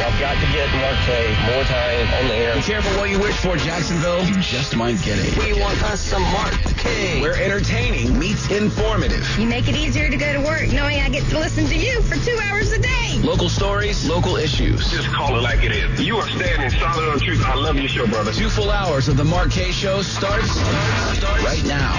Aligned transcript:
I've 0.00 0.18
got 0.18 0.34
to 0.34 0.52
get 0.52 0.68
Mark 0.80 0.96
Kaye 1.04 1.36
more 1.52 1.64
time 1.64 2.08
on 2.22 2.28
the 2.28 2.34
air. 2.34 2.54
Be 2.54 2.62
careful 2.62 2.96
what 2.96 3.10
you 3.10 3.18
wish 3.20 3.36
for, 3.36 3.56
Jacksonville. 3.56 4.24
You 4.24 4.40
just 4.40 4.74
might 4.74 5.00
get 5.02 5.18
it. 5.18 5.36
We 5.36 5.60
want 5.60 5.82
us 5.84 6.00
some 6.00 6.22
Mark 6.22 6.54
Kaye. 6.78 7.20
Where 7.20 7.34
entertaining 7.34 8.18
meets 8.18 8.50
informative. 8.50 9.28
You 9.38 9.46
make 9.46 9.68
it 9.68 9.76
easier 9.76 10.08
to 10.08 10.16
go 10.16 10.32
to 10.32 10.40
work 10.40 10.72
knowing 10.72 11.00
I 11.00 11.10
get 11.10 11.28
to 11.30 11.38
listen 11.38 11.66
to 11.66 11.76
you 11.76 12.00
for 12.02 12.16
two 12.16 12.38
hours 12.44 12.72
a 12.72 12.78
day. 12.78 13.20
Local 13.22 13.50
stories, 13.50 14.08
local 14.08 14.36
issues. 14.36 14.90
Just 14.90 15.08
call 15.08 15.36
it 15.36 15.42
like 15.42 15.62
it 15.62 15.72
is. 15.72 16.00
You 16.00 16.16
are 16.16 16.28
standing 16.28 16.70
solid 16.80 17.08
on 17.10 17.20
truth. 17.20 17.44
I 17.44 17.54
love 17.54 17.76
your 17.76 17.88
show, 17.88 18.06
brother. 18.06 18.32
Two 18.32 18.48
full 18.48 18.70
hours 18.70 19.08
of 19.08 19.18
the 19.18 19.24
Mark 19.24 19.50
Kaye 19.50 19.70
Show 19.70 20.00
starts, 20.00 20.50
starts 20.50 21.44
right 21.44 21.64
now. 21.66 21.94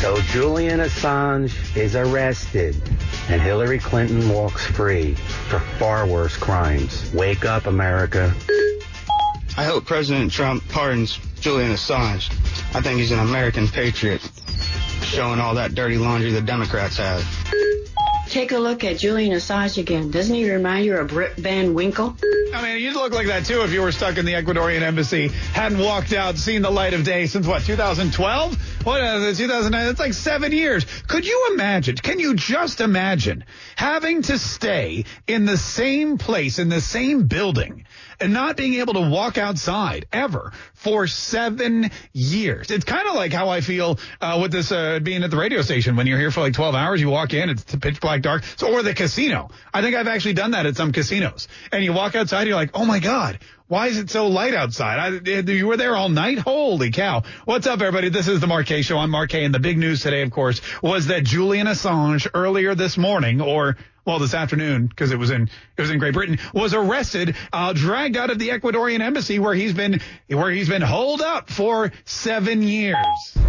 So 0.00 0.16
Julian 0.32 0.80
Assange 0.80 1.76
is 1.76 1.94
arrested 1.94 2.74
and 3.28 3.40
Hillary 3.40 3.78
Clinton 3.78 4.28
walks 4.28 4.66
free 4.66 5.14
for 5.48 5.58
far 5.78 6.06
worse 6.06 6.36
crimes. 6.36 7.12
Wake 7.12 7.44
up, 7.44 7.66
America. 7.66 8.34
I 9.56 9.64
hope 9.64 9.86
President 9.86 10.32
Trump 10.32 10.66
pardons 10.68 11.18
Julian 11.44 11.72
Assange. 11.72 12.30
I 12.74 12.80
think 12.80 13.00
he's 13.00 13.12
an 13.12 13.18
American 13.18 13.68
patriot, 13.68 14.22
showing 15.02 15.40
all 15.40 15.56
that 15.56 15.74
dirty 15.74 15.98
laundry 15.98 16.32
the 16.32 16.40
Democrats 16.40 16.96
have. 16.96 17.22
Take 18.30 18.52
a 18.52 18.58
look 18.58 18.82
at 18.82 18.96
Julian 18.96 19.36
Assange 19.36 19.76
again. 19.76 20.10
Doesn't 20.10 20.34
he 20.34 20.50
remind 20.50 20.86
you 20.86 20.96
of 20.96 21.14
Rip 21.14 21.36
Van 21.36 21.74
Winkle? 21.74 22.16
I 22.54 22.62
mean, 22.62 22.80
you'd 22.80 22.94
look 22.94 23.12
like 23.12 23.26
that 23.26 23.44
too 23.44 23.60
if 23.60 23.74
you 23.74 23.82
were 23.82 23.92
stuck 23.92 24.16
in 24.16 24.24
the 24.24 24.32
Ecuadorian 24.32 24.80
embassy, 24.80 25.28
hadn't 25.28 25.80
walked 25.80 26.14
out, 26.14 26.38
seen 26.38 26.62
the 26.62 26.70
light 26.70 26.94
of 26.94 27.04
day 27.04 27.26
since 27.26 27.46
what, 27.46 27.62
2012? 27.62 28.86
What, 28.86 29.02
uh, 29.02 29.34
2009? 29.34 29.86
That's 29.86 30.00
like 30.00 30.14
seven 30.14 30.50
years. 30.50 30.86
Could 31.08 31.26
you 31.26 31.50
imagine? 31.52 31.96
Can 31.96 32.20
you 32.20 32.34
just 32.36 32.80
imagine 32.80 33.44
having 33.76 34.22
to 34.22 34.38
stay 34.38 35.04
in 35.26 35.44
the 35.44 35.58
same 35.58 36.16
place, 36.16 36.58
in 36.58 36.70
the 36.70 36.80
same 36.80 37.26
building, 37.26 37.84
and 38.20 38.32
not 38.32 38.56
being 38.56 38.74
able 38.74 38.94
to 38.94 39.08
walk 39.08 39.38
outside 39.38 40.06
ever 40.12 40.52
for 40.74 41.06
seven 41.06 41.90
years. 42.12 42.70
It's 42.70 42.84
kind 42.84 43.08
of 43.08 43.14
like 43.14 43.32
how 43.32 43.48
I 43.48 43.60
feel 43.60 43.98
uh, 44.20 44.38
with 44.40 44.52
this 44.52 44.72
uh, 44.72 45.00
being 45.00 45.22
at 45.22 45.30
the 45.30 45.36
radio 45.36 45.62
station. 45.62 45.96
When 45.96 46.06
you're 46.06 46.18
here 46.18 46.30
for 46.30 46.40
like 46.40 46.54
12 46.54 46.74
hours, 46.74 47.00
you 47.00 47.08
walk 47.08 47.34
in, 47.34 47.50
it's 47.50 47.64
pitch 47.76 48.00
black 48.00 48.22
dark. 48.22 48.44
So, 48.56 48.72
or 48.72 48.82
the 48.82 48.94
casino. 48.94 49.50
I 49.72 49.82
think 49.82 49.96
I've 49.96 50.08
actually 50.08 50.34
done 50.34 50.52
that 50.52 50.66
at 50.66 50.76
some 50.76 50.92
casinos. 50.92 51.48
And 51.72 51.84
you 51.84 51.92
walk 51.92 52.14
outside, 52.14 52.46
you're 52.46 52.56
like, 52.56 52.70
oh 52.74 52.84
my 52.84 52.98
God, 52.98 53.38
why 53.66 53.86
is 53.86 53.98
it 53.98 54.10
so 54.10 54.28
light 54.28 54.54
outside? 54.54 55.22
I, 55.26 55.40
you 55.50 55.66
were 55.66 55.76
there 55.76 55.96
all 55.96 56.08
night? 56.08 56.38
Holy 56.38 56.90
cow. 56.90 57.22
What's 57.44 57.66
up, 57.66 57.80
everybody? 57.80 58.10
This 58.10 58.28
is 58.28 58.40
the 58.40 58.46
Mark 58.46 58.66
Show. 58.66 58.98
I'm 58.98 59.10
Mark 59.10 59.34
And 59.34 59.54
the 59.54 59.58
big 59.58 59.78
news 59.78 60.02
today, 60.02 60.22
of 60.22 60.30
course, 60.30 60.60
was 60.82 61.06
that 61.06 61.24
Julian 61.24 61.66
Assange 61.66 62.28
earlier 62.34 62.74
this 62.74 62.98
morning, 62.98 63.40
or 63.40 63.76
well, 64.04 64.18
this 64.18 64.34
afternoon, 64.34 64.86
because 64.86 65.12
it 65.12 65.18
was 65.18 65.30
in 65.30 65.42
it 65.76 65.80
was 65.80 65.90
in 65.90 65.98
Great 65.98 66.14
Britain, 66.14 66.38
was 66.52 66.74
arrested, 66.74 67.36
uh, 67.52 67.72
dragged 67.72 68.16
out 68.16 68.30
of 68.30 68.38
the 68.38 68.50
Ecuadorian 68.50 69.00
embassy 69.00 69.38
where 69.38 69.54
he's 69.54 69.72
been 69.72 70.00
where 70.28 70.50
he's 70.50 70.68
been 70.68 70.82
holed 70.82 71.22
up 71.22 71.50
for 71.50 71.90
seven 72.04 72.62
years. 72.62 72.96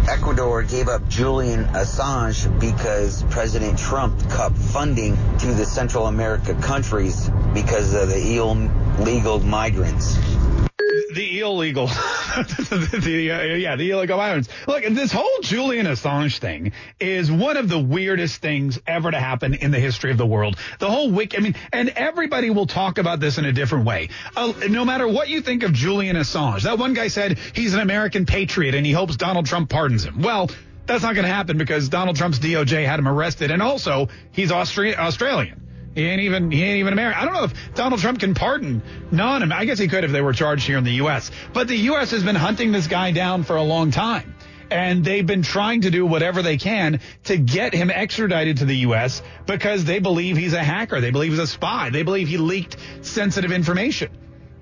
Ecuador 0.08 0.62
gave 0.62 0.88
up 0.88 1.06
Julian 1.08 1.64
Assange 1.66 2.58
because 2.60 3.22
President 3.24 3.78
Trump 3.78 4.18
cut 4.30 4.56
funding 4.56 5.16
to 5.38 5.46
the 5.48 5.66
Central 5.66 6.06
America 6.06 6.54
countries 6.54 7.28
because 7.52 7.94
of 7.94 8.08
the 8.08 8.36
illegal 8.36 9.40
migrants 9.40 10.16
the 11.16 11.40
illegal, 11.40 11.86
the, 11.86 13.30
uh, 13.32 13.54
yeah, 13.54 13.74
the 13.74 13.90
illegal 13.90 14.18
migrants. 14.18 14.48
Look, 14.68 14.84
this 14.84 15.10
whole 15.10 15.38
Julian 15.40 15.86
Assange 15.86 16.38
thing 16.38 16.72
is 17.00 17.32
one 17.32 17.56
of 17.56 17.68
the 17.68 17.78
weirdest 17.78 18.40
things 18.40 18.78
ever 18.86 19.10
to 19.10 19.18
happen 19.18 19.54
in 19.54 19.70
the 19.70 19.80
history 19.80 20.10
of 20.10 20.18
the 20.18 20.26
world. 20.26 20.56
The 20.78 20.90
whole 20.90 21.10
wick, 21.10 21.34
I 21.36 21.40
mean, 21.40 21.56
and 21.72 21.88
everybody 21.88 22.50
will 22.50 22.66
talk 22.66 22.98
about 22.98 23.18
this 23.18 23.38
in 23.38 23.46
a 23.46 23.52
different 23.52 23.86
way. 23.86 24.10
Uh, 24.36 24.52
no 24.68 24.84
matter 24.84 25.08
what 25.08 25.28
you 25.28 25.40
think 25.40 25.62
of 25.62 25.72
Julian 25.72 26.16
Assange, 26.16 26.62
that 26.62 26.78
one 26.78 26.92
guy 26.92 27.08
said 27.08 27.38
he's 27.54 27.74
an 27.74 27.80
American 27.80 28.26
patriot 28.26 28.74
and 28.74 28.84
he 28.84 28.92
hopes 28.92 29.16
Donald 29.16 29.46
Trump 29.46 29.70
pardons 29.70 30.04
him. 30.04 30.20
Well, 30.20 30.50
that's 30.84 31.02
not 31.02 31.14
going 31.14 31.26
to 31.26 31.32
happen 31.32 31.58
because 31.58 31.88
Donald 31.88 32.16
Trump's 32.16 32.38
DOJ 32.38 32.86
had 32.86 33.00
him 33.00 33.08
arrested, 33.08 33.50
and 33.50 33.60
also 33.60 34.08
he's 34.30 34.52
Austra- 34.52 34.96
Australian. 34.96 35.65
He 35.96 36.04
ain't 36.04 36.20
even 36.20 36.50
he 36.50 36.62
ain't 36.62 36.76
even 36.76 36.92
American. 36.92 37.22
I 37.22 37.24
don't 37.24 37.32
know 37.32 37.44
if 37.44 37.74
Donald 37.74 38.02
Trump 38.02 38.20
can 38.20 38.34
pardon 38.34 38.82
non. 39.10 39.50
I 39.50 39.64
guess 39.64 39.78
he 39.78 39.88
could 39.88 40.04
if 40.04 40.12
they 40.12 40.20
were 40.20 40.34
charged 40.34 40.66
here 40.66 40.76
in 40.76 40.84
the 40.84 40.92
U.S. 40.92 41.30
But 41.54 41.68
the 41.68 41.76
U.S. 41.76 42.10
has 42.10 42.22
been 42.22 42.36
hunting 42.36 42.70
this 42.70 42.86
guy 42.86 43.12
down 43.12 43.44
for 43.44 43.56
a 43.56 43.62
long 43.62 43.90
time. 43.90 44.34
And 44.70 45.04
they've 45.04 45.26
been 45.26 45.42
trying 45.42 45.82
to 45.82 45.90
do 45.90 46.04
whatever 46.04 46.42
they 46.42 46.58
can 46.58 47.00
to 47.24 47.38
get 47.38 47.72
him 47.72 47.88
extradited 47.88 48.58
to 48.58 48.66
the 48.66 48.76
U.S. 48.78 49.22
because 49.46 49.86
they 49.86 49.98
believe 49.98 50.36
he's 50.36 50.52
a 50.52 50.62
hacker. 50.62 51.00
They 51.00 51.12
believe 51.12 51.30
he's 51.30 51.40
a 51.40 51.46
spy. 51.46 51.88
They 51.88 52.02
believe 52.02 52.28
he 52.28 52.36
leaked 52.36 52.76
sensitive 53.00 53.50
information. 53.50 54.10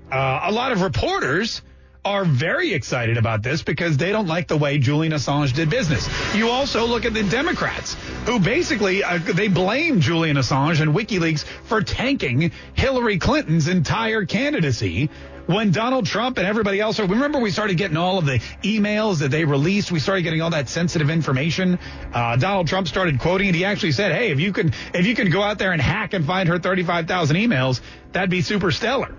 Uh, 0.09 0.39
a 0.43 0.51
lot 0.53 0.71
of 0.71 0.83
reporters 0.83 1.61
are 2.05 2.23
very 2.23 2.73
excited 2.73 3.17
about 3.17 3.41
this 3.41 3.63
because 3.63 3.97
they 3.97 4.11
don't 4.11 4.27
like 4.27 4.47
the 4.47 4.55
way 4.55 4.77
Julian 4.77 5.11
Assange 5.11 5.53
did 5.53 5.71
business. 5.71 6.07
You 6.35 6.49
also 6.49 6.85
look 6.85 7.03
at 7.03 7.15
the 7.15 7.23
Democrats 7.23 7.95
who 8.25 8.39
basically 8.39 9.03
uh, 9.03 9.17
they 9.17 9.47
blame 9.47 9.99
Julian 9.99 10.37
Assange 10.37 10.79
and 10.81 10.93
WikiLeaks 10.93 11.43
for 11.43 11.81
tanking 11.81 12.51
Hillary 12.75 13.17
Clinton's 13.17 13.67
entire 13.67 14.25
candidacy 14.25 15.09
when 15.47 15.71
Donald 15.71 16.05
Trump 16.05 16.37
and 16.37 16.47
everybody 16.47 16.79
else 16.79 16.99
remember 16.99 17.39
we 17.39 17.51
started 17.51 17.77
getting 17.77 17.97
all 17.97 18.17
of 18.17 18.25
the 18.25 18.39
emails 18.63 19.19
that 19.19 19.31
they 19.31 19.45
released. 19.45 19.91
We 19.91 19.99
started 19.99 20.21
getting 20.21 20.41
all 20.41 20.51
that 20.51 20.69
sensitive 20.69 21.09
information. 21.09 21.79
Uh, 22.13 22.35
Donald 22.35 22.67
Trump 22.67 22.87
started 22.87 23.19
quoting 23.19 23.49
it. 23.49 23.55
He 23.55 23.65
actually 23.65 23.93
said, 23.93 24.11
"Hey, 24.11 24.31
if 24.31 24.39
you 24.39 24.53
can 24.53 24.73
if 24.93 25.07
you 25.07 25.15
can 25.15 25.29
go 25.31 25.41
out 25.41 25.57
there 25.57 25.71
and 25.71 25.81
hack 25.81 26.13
and 26.13 26.25
find 26.25 26.49
her 26.49 26.59
35,000 26.59 27.35
emails, 27.35 27.81
that'd 28.11 28.29
be 28.29 28.41
super 28.41 28.71
stellar." 28.71 29.13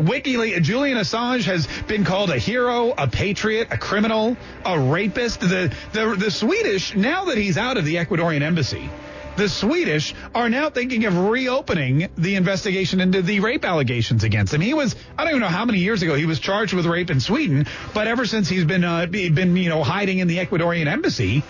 WikiLeaks, 0.00 0.62
Julian 0.62 0.98
Assange 0.98 1.44
has 1.44 1.68
been 1.86 2.04
called 2.04 2.30
a 2.30 2.38
hero, 2.38 2.92
a 2.96 3.06
patriot, 3.06 3.68
a 3.70 3.78
criminal, 3.78 4.36
a 4.64 4.78
rapist. 4.78 5.40
The, 5.40 5.72
the, 5.92 6.16
the 6.18 6.30
Swedish, 6.30 6.96
now 6.96 7.26
that 7.26 7.36
he's 7.36 7.58
out 7.58 7.76
of 7.76 7.84
the 7.84 7.96
Ecuadorian 7.96 8.42
embassy, 8.42 8.88
the 9.36 9.48
Swedish 9.48 10.14
are 10.34 10.48
now 10.48 10.70
thinking 10.70 11.04
of 11.04 11.16
reopening 11.16 12.08
the 12.16 12.34
investigation 12.34 13.00
into 13.00 13.22
the 13.22 13.40
rape 13.40 13.64
allegations 13.64 14.24
against 14.24 14.52
him. 14.52 14.60
He 14.60 14.74
was, 14.74 14.96
I 15.16 15.24
don't 15.24 15.30
even 15.30 15.40
know 15.40 15.48
how 15.48 15.64
many 15.64 15.78
years 15.78 16.02
ago 16.02 16.14
he 16.14 16.26
was 16.26 16.40
charged 16.40 16.74
with 16.74 16.86
rape 16.86 17.10
in 17.10 17.20
Sweden, 17.20 17.66
but 17.94 18.06
ever 18.06 18.26
since 18.26 18.48
he's 18.48 18.64
been, 18.64 18.84
uh, 18.84 19.06
been, 19.06 19.56
you 19.56 19.68
know, 19.68 19.82
hiding 19.82 20.18
in 20.18 20.28
the 20.28 20.38
Ecuadorian 20.38 20.86
embassy, 20.86 21.42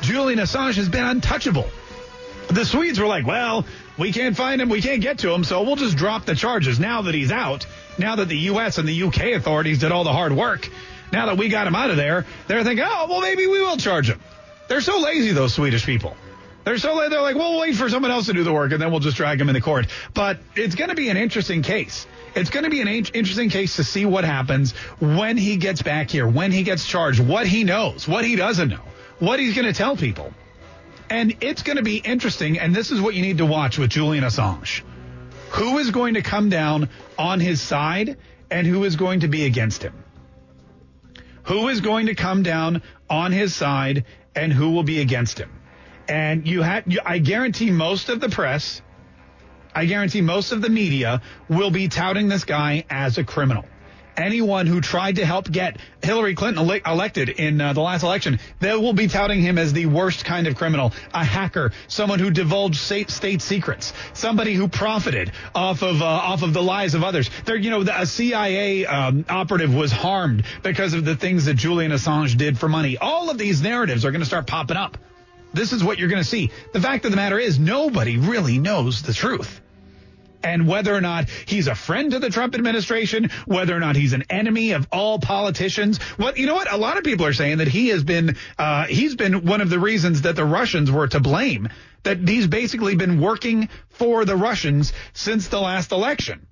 Julian 0.00 0.38
Assange 0.38 0.74
has 0.76 0.88
been 0.88 1.04
untouchable. 1.04 1.68
The 2.48 2.64
Swedes 2.64 2.98
were 2.98 3.06
like, 3.06 3.26
well, 3.26 3.66
we 3.98 4.12
can't 4.12 4.36
find 4.36 4.60
him, 4.60 4.68
we 4.68 4.80
can't 4.80 5.02
get 5.02 5.18
to 5.18 5.32
him, 5.32 5.44
so 5.44 5.62
we'll 5.62 5.76
just 5.76 5.96
drop 5.96 6.24
the 6.24 6.34
charges 6.34 6.80
now 6.80 7.02
that 7.02 7.14
he's 7.14 7.30
out 7.30 7.66
now 7.98 8.16
that 8.16 8.28
the 8.28 8.38
U.S. 8.38 8.78
and 8.78 8.88
the 8.88 8.94
U.K. 8.94 9.34
authorities 9.34 9.80
did 9.80 9.92
all 9.92 10.04
the 10.04 10.12
hard 10.12 10.32
work, 10.32 10.68
now 11.12 11.26
that 11.26 11.36
we 11.36 11.48
got 11.48 11.66
him 11.66 11.74
out 11.74 11.90
of 11.90 11.96
there, 11.96 12.26
they're 12.46 12.64
thinking, 12.64 12.84
oh, 12.86 13.06
well, 13.08 13.20
maybe 13.20 13.46
we 13.46 13.60
will 13.60 13.76
charge 13.76 14.08
him. 14.08 14.20
They're 14.68 14.80
so 14.80 14.98
lazy, 14.98 15.32
those 15.32 15.54
Swedish 15.54 15.84
people. 15.86 16.16
They're 16.64 16.76
so. 16.76 17.08
They're 17.08 17.22
like, 17.22 17.36
well, 17.36 17.52
we'll 17.52 17.60
wait 17.60 17.76
for 17.76 17.88
someone 17.88 18.10
else 18.10 18.26
to 18.26 18.34
do 18.34 18.44
the 18.44 18.52
work, 18.52 18.72
and 18.72 18.82
then 18.82 18.90
we'll 18.90 19.00
just 19.00 19.16
drag 19.16 19.40
him 19.40 19.48
into 19.48 19.62
court. 19.62 19.86
But 20.12 20.38
it's 20.54 20.74
going 20.74 20.90
to 20.90 20.96
be 20.96 21.08
an 21.08 21.16
interesting 21.16 21.62
case. 21.62 22.06
It's 22.34 22.50
going 22.50 22.64
to 22.64 22.70
be 22.70 22.82
an 22.82 22.88
interesting 22.88 23.48
case 23.48 23.76
to 23.76 23.84
see 23.84 24.04
what 24.04 24.24
happens 24.24 24.72
when 25.00 25.38
he 25.38 25.56
gets 25.56 25.80
back 25.80 26.10
here, 26.10 26.28
when 26.28 26.52
he 26.52 26.64
gets 26.64 26.86
charged, 26.86 27.20
what 27.20 27.46
he 27.46 27.64
knows, 27.64 28.06
what 28.06 28.24
he 28.24 28.36
doesn't 28.36 28.68
know, 28.68 28.84
what 29.18 29.40
he's 29.40 29.54
going 29.54 29.66
to 29.66 29.72
tell 29.72 29.96
people. 29.96 30.34
And 31.08 31.36
it's 31.40 31.62
going 31.62 31.78
to 31.78 31.82
be 31.82 31.96
interesting, 31.96 32.58
and 32.58 32.76
this 32.76 32.90
is 32.90 33.00
what 33.00 33.14
you 33.14 33.22
need 33.22 33.38
to 33.38 33.46
watch 33.46 33.78
with 33.78 33.88
Julian 33.88 34.24
Assange 34.24 34.82
who 35.50 35.78
is 35.78 35.90
going 35.90 36.14
to 36.14 36.22
come 36.22 36.48
down 36.48 36.88
on 37.18 37.40
his 37.40 37.60
side 37.60 38.16
and 38.50 38.66
who 38.66 38.84
is 38.84 38.96
going 38.96 39.20
to 39.20 39.28
be 39.28 39.44
against 39.44 39.82
him. 39.82 39.94
Who 41.44 41.68
is 41.68 41.80
going 41.80 42.06
to 42.06 42.14
come 42.14 42.42
down 42.42 42.82
on 43.08 43.32
his 43.32 43.54
side 43.54 44.04
and 44.34 44.52
who 44.52 44.70
will 44.70 44.82
be 44.82 45.00
against 45.00 45.38
him. 45.38 45.50
And 46.06 46.46
you 46.46 46.62
have, 46.62 46.84
I 47.04 47.18
guarantee 47.18 47.70
most 47.70 48.08
of 48.08 48.20
the 48.20 48.28
press, 48.28 48.82
I 49.74 49.84
guarantee 49.84 50.20
most 50.20 50.52
of 50.52 50.62
the 50.62 50.70
media 50.70 51.22
will 51.48 51.70
be 51.70 51.88
touting 51.88 52.28
this 52.28 52.44
guy 52.44 52.84
as 52.90 53.18
a 53.18 53.24
criminal 53.24 53.64
anyone 54.18 54.66
who 54.66 54.80
tried 54.80 55.16
to 55.16 55.24
help 55.24 55.50
get 55.50 55.78
Hillary 56.02 56.34
Clinton 56.34 56.68
ele- 56.68 56.80
elected 56.84 57.28
in 57.28 57.60
uh, 57.60 57.72
the 57.72 57.80
last 57.80 58.02
election, 58.02 58.38
they 58.60 58.74
will 58.74 58.92
be 58.92 59.08
touting 59.08 59.40
him 59.40 59.58
as 59.58 59.72
the 59.72 59.86
worst 59.86 60.24
kind 60.24 60.46
of 60.46 60.56
criminal, 60.56 60.92
a 61.14 61.24
hacker, 61.24 61.72
someone 61.86 62.18
who 62.18 62.30
divulged 62.30 62.76
state, 62.76 63.10
state 63.10 63.40
secrets, 63.42 63.92
somebody 64.14 64.54
who 64.54 64.68
profited 64.68 65.32
off 65.54 65.82
of 65.82 66.02
uh, 66.02 66.04
off 66.04 66.42
of 66.42 66.52
the 66.52 66.62
lies 66.62 66.94
of 66.94 67.04
others. 67.04 67.30
There, 67.44 67.56
you 67.56 67.70
know, 67.70 67.80
a 67.80 68.06
CIA 68.06 68.86
um, 68.86 69.24
operative 69.28 69.74
was 69.74 69.92
harmed 69.92 70.44
because 70.62 70.94
of 70.94 71.04
the 71.04 71.16
things 71.16 71.46
that 71.46 71.54
Julian 71.54 71.92
Assange 71.92 72.36
did 72.36 72.58
for 72.58 72.68
money. 72.68 72.98
All 72.98 73.30
of 73.30 73.38
these 73.38 73.62
narratives 73.62 74.04
are 74.04 74.10
going 74.10 74.20
to 74.20 74.26
start 74.26 74.46
popping 74.46 74.76
up. 74.76 74.98
This 75.54 75.72
is 75.72 75.82
what 75.82 75.98
you're 75.98 76.08
going 76.08 76.22
to 76.22 76.28
see. 76.28 76.50
The 76.72 76.80
fact 76.80 77.04
of 77.04 77.10
the 77.10 77.16
matter 77.16 77.38
is, 77.38 77.58
nobody 77.58 78.18
really 78.18 78.58
knows 78.58 79.02
the 79.02 79.14
truth. 79.14 79.60
And 80.42 80.68
whether 80.68 80.94
or 80.94 81.00
not 81.00 81.28
he's 81.28 81.66
a 81.66 81.74
friend 81.74 82.12
to 82.12 82.18
the 82.18 82.30
Trump 82.30 82.54
administration, 82.54 83.30
whether 83.46 83.76
or 83.76 83.80
not 83.80 83.96
he's 83.96 84.12
an 84.12 84.24
enemy 84.30 84.72
of 84.72 84.86
all 84.92 85.18
politicians, 85.18 85.98
what 86.16 86.38
you 86.38 86.46
know 86.46 86.54
what? 86.54 86.72
A 86.72 86.76
lot 86.76 86.96
of 86.96 87.04
people 87.04 87.26
are 87.26 87.32
saying 87.32 87.58
that 87.58 87.68
he 87.68 87.88
has 87.88 88.04
been 88.04 88.36
uh, 88.58 88.84
he's 88.86 89.16
been 89.16 89.44
one 89.44 89.60
of 89.60 89.70
the 89.70 89.78
reasons 89.78 90.22
that 90.22 90.36
the 90.36 90.44
Russians 90.44 90.90
were 90.90 91.08
to 91.08 91.20
blame. 91.20 91.68
That 92.04 92.28
he's 92.28 92.46
basically 92.46 92.94
been 92.94 93.20
working 93.20 93.68
for 93.90 94.24
the 94.24 94.36
Russians 94.36 94.92
since 95.12 95.48
the 95.48 95.60
last 95.60 95.90
election 95.92 96.46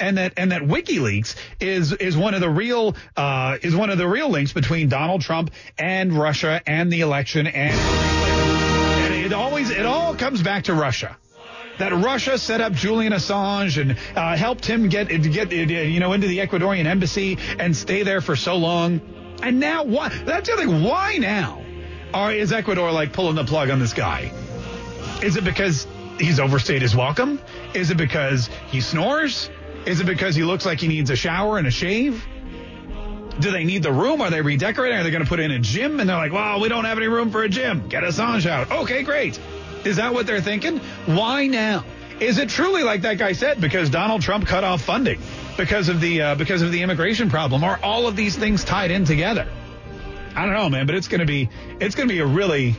and 0.00 0.18
that 0.18 0.34
and 0.36 0.52
that 0.52 0.62
WikiLeaks 0.62 1.36
is 1.60 1.92
is 1.92 2.16
one 2.16 2.34
of 2.34 2.40
the 2.40 2.50
real 2.50 2.96
uh, 3.16 3.58
is 3.62 3.74
one 3.74 3.90
of 3.90 3.98
the 3.98 4.06
real 4.06 4.28
links 4.28 4.52
between 4.52 4.88
Donald 4.88 5.22
Trump 5.22 5.50
and 5.78 6.12
Russia 6.12 6.60
and 6.66 6.92
the 6.92 7.00
election 7.00 7.46
and, 7.46 7.74
and 7.74 9.14
it 9.14 9.32
always 9.32 9.70
it 9.70 9.86
all 9.86 10.14
comes 10.14 10.42
back 10.42 10.64
to 10.64 10.74
Russia. 10.74 11.16
That 11.78 11.92
Russia 11.92 12.38
set 12.38 12.60
up 12.60 12.72
Julian 12.72 13.12
Assange 13.12 13.80
and 13.80 13.98
uh, 14.16 14.36
helped 14.36 14.64
him 14.64 14.88
get 14.88 15.08
get 15.08 15.52
you 15.52 16.00
know 16.00 16.12
into 16.12 16.28
the 16.28 16.38
Ecuadorian 16.38 16.86
embassy 16.86 17.38
and 17.58 17.76
stay 17.76 18.02
there 18.02 18.20
for 18.20 18.36
so 18.36 18.56
long. 18.56 19.00
And 19.42 19.60
now 19.60 19.84
why? 19.84 20.08
That's 20.08 20.48
the 20.48 20.56
thing. 20.56 20.84
Why 20.84 21.16
now? 21.16 21.62
Or 22.14 22.30
is 22.30 22.52
Ecuador 22.52 22.92
like 22.92 23.12
pulling 23.12 23.34
the 23.34 23.44
plug 23.44 23.70
on 23.70 23.80
this 23.80 23.92
guy? 23.92 24.32
Is 25.22 25.36
it 25.36 25.44
because 25.44 25.86
he's 26.18 26.38
overstayed 26.38 26.80
his 26.80 26.94
welcome? 26.94 27.40
Is 27.74 27.90
it 27.90 27.96
because 27.96 28.48
he 28.68 28.80
snores? 28.80 29.50
Is 29.84 30.00
it 30.00 30.06
because 30.06 30.34
he 30.34 30.44
looks 30.44 30.64
like 30.64 30.80
he 30.80 30.88
needs 30.88 31.10
a 31.10 31.16
shower 31.16 31.58
and 31.58 31.66
a 31.66 31.70
shave? 31.70 32.24
Do 33.40 33.50
they 33.50 33.64
need 33.64 33.82
the 33.82 33.92
room? 33.92 34.20
Are 34.20 34.30
they 34.30 34.40
redecorating? 34.40 34.96
Are 34.96 35.02
they 35.02 35.10
going 35.10 35.24
to 35.24 35.28
put 35.28 35.40
in 35.40 35.50
a 35.50 35.58
gym? 35.58 35.98
And 35.98 36.08
they're 36.08 36.16
like, 36.16 36.32
well, 36.32 36.60
we 36.60 36.68
don't 36.68 36.84
have 36.84 36.98
any 36.98 37.08
room 37.08 37.32
for 37.32 37.42
a 37.42 37.48
gym. 37.48 37.88
Get 37.88 38.04
Assange 38.04 38.46
out. 38.46 38.70
Okay, 38.70 39.02
great. 39.02 39.40
Is 39.84 39.96
that 39.96 40.14
what 40.14 40.26
they're 40.26 40.40
thinking? 40.40 40.78
Why 41.06 41.46
now? 41.46 41.84
Is 42.20 42.38
it 42.38 42.48
truly 42.48 42.82
like 42.82 43.02
that 43.02 43.18
guy 43.18 43.32
said 43.32 43.60
because 43.60 43.90
Donald 43.90 44.22
Trump 44.22 44.46
cut 44.46 44.64
off 44.64 44.82
funding 44.82 45.20
because 45.56 45.88
of 45.88 46.00
the 46.00 46.22
uh, 46.22 46.34
because 46.36 46.62
of 46.62 46.70
the 46.72 46.82
immigration 46.82 47.28
problem? 47.28 47.64
Are 47.64 47.78
all 47.82 48.06
of 48.06 48.16
these 48.16 48.36
things 48.36 48.64
tied 48.64 48.90
in 48.90 49.04
together? 49.04 49.48
I 50.36 50.44
don't 50.44 50.54
know, 50.54 50.68
man, 50.68 50.86
but 50.86 50.94
it's 50.94 51.08
to 51.08 51.24
be 51.24 51.48
it's 51.80 51.94
to 51.96 52.06
be 52.06 52.20
a 52.20 52.26
really 52.26 52.76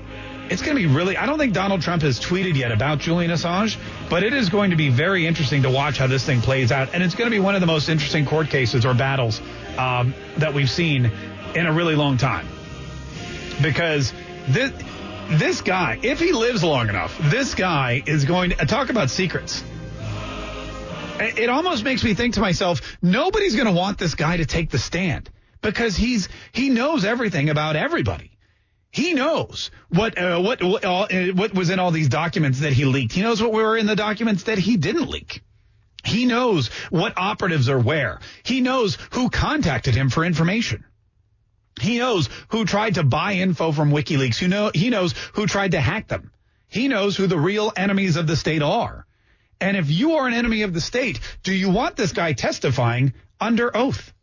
it's 0.49 0.61
going 0.61 0.77
to 0.77 0.87
be 0.87 0.93
really, 0.93 1.17
I 1.17 1.25
don't 1.25 1.39
think 1.39 1.53
Donald 1.53 1.81
Trump 1.81 2.03
has 2.03 2.19
tweeted 2.19 2.55
yet 2.55 2.71
about 2.71 2.99
Julian 2.99 3.31
Assange, 3.31 3.77
but 4.09 4.23
it 4.23 4.33
is 4.33 4.49
going 4.49 4.69
to 4.69 4.75
be 4.75 4.89
very 4.89 5.25
interesting 5.25 5.63
to 5.63 5.71
watch 5.71 5.97
how 5.97 6.07
this 6.07 6.23
thing 6.23 6.41
plays 6.41 6.71
out. 6.71 6.93
And 6.93 7.01
it's 7.01 7.15
going 7.15 7.29
to 7.29 7.35
be 7.35 7.39
one 7.39 7.55
of 7.55 7.61
the 7.61 7.67
most 7.67 7.89
interesting 7.89 8.25
court 8.25 8.49
cases 8.49 8.85
or 8.85 8.93
battles 8.93 9.41
um, 9.77 10.13
that 10.37 10.53
we've 10.53 10.69
seen 10.69 11.11
in 11.55 11.65
a 11.65 11.73
really 11.73 11.95
long 11.95 12.17
time. 12.17 12.47
Because 13.61 14.13
this, 14.47 14.71
this 15.29 15.61
guy, 15.61 15.99
if 16.03 16.19
he 16.19 16.31
lives 16.31 16.63
long 16.63 16.89
enough, 16.89 17.17
this 17.29 17.55
guy 17.55 18.03
is 18.05 18.25
going 18.25 18.51
to 18.51 18.65
talk 18.65 18.89
about 18.89 19.09
secrets. 19.09 19.63
It 21.19 21.49
almost 21.49 21.83
makes 21.83 22.03
me 22.03 22.13
think 22.13 22.35
to 22.35 22.41
myself, 22.41 22.81
nobody's 23.01 23.55
going 23.55 23.67
to 23.67 23.73
want 23.73 23.97
this 23.97 24.15
guy 24.15 24.37
to 24.37 24.45
take 24.45 24.69
the 24.69 24.77
stand 24.77 25.29
because 25.61 25.95
he's, 25.95 26.29
he 26.51 26.69
knows 26.69 27.05
everything 27.05 27.49
about 27.49 27.75
everybody. 27.75 28.31
He 28.91 29.13
knows 29.13 29.71
what 29.89 30.17
uh, 30.17 30.39
what 30.39 30.63
what, 30.63 30.85
uh, 30.85 31.07
what 31.33 31.53
was 31.53 31.69
in 31.69 31.79
all 31.79 31.91
these 31.91 32.07
documents 32.07 32.61
that 32.61 32.71
he 32.71 32.85
leaked. 32.85 33.11
He 33.11 33.23
knows 33.23 33.41
what 33.41 33.51
were 33.51 33.75
in 33.75 33.87
the 33.87 33.95
documents 33.95 34.43
that 34.43 34.57
he 34.57 34.77
didn't 34.77 35.09
leak. 35.09 35.43
He 36.05 36.25
knows 36.25 36.69
what 36.91 37.11
operatives 37.17 37.67
are 37.67 37.79
where. 37.79 38.21
He 38.43 38.61
knows 38.61 38.97
who 39.11 39.29
contacted 39.29 39.95
him 39.95 40.09
for 40.09 40.23
information. 40.23 40.85
He 41.81 41.97
knows 41.97 42.29
who 42.49 42.65
tried 42.65 42.95
to 42.95 43.03
buy 43.03 43.33
info 43.33 43.71
from 43.71 43.91
WikiLeaks. 43.91 44.37
Who 44.37 44.47
know 44.47 44.71
he 44.73 44.89
knows 44.89 45.13
who 45.33 45.45
tried 45.45 45.71
to 45.71 45.81
hack 45.81 46.07
them. 46.07 46.31
He 46.67 46.87
knows 46.87 47.15
who 47.15 47.27
the 47.27 47.39
real 47.39 47.71
enemies 47.75 48.15
of 48.15 48.27
the 48.27 48.35
state 48.35 48.61
are. 48.61 49.05
And 49.59 49.77
if 49.77 49.89
you 49.89 50.13
are 50.13 50.27
an 50.27 50.33
enemy 50.33 50.63
of 50.63 50.73
the 50.73 50.81
state, 50.81 51.19
do 51.43 51.53
you 51.53 51.69
want 51.69 51.95
this 51.95 52.11
guy 52.11 52.33
testifying 52.33 53.13
under 53.39 53.75
oath? 53.75 54.13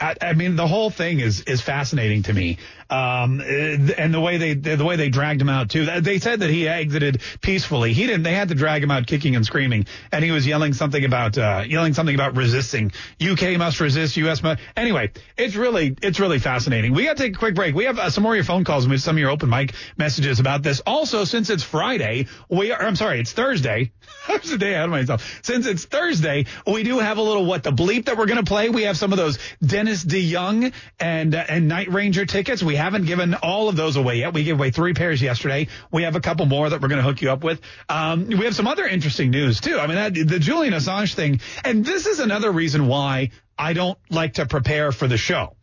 I, 0.00 0.14
I, 0.20 0.32
mean, 0.34 0.56
the 0.56 0.66
whole 0.66 0.90
thing 0.90 1.20
is 1.20 1.40
is 1.42 1.60
fascinating 1.60 2.22
to 2.24 2.32
me, 2.32 2.58
um, 2.90 3.40
and 3.40 4.14
the 4.14 4.20
way 4.20 4.38
they 4.38 4.54
the 4.54 4.84
way 4.84 4.96
they 4.96 5.10
dragged 5.10 5.40
him 5.40 5.48
out 5.48 5.70
too. 5.70 5.84
They 6.00 6.18
said 6.18 6.40
that 6.40 6.50
he 6.50 6.66
exited 6.68 7.20
peacefully. 7.40 7.92
He 7.92 8.06
didn't. 8.06 8.22
They 8.22 8.34
had 8.34 8.48
to 8.48 8.54
drag 8.54 8.82
him 8.82 8.90
out 8.90 9.06
kicking 9.06 9.36
and 9.36 9.44
screaming, 9.44 9.86
and 10.10 10.24
he 10.24 10.30
was 10.30 10.46
yelling 10.46 10.72
something 10.72 11.04
about 11.04 11.36
uh, 11.36 11.64
yelling 11.66 11.94
something 11.94 12.14
about 12.14 12.36
resisting. 12.36 12.92
UK 13.20 13.58
must 13.58 13.80
resist. 13.80 14.16
US 14.16 14.42
must. 14.42 14.60
Anyway, 14.76 15.12
it's 15.36 15.54
really 15.54 15.94
it's 16.02 16.18
really 16.18 16.38
fascinating. 16.38 16.94
We 16.94 17.04
got 17.04 17.16
to 17.16 17.22
take 17.22 17.36
a 17.36 17.38
quick 17.38 17.54
break. 17.54 17.74
We 17.74 17.84
have 17.84 17.98
uh, 17.98 18.10
some 18.10 18.22
more 18.22 18.32
of 18.32 18.36
your 18.36 18.44
phone 18.44 18.64
calls 18.64 18.88
with 18.88 19.02
some 19.02 19.16
of 19.16 19.20
your 19.20 19.30
open 19.30 19.50
mic 19.50 19.74
messages 19.96 20.40
about 20.40 20.62
this. 20.62 20.80
Also, 20.86 21.24
since 21.24 21.50
it's 21.50 21.62
Friday, 21.62 22.26
we 22.48 22.72
are. 22.72 22.80
I'm 22.82 22.96
sorry, 22.96 23.20
it's 23.20 23.32
Thursday. 23.32 23.92
I 24.28 24.36
was 24.36 24.50
a 24.50 24.58
day 24.58 24.72
ahead 24.72 24.84
of 24.84 24.90
myself. 24.90 25.40
Since 25.42 25.66
it's 25.66 25.84
Thursday, 25.84 26.46
we 26.66 26.82
do 26.82 26.98
have 26.98 27.18
a 27.18 27.22
little 27.22 27.44
what 27.44 27.62
the 27.62 27.70
bleep 27.72 28.06
that 28.06 28.16
we're 28.16 28.26
going 28.26 28.42
to 28.42 28.48
play. 28.48 28.70
We 28.70 28.82
have 28.82 28.96
some 28.96 29.12
of 29.12 29.18
those 29.18 29.38
Dennis 29.64 30.04
DeYoung 30.04 30.72
and 30.98 31.34
uh, 31.34 31.44
and 31.48 31.68
Night 31.68 31.92
Ranger 31.92 32.24
tickets. 32.24 32.62
We 32.62 32.77
haven't 32.78 33.04
given 33.04 33.34
all 33.34 33.68
of 33.68 33.76
those 33.76 33.96
away 33.96 34.16
yet. 34.16 34.32
We 34.32 34.44
gave 34.44 34.54
away 34.54 34.70
three 34.70 34.94
pairs 34.94 35.20
yesterday. 35.20 35.68
We 35.92 36.04
have 36.04 36.16
a 36.16 36.20
couple 36.20 36.46
more 36.46 36.70
that 36.70 36.80
we're 36.80 36.88
going 36.88 37.02
to 37.02 37.06
hook 37.06 37.20
you 37.20 37.30
up 37.30 37.44
with. 37.44 37.60
Um, 37.88 38.26
we 38.26 38.44
have 38.46 38.54
some 38.54 38.66
other 38.66 38.86
interesting 38.86 39.30
news 39.30 39.60
too. 39.60 39.78
I 39.78 39.86
mean, 39.86 39.96
that, 39.96 40.14
the 40.14 40.38
Julian 40.38 40.72
Assange 40.72 41.14
thing, 41.14 41.40
and 41.64 41.84
this 41.84 42.06
is 42.06 42.18
another 42.18 42.50
reason 42.50 42.86
why 42.86 43.30
I 43.58 43.74
don't 43.74 43.98
like 44.08 44.34
to 44.34 44.46
prepare 44.46 44.92
for 44.92 45.06
the 45.06 45.18
show. 45.18 45.54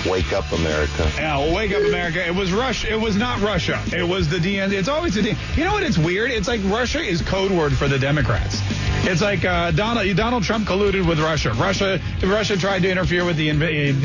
Wake 0.08 0.32
up, 0.32 0.50
America. 0.52 1.10
Yeah, 1.16 1.54
wake 1.54 1.72
up, 1.72 1.82
America. 1.82 2.26
It 2.26 2.34
was 2.34 2.52
Russia. 2.52 2.92
It 2.92 3.00
was 3.00 3.16
not 3.16 3.40
Russia. 3.40 3.82
It 3.92 4.02
was 4.02 4.28
the 4.28 4.38
DN. 4.38 4.72
It's 4.72 4.88
always 4.88 5.14
the 5.14 5.22
DN. 5.22 5.56
You 5.56 5.64
know 5.64 5.72
what? 5.72 5.82
It's 5.82 5.98
weird. 5.98 6.30
It's 6.30 6.48
like 6.48 6.60
Russia 6.64 7.00
is 7.00 7.22
code 7.22 7.52
word 7.52 7.72
for 7.72 7.88
the 7.88 7.98
Democrats. 7.98 8.60
It's 9.08 9.22
like 9.22 9.44
uh, 9.44 9.70
Donald 9.70 10.16
Donald 10.16 10.42
Trump 10.42 10.66
colluded 10.66 11.06
with 11.06 11.20
Russia. 11.20 11.52
Russia 11.52 12.00
Russia 12.24 12.56
tried 12.56 12.82
to 12.82 12.90
interfere 12.90 13.24
with 13.24 13.36
the 13.36 13.52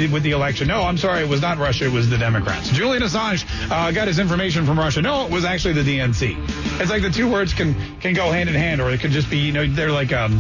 with 0.08 0.22
the 0.22 0.32
election. 0.32 0.68
No, 0.68 0.84
I'm 0.84 0.98
sorry, 0.98 1.24
it 1.24 1.30
was 1.30 1.42
not 1.42 1.58
Russia. 1.58 1.86
It 1.86 1.92
was 1.92 2.10
the 2.10 2.20
Democrats. 2.20 2.70
Julian 2.70 3.02
Assange 3.02 3.46
uh, 3.72 3.92
got 3.92 4.08
his 4.08 4.20
information 4.20 4.66
from 4.66 4.78
Russia. 4.78 5.02
No, 5.02 5.26
it 5.26 5.32
was 5.32 5.44
actually 5.44 5.74
the 5.74 5.84
DNC. 5.84 6.80
It's 6.80 6.92
like 6.92 7.02
the 7.02 7.10
two 7.10 7.30
words 7.30 7.54
can 7.54 7.74
can 8.00 8.14
go 8.14 8.32
hand 8.32 8.48
in 8.48 8.56
hand, 8.56 8.80
or 8.80 8.92
it 8.92 9.00
could 9.00 9.12
just 9.12 9.30
be 9.30 9.40
you 9.40 9.52
know 9.52 9.66
they're 9.66 9.92
like 9.92 10.14
um 10.14 10.40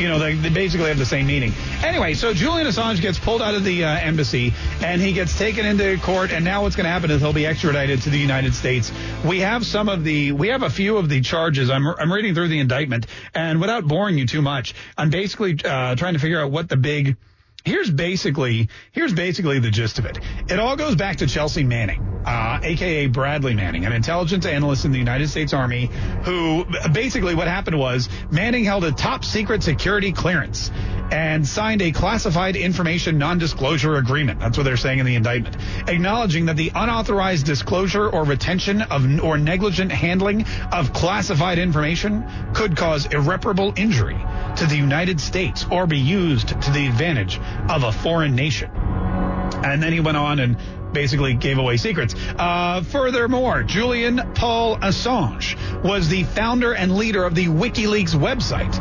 you 0.00 0.08
know, 0.08 0.18
they, 0.18 0.34
they, 0.34 0.48
basically 0.48 0.88
have 0.88 0.98
the 0.98 1.06
same 1.06 1.26
meaning. 1.26 1.52
Anyway, 1.82 2.14
so 2.14 2.32
Julian 2.32 2.66
Assange 2.66 3.00
gets 3.00 3.18
pulled 3.18 3.42
out 3.42 3.54
of 3.54 3.64
the 3.64 3.84
uh, 3.84 3.88
embassy 3.88 4.54
and 4.82 5.00
he 5.00 5.12
gets 5.12 5.36
taken 5.38 5.66
into 5.66 5.98
court. 5.98 6.32
And 6.32 6.44
now 6.44 6.62
what's 6.62 6.74
going 6.74 6.84
to 6.84 6.90
happen 6.90 7.10
is 7.10 7.20
he'll 7.20 7.32
be 7.32 7.46
extradited 7.46 8.02
to 8.02 8.10
the 8.10 8.18
United 8.18 8.54
States. 8.54 8.90
We 9.24 9.40
have 9.40 9.64
some 9.64 9.88
of 9.88 10.02
the, 10.02 10.32
we 10.32 10.48
have 10.48 10.62
a 10.62 10.70
few 10.70 10.96
of 10.96 11.08
the 11.08 11.20
charges. 11.20 11.70
I'm, 11.70 11.86
I'm 11.86 12.12
reading 12.12 12.34
through 12.34 12.48
the 12.48 12.60
indictment 12.60 13.06
and 13.34 13.60
without 13.60 13.86
boring 13.86 14.16
you 14.16 14.26
too 14.26 14.42
much, 14.42 14.74
I'm 14.96 15.10
basically 15.10 15.58
uh, 15.64 15.94
trying 15.96 16.14
to 16.14 16.20
figure 16.20 16.40
out 16.40 16.50
what 16.50 16.68
the 16.68 16.76
big, 16.76 17.16
here's 17.64 17.90
basically 17.90 18.68
here's 18.92 19.12
basically 19.12 19.58
the 19.58 19.70
gist 19.70 19.98
of 19.98 20.06
it. 20.06 20.18
It 20.48 20.58
all 20.58 20.76
goes 20.76 20.94
back 20.96 21.16
to 21.16 21.26
Chelsea 21.26 21.64
Manning, 21.64 22.00
uh, 22.24 22.60
aka 22.62 23.06
Bradley 23.06 23.54
Manning, 23.54 23.86
an 23.86 23.92
intelligence 23.92 24.46
analyst 24.46 24.84
in 24.84 24.92
the 24.92 24.98
United 24.98 25.28
States 25.28 25.52
Army, 25.52 25.90
who 26.24 26.64
basically 26.92 27.34
what 27.34 27.48
happened 27.48 27.78
was 27.78 28.08
Manning 28.30 28.64
held 28.64 28.84
a 28.84 28.92
top 28.92 29.24
secret 29.24 29.62
security 29.62 30.12
clearance 30.12 30.70
and 31.10 31.46
signed 31.46 31.82
a 31.82 31.90
classified 31.90 32.56
information 32.56 33.18
non-disclosure 33.18 33.96
agreement. 33.96 34.38
That's 34.38 34.56
what 34.56 34.64
they're 34.64 34.76
saying 34.76 35.00
in 35.00 35.06
the 35.06 35.16
indictment, 35.16 35.56
acknowledging 35.88 36.46
that 36.46 36.56
the 36.56 36.70
unauthorized 36.74 37.46
disclosure 37.46 38.08
or 38.08 38.24
retention 38.24 38.82
of 38.82 39.20
or 39.20 39.36
negligent 39.36 39.90
handling 39.90 40.44
of 40.72 40.92
classified 40.92 41.58
information 41.58 42.24
could 42.54 42.76
cause 42.76 43.06
irreparable 43.06 43.72
injury 43.76 44.18
to 44.56 44.66
the 44.66 44.76
United 44.76 45.20
States 45.20 45.66
or 45.70 45.86
be 45.86 45.98
used 45.98 46.48
to 46.48 46.70
the 46.70 46.86
advantage 46.86 47.40
of 47.68 47.84
a 47.84 47.92
foreign 47.92 48.34
nation. 48.34 48.70
And 48.70 49.82
then 49.82 49.92
he 49.92 50.00
went 50.00 50.16
on 50.16 50.38
and 50.38 50.56
basically 50.92 51.34
gave 51.34 51.58
away 51.58 51.76
secrets. 51.76 52.14
Uh, 52.38 52.82
furthermore, 52.82 53.62
Julian 53.62 54.20
Paul 54.34 54.78
Assange 54.78 55.56
was 55.84 56.08
the 56.08 56.24
founder 56.24 56.72
and 56.72 56.94
leader 56.96 57.24
of 57.24 57.34
the 57.34 57.46
WikiLeaks 57.46 58.14
website. 58.14 58.72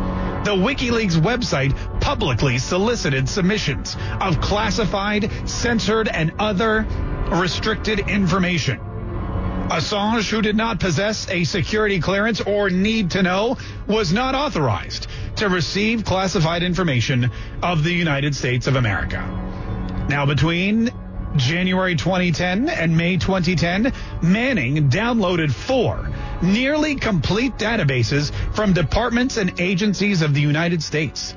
The 0.43 0.51
WikiLeaks 0.51 1.19
website 1.19 2.01
publicly 2.01 2.57
solicited 2.57 3.27
submissions 3.27 3.95
of 4.21 4.41
classified, 4.41 5.31
censored, 5.47 6.07
and 6.07 6.33
other 6.39 6.87
restricted 7.31 7.99
information. 7.99 8.79
Assange, 9.69 10.27
who 10.29 10.41
did 10.41 10.55
not 10.55 10.79
possess 10.79 11.29
a 11.29 11.43
security 11.43 11.99
clearance 11.99 12.41
or 12.41 12.71
need 12.71 13.11
to 13.11 13.21
know, 13.21 13.57
was 13.87 14.11
not 14.11 14.33
authorized 14.33 15.07
to 15.35 15.47
receive 15.47 16.03
classified 16.03 16.63
information 16.63 17.29
of 17.61 17.83
the 17.83 17.93
United 17.93 18.35
States 18.35 18.65
of 18.65 18.75
America. 18.75 19.21
Now, 20.09 20.25
between 20.25 20.89
January 21.35 21.95
2010 21.95 22.69
and 22.69 22.97
May 22.97 23.17
2010, 23.17 23.93
Manning 24.23 24.89
downloaded 24.89 25.51
four 25.51 26.09
nearly 26.41 26.95
complete 26.95 27.53
databases 27.57 28.31
from 28.55 28.73
departments 28.73 29.37
and 29.37 29.59
agencies 29.59 30.23
of 30.23 30.33
the 30.33 30.41
United 30.41 30.81
States. 30.81 31.35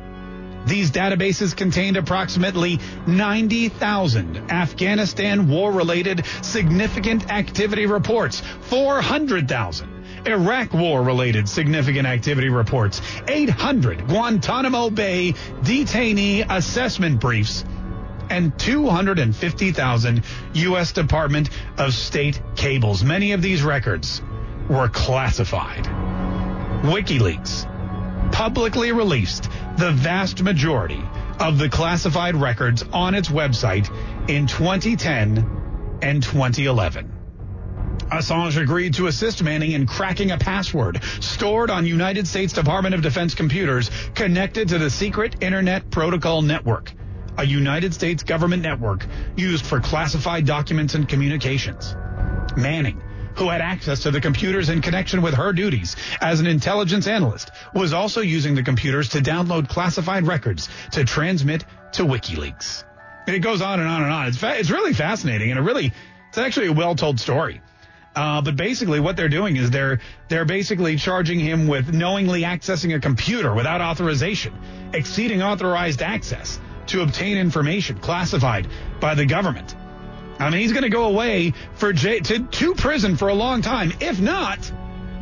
These 0.66 0.90
databases 0.90 1.57
contained 1.57 1.97
approximately 1.97 2.78
90,000 3.07 4.50
Afghanistan 4.50 5.49
war 5.49 5.73
related 5.73 6.25
significant 6.42 7.31
activity 7.31 7.87
reports, 7.87 8.42
400,000 8.62 9.92
Iraq 10.26 10.73
war 10.73 11.02
related 11.02 11.49
significant 11.49 12.07
activity 12.07 12.49
reports, 12.49 13.00
800 13.26 14.07
Guantanamo 14.07 14.90
Bay 14.90 15.33
detainee 15.62 16.47
assessment 16.49 17.21
briefs, 17.21 17.64
and 18.31 18.57
250,000 18.59 20.23
U.S. 20.54 20.92
Department 20.92 21.50
of 21.76 21.92
State 21.92 22.40
cables. 22.57 23.02
Many 23.02 23.33
of 23.33 23.42
these 23.42 23.62
records 23.62 24.23
were 24.69 24.88
classified. 24.88 25.85
WikiLeaks 26.83 27.72
publicly 28.33 28.91
released 28.93 29.45
the 29.77 29.93
vast 29.93 30.43
majority 30.43 31.03
of 31.39 31.59
the 31.59 31.69
classified 31.69 32.35
records 32.35 32.83
on 32.93 33.15
its 33.15 33.29
website 33.29 33.89
in 34.29 34.47
2010 34.47 35.99
and 36.03 36.23
2011. 36.23 37.12
Assange 38.11 38.61
agreed 38.61 38.95
to 38.95 39.07
assist 39.07 39.43
Manning 39.43 39.73
in 39.73 39.87
cracking 39.87 40.33
a 40.33 40.39
password 40.39 41.03
stored 41.21 41.71
on 41.71 41.87
United 41.87 42.27
States 42.27 42.53
Department 42.53 42.95
of 42.95 43.03
Defense 43.03 43.35
computers 43.35 43.91
connected 44.15 44.69
to 44.69 44.79
the 44.79 44.91
secret 44.91 45.43
Internet 45.43 45.91
Protocol 45.91 46.43
Network, 46.43 46.93
a 47.39 47.47
United 47.47 47.95
States 47.95 48.23
government 48.23 48.62
network 48.62 49.07
used 49.37 49.65
for 49.65 49.81
classified 49.81 50.45
documents 50.47 50.95
and 50.95 51.09
communications. 51.09 51.95
Manning 52.57 53.01
who 53.37 53.49
had 53.49 53.61
access 53.61 54.01
to 54.01 54.11
the 54.11 54.21
computers 54.21 54.69
in 54.69 54.83
connection 54.83 55.23
with 55.23 55.35
her 55.35 55.53
duties 55.53 55.97
as 56.21 56.41
an 56.41 56.47
intelligence 56.47 57.07
analyst, 57.07 57.51
was 57.75 57.93
also 57.93 58.21
using 58.21 58.55
the 58.55 58.62
computers 58.62 59.11
to 59.11 59.19
download 59.19 59.69
classified 59.69 60.27
records 60.27 60.69
to 60.93 61.05
transmit 61.05 61.65
to 61.93 62.05
WikiLeaks. 62.05 62.85
It 63.27 63.39
goes 63.41 63.62
on 63.62 63.81
and 63.81 63.89
on 63.89 64.03
and 64.03 64.12
on. 64.12 64.27
It's 64.27 64.39
fa- 64.39 64.59
it's 64.59 64.71
really 64.71 64.93
fascinating 64.93 65.51
and 65.51 65.59
a 65.59 65.62
really 65.62 65.93
it's 66.29 66.39
actually 66.39 66.69
a 66.69 66.73
well 66.73 66.95
told 66.95 67.21
story. 67.21 67.61
Uh, 68.15 68.43
but 68.43 68.57
basically, 68.57 69.01
what 69.01 69.17
they're 69.17 69.29
doing 69.29 69.57
is 69.57 69.71
they're 69.71 70.01
they're 70.29 70.45
basically 70.45 70.97
charging 70.97 71.39
him 71.39 71.67
with 71.67 71.93
knowingly 71.93 72.43
accessing 72.43 72.95
a 72.95 73.01
computer 73.01 73.55
without 73.55 73.81
authorization, 73.81 74.53
exceeding 74.93 75.43
authorized 75.43 76.03
access 76.03 76.61
to 76.89 77.03
obtain 77.03 77.39
information 77.39 77.99
classified 77.99 78.67
by 79.01 79.15
the 79.15 79.25
government. 79.25 79.75
I 80.42 80.50
mean, 80.50 80.61
he's 80.61 80.72
going 80.72 80.82
to 80.82 80.90
go 80.90 81.04
away 81.04 81.52
for 81.75 81.92
j- 81.92 82.20
to, 82.20 82.46
to 82.46 82.75
prison 82.75 83.16
for 83.16 83.28
a 83.28 83.34
long 83.34 83.62
time. 83.62 83.92
If 84.00 84.20
not, 84.20 84.70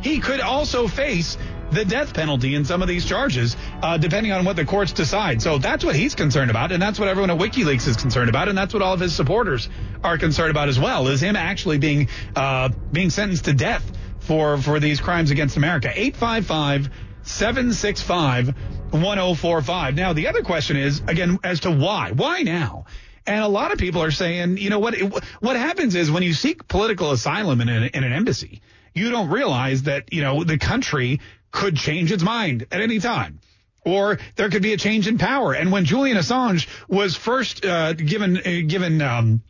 he 0.01 0.19
could 0.19 0.39
also 0.39 0.87
face 0.87 1.37
the 1.71 1.85
death 1.85 2.13
penalty 2.13 2.53
in 2.55 2.65
some 2.65 2.81
of 2.81 2.87
these 2.87 3.05
charges, 3.05 3.55
uh, 3.81 3.97
depending 3.97 4.31
on 4.33 4.43
what 4.43 4.57
the 4.57 4.65
courts 4.65 4.91
decide. 4.91 5.41
So 5.41 5.57
that's 5.57 5.85
what 5.85 5.95
he's 5.95 6.15
concerned 6.15 6.51
about, 6.51 6.71
and 6.71 6.81
that's 6.81 6.99
what 6.99 7.07
everyone 7.07 7.29
at 7.29 7.37
WikiLeaks 7.39 7.87
is 7.87 7.95
concerned 7.95 8.29
about, 8.29 8.49
and 8.49 8.57
that's 8.57 8.73
what 8.73 8.83
all 8.83 8.93
of 8.93 8.99
his 8.99 9.15
supporters 9.15 9.69
are 10.03 10.17
concerned 10.17 10.51
about 10.51 10.67
as 10.67 10.77
well. 10.77 11.07
Is 11.07 11.21
him 11.21 11.35
actually 11.35 11.77
being 11.77 12.09
uh, 12.35 12.69
being 12.91 13.09
sentenced 13.09 13.45
to 13.45 13.53
death 13.53 13.89
for 14.19 14.57
for 14.57 14.79
these 14.79 14.99
crimes 14.99 15.31
against 15.31 15.55
America? 15.55 15.91
Eight 15.95 16.17
five 16.17 16.45
five 16.45 16.89
seven 17.21 17.71
six 17.71 18.01
five 18.01 18.53
one 18.89 19.17
zero 19.17 19.33
four 19.33 19.61
five. 19.61 19.95
Now 19.95 20.11
the 20.11 20.27
other 20.27 20.41
question 20.41 20.75
is 20.75 21.01
again 21.07 21.39
as 21.43 21.61
to 21.61 21.71
why? 21.71 22.11
Why 22.11 22.41
now? 22.41 22.85
And 23.27 23.43
a 23.43 23.47
lot 23.47 23.71
of 23.71 23.77
people 23.77 24.01
are 24.01 24.11
saying, 24.11 24.57
you 24.57 24.69
know 24.69 24.79
what? 24.79 24.95
What 25.39 25.55
happens 25.55 25.95
is 25.95 26.09
when 26.09 26.23
you 26.23 26.33
seek 26.33 26.67
political 26.67 27.11
asylum 27.11 27.61
in 27.61 27.69
an, 27.69 27.83
in 27.93 28.03
an 28.03 28.13
embassy, 28.13 28.61
you 28.93 29.11
don't 29.11 29.29
realize 29.29 29.83
that 29.83 30.11
you 30.11 30.21
know 30.21 30.43
the 30.43 30.57
country 30.57 31.19
could 31.51 31.75
change 31.75 32.11
its 32.11 32.23
mind 32.23 32.65
at 32.71 32.81
any 32.81 32.99
time 32.99 33.39
or 33.83 34.19
there 34.35 34.49
could 34.49 34.61
be 34.61 34.73
a 34.73 34.77
change 34.77 35.07
in 35.07 35.17
power. 35.17 35.53
And 35.53 35.71
when 35.71 35.85
Julian 35.85 36.17
Assange 36.17 36.67
was 36.87 37.15
first 37.15 37.65
uh, 37.65 37.93
given 37.93 38.37
uh, 38.37 38.61
given 38.67 39.01
um, 39.01 39.41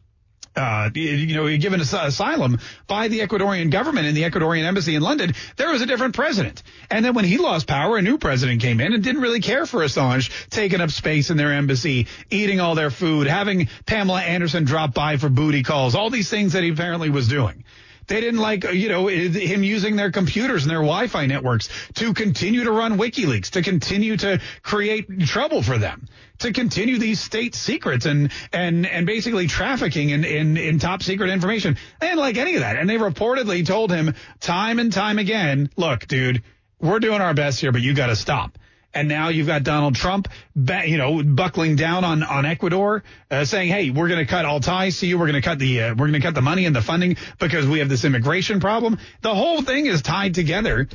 uh, 0.56 0.90
you 0.94 1.36
know, 1.36 1.58
given 1.58 1.80
asylum 1.80 2.60
by 2.88 3.08
the 3.08 3.20
Ecuadorian 3.20 3.72
government 3.72 4.08
in 4.08 4.16
the 4.16 4.24
Ecuadorian 4.24 4.64
embassy 4.64 4.96
in 4.96 5.02
London, 5.02 5.34
there 5.56 5.72
was 5.72 5.82
a 5.82 5.86
different 5.86 6.14
president. 6.16 6.62
And 6.90 7.06
then 7.06 7.14
when 7.14 7.26
he 7.26 7.38
lost 7.38 7.68
power, 7.68 7.98
a 7.98 8.02
new 8.02 8.18
president 8.18 8.62
came 8.62 8.82
in 8.82 8.94
and 8.94 9.04
didn't 9.04 9.22
really 9.22 9.40
care 9.40 9.66
for 9.66 9.80
Assange 9.80 10.50
taking 10.50 10.82
up 10.82 10.92
space 10.92 11.30
in 11.30 11.38
their 11.38 11.54
embassy, 11.54 12.08
eating 12.30 12.60
all 12.60 12.76
their 12.76 12.92
food, 12.92 13.28
having 13.28 13.70
Pamela 13.86 14.22
Anderson 14.22 14.66
drop 14.66 14.94
by 14.94 15.18
for 15.18 15.30
booty 15.30 15.64
calls, 15.64 15.96
all 15.96 16.10
these 16.10 16.30
things 16.30 16.54
that 16.54 16.64
he 16.64 16.70
apparently 16.70 17.10
was 17.10 17.28
doing. 17.28 17.64
They 18.12 18.20
didn't 18.20 18.42
like, 18.42 18.66
you 18.74 18.90
know, 18.90 19.08
him 19.08 19.64
using 19.64 19.96
their 19.96 20.12
computers 20.12 20.64
and 20.64 20.70
their 20.70 20.80
Wi-Fi 20.80 21.28
networks 21.28 21.70
to 21.94 22.14
continue 22.14 22.66
to 22.66 22.72
run 22.74 22.98
WikiLeaks, 22.98 23.52
to 23.52 23.62
continue 23.62 24.18
to 24.18 24.42
create 24.64 25.22
trouble 25.22 25.64
for 25.64 25.78
them, 25.78 26.10
to 26.40 26.52
continue 26.52 26.98
these 26.98 27.22
state 27.22 27.56
secrets 27.56 28.06
and 28.06 28.34
and 28.52 28.86
and 28.86 29.06
basically 29.06 29.48
trafficking 29.48 30.10
in 30.10 30.26
in, 30.26 30.58
in 30.58 30.78
top 30.78 31.04
secret 31.04 31.30
information. 31.30 31.78
They 32.02 32.08
didn't 32.08 32.20
like 32.20 32.36
any 32.36 32.56
of 32.56 32.60
that, 32.60 32.76
and 32.76 32.90
they 32.90 32.98
reportedly 32.98 33.66
told 33.66 33.94
him 33.94 34.14
time 34.42 34.80
and 34.80 34.92
time 34.92 35.18
again, 35.18 35.70
"Look, 35.78 36.06
dude, 36.06 36.44
we're 36.82 37.00
doing 37.00 37.22
our 37.22 37.34
best 37.34 37.62
here, 37.62 37.72
but 37.72 37.82
you 37.82 37.94
got 37.94 38.08
to 38.08 38.18
stop." 38.18 38.58
And 38.94 39.08
now 39.08 39.30
you've 39.30 39.48
got 39.48 39.64
Donald 39.64 39.96
Trump, 39.96 40.28
you 40.56 40.98
know, 40.98 41.24
buckling 41.24 41.78
down 41.78 42.04
on 42.04 42.24
on 42.24 42.46
Ecuador, 42.46 43.04
uh, 43.30 43.46
saying, 43.46 43.70
"Hey, 43.70 43.90
we're 43.90 44.10
going 44.10 44.20
to 44.20 44.26
cut 44.26 44.46
all 44.46 44.60
ties 44.60 45.00
to 45.00 45.08
you. 45.08 45.18
We're 45.18 45.28
going 45.28 45.42
to 45.42 45.48
cut 45.48 45.60
the 45.60 45.82
uh, 45.82 45.90
we're 45.92 46.08
going 46.08 46.14
to 46.14 46.20
cut 46.20 46.36
the 46.36 46.42
money 46.42 46.66
and 46.66 46.76
the 46.76 46.82
funding 46.82 47.16
because 47.40 47.66
we 47.66 47.80
have 47.80 47.88
this 47.88 48.04
immigration 48.04 48.60
problem." 48.60 48.98
The 49.22 49.34
whole 49.34 49.62
thing 49.62 49.86
is 49.86 50.02
tied 50.02 50.36
together, 50.36 50.90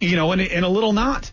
you 0.00 0.14
know, 0.14 0.30
in, 0.32 0.40
in 0.40 0.62
a 0.62 0.68
little 0.68 0.92
knot. 0.92 1.32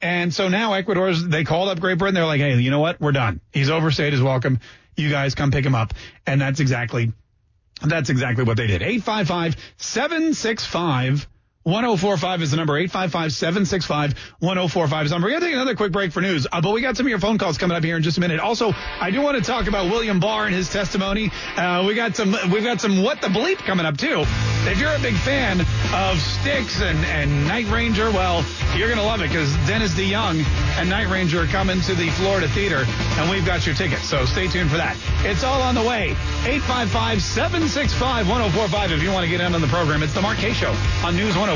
And 0.00 0.32
so 0.32 0.48
now 0.48 0.74
Ecuador's 0.74 1.26
they 1.26 1.42
called 1.42 1.68
up 1.68 1.80
Great 1.80 1.98
Britain. 1.98 2.14
They're 2.14 2.26
like, 2.26 2.40
"Hey, 2.40 2.56
you 2.56 2.70
know 2.70 2.80
what? 2.80 3.00
We're 3.00 3.12
done. 3.12 3.40
He's 3.52 3.70
overstayed 3.70 4.12
his 4.12 4.22
welcome. 4.22 4.60
You 4.96 5.10
guys 5.10 5.34
come 5.34 5.50
pick 5.50 5.64
him 5.64 5.74
up." 5.74 5.94
And 6.26 6.40
that's 6.40 6.60
exactly 6.60 7.12
that's 7.82 8.08
exactly 8.08 8.44
what 8.44 8.56
they 8.56 8.66
did. 8.66 8.82
855 8.82 9.56
765 9.78 11.28
1045 11.66 12.42
is 12.42 12.52
the 12.52 12.56
number. 12.58 12.74
855-765-1045 12.86 15.04
is 15.04 15.10
the 15.10 15.16
number. 15.16 15.26
We're 15.26 15.30
going 15.30 15.40
to 15.40 15.46
take 15.46 15.56
another 15.56 15.74
quick 15.74 15.90
break 15.90 16.12
for 16.12 16.20
news, 16.20 16.46
uh, 16.52 16.60
but 16.60 16.72
we 16.72 16.80
got 16.80 16.96
some 16.96 17.06
of 17.06 17.10
your 17.10 17.18
phone 17.18 17.38
calls 17.38 17.58
coming 17.58 17.76
up 17.76 17.82
here 17.82 17.96
in 17.96 18.04
just 18.04 18.18
a 18.18 18.20
minute. 18.20 18.38
Also, 18.38 18.72
I 18.72 19.10
do 19.10 19.20
want 19.20 19.36
to 19.36 19.42
talk 19.42 19.66
about 19.66 19.90
William 19.90 20.20
Barr 20.20 20.46
and 20.46 20.54
his 20.54 20.72
testimony. 20.72 21.32
Uh, 21.56 21.82
we 21.84 21.96
got 21.96 22.14
some, 22.14 22.36
we've 22.52 22.62
got 22.62 22.80
some 22.80 23.02
what 23.02 23.20
the 23.20 23.26
bleep 23.26 23.58
coming 23.58 23.84
up 23.84 23.96
too. 23.96 24.22
If 24.68 24.78
you're 24.78 24.94
a 24.94 25.00
big 25.00 25.16
fan 25.16 25.60
of 25.92 26.20
Styx 26.20 26.80
and, 26.80 27.04
and 27.06 27.48
Night 27.48 27.68
Ranger, 27.68 28.12
well, 28.12 28.44
you're 28.76 28.86
going 28.86 29.00
to 29.00 29.04
love 29.04 29.20
it 29.20 29.30
because 29.30 29.52
Dennis 29.66 29.92
DeYoung 29.94 30.44
and 30.78 30.88
Night 30.88 31.08
Ranger 31.08 31.42
are 31.42 31.46
coming 31.46 31.80
to 31.80 31.96
the 31.96 32.10
Florida 32.10 32.46
Theater 32.46 32.84
and 33.18 33.28
we've 33.28 33.44
got 33.44 33.66
your 33.66 33.74
tickets. 33.74 34.04
So 34.04 34.24
stay 34.24 34.46
tuned 34.46 34.70
for 34.70 34.76
that. 34.76 34.96
It's 35.24 35.42
all 35.42 35.62
on 35.62 35.74
the 35.74 35.82
way. 35.82 36.14
855-765-1045 36.44 38.92
if 38.92 39.02
you 39.02 39.10
want 39.10 39.24
to 39.24 39.30
get 39.30 39.40
in 39.40 39.52
on 39.52 39.60
the 39.60 39.66
program. 39.66 40.04
It's 40.04 40.14
the 40.14 40.22
Mark 40.22 40.38
Kaye 40.38 40.52
Show 40.52 40.70
on 41.02 41.16
News 41.16 41.36
104. 41.36 41.55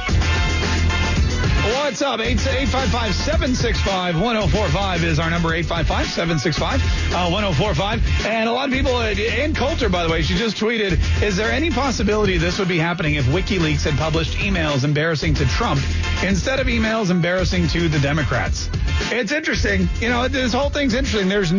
What's 1.63 2.01
up? 2.01 2.19
855-765-1045 2.21 5.03
is 5.03 5.19
our 5.19 5.29
number, 5.29 5.49
855-765-1045. 5.49 8.25
And 8.25 8.49
a 8.49 8.51
lot 8.51 8.67
of 8.67 8.73
people, 8.73 8.95
uh, 8.95 9.11
Ann 9.11 9.53
Coulter, 9.53 9.87
by 9.87 10.01
the 10.01 10.09
way, 10.09 10.23
she 10.23 10.33
just 10.33 10.57
tweeted, 10.57 10.97
is 11.21 11.37
there 11.37 11.51
any 11.51 11.69
possibility 11.69 12.39
this 12.39 12.57
would 12.57 12.67
be 12.67 12.79
happening 12.79 13.13
if 13.13 13.25
WikiLeaks 13.25 13.83
had 13.83 13.95
published 13.99 14.39
emails 14.39 14.83
embarrassing 14.83 15.35
to 15.35 15.45
Trump 15.49 15.79
instead 16.23 16.59
of 16.59 16.65
emails 16.65 17.11
embarrassing 17.11 17.67
to 17.67 17.87
the 17.87 17.99
Democrats? 17.99 18.67
It's 19.11 19.31
interesting. 19.31 19.87
You 19.99 20.09
know, 20.09 20.27
this 20.27 20.53
whole 20.53 20.71
thing's 20.71 20.95
interesting. 20.95 21.29
There's 21.29 21.51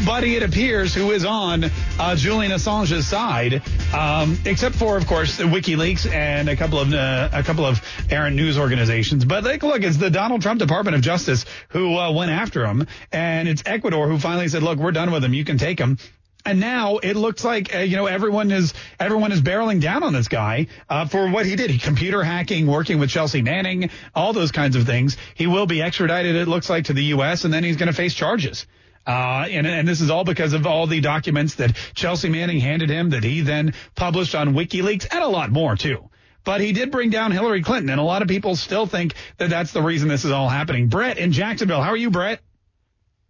nobody, 0.00 0.36
it 0.36 0.42
appears, 0.42 0.94
who 0.94 1.10
is 1.12 1.24
on 1.24 1.64
uh, 1.98 2.16
Julian 2.16 2.52
Assange's 2.52 3.06
side, 3.06 3.62
um, 3.92 4.38
except 4.44 4.74
for, 4.74 4.96
of 4.96 5.06
course, 5.06 5.38
WikiLeaks 5.38 6.10
and 6.10 6.48
a 6.48 6.56
couple 6.56 6.78
of 6.78 6.92
uh, 6.92 7.28
a 7.32 7.42
couple 7.42 7.64
of 7.64 7.80
errant 8.10 8.36
news 8.36 8.58
organizations. 8.58 9.24
But 9.24 9.44
like, 9.44 9.62
look, 9.62 9.82
it's 9.82 9.96
the 9.96 10.10
Donald 10.10 10.42
Trump 10.42 10.58
Department 10.58 10.96
of 10.96 11.02
Justice 11.02 11.44
who 11.68 11.96
uh, 11.96 12.12
went 12.12 12.30
after 12.30 12.66
him, 12.66 12.86
and 13.12 13.48
it's 13.48 13.62
Ecuador 13.66 14.08
who 14.08 14.18
finally 14.18 14.48
said, 14.48 14.62
"Look, 14.62 14.78
we're 14.78 14.92
done 14.92 15.10
with 15.10 15.24
him. 15.24 15.34
You 15.34 15.44
can 15.44 15.58
take 15.58 15.78
him." 15.78 15.98
And 16.46 16.60
now 16.60 16.98
it 16.98 17.16
looks 17.16 17.42
like 17.42 17.74
uh, 17.74 17.78
you 17.78 17.96
know 17.96 18.06
everyone 18.06 18.50
is 18.50 18.74
everyone 19.00 19.32
is 19.32 19.40
barreling 19.40 19.80
down 19.80 20.02
on 20.02 20.12
this 20.12 20.28
guy 20.28 20.66
uh, 20.88 21.06
for 21.06 21.30
what 21.30 21.46
he 21.46 21.56
did. 21.56 21.70
He 21.70 21.78
computer 21.78 22.22
hacking, 22.22 22.66
working 22.66 22.98
with 22.98 23.10
Chelsea 23.10 23.42
Manning, 23.42 23.90
all 24.14 24.32
those 24.32 24.52
kinds 24.52 24.76
of 24.76 24.84
things. 24.84 25.16
He 25.34 25.46
will 25.46 25.66
be 25.66 25.80
extradited. 25.80 26.36
It 26.36 26.48
looks 26.48 26.68
like 26.68 26.86
to 26.86 26.92
the 26.92 27.04
U.S. 27.04 27.44
and 27.44 27.54
then 27.54 27.64
he's 27.64 27.76
going 27.76 27.88
to 27.88 27.94
face 27.94 28.14
charges. 28.14 28.66
Uh, 29.06 29.46
and, 29.50 29.66
and 29.66 29.86
this 29.86 30.00
is 30.00 30.10
all 30.10 30.24
because 30.24 30.54
of 30.54 30.66
all 30.66 30.86
the 30.86 31.00
documents 31.00 31.56
that 31.56 31.76
Chelsea 31.94 32.28
Manning 32.28 32.60
handed 32.60 32.88
him 32.88 33.10
that 33.10 33.22
he 33.22 33.42
then 33.42 33.74
published 33.94 34.34
on 34.34 34.54
WikiLeaks 34.54 35.06
and 35.10 35.22
a 35.22 35.28
lot 35.28 35.50
more 35.50 35.76
too. 35.76 36.08
But 36.44 36.60
he 36.60 36.72
did 36.72 36.90
bring 36.90 37.10
down 37.10 37.32
Hillary 37.32 37.62
Clinton, 37.62 37.90
and 37.90 38.00
a 38.00 38.04
lot 38.04 38.22
of 38.22 38.28
people 38.28 38.54
still 38.54 38.86
think 38.86 39.14
that 39.38 39.48
that's 39.48 39.72
the 39.72 39.82
reason 39.82 40.08
this 40.08 40.24
is 40.24 40.30
all 40.30 40.48
happening. 40.48 40.88
Brett 40.88 41.18
in 41.18 41.32
Jacksonville, 41.32 41.82
how 41.82 41.90
are 41.90 41.96
you, 41.96 42.10
Brett? 42.10 42.40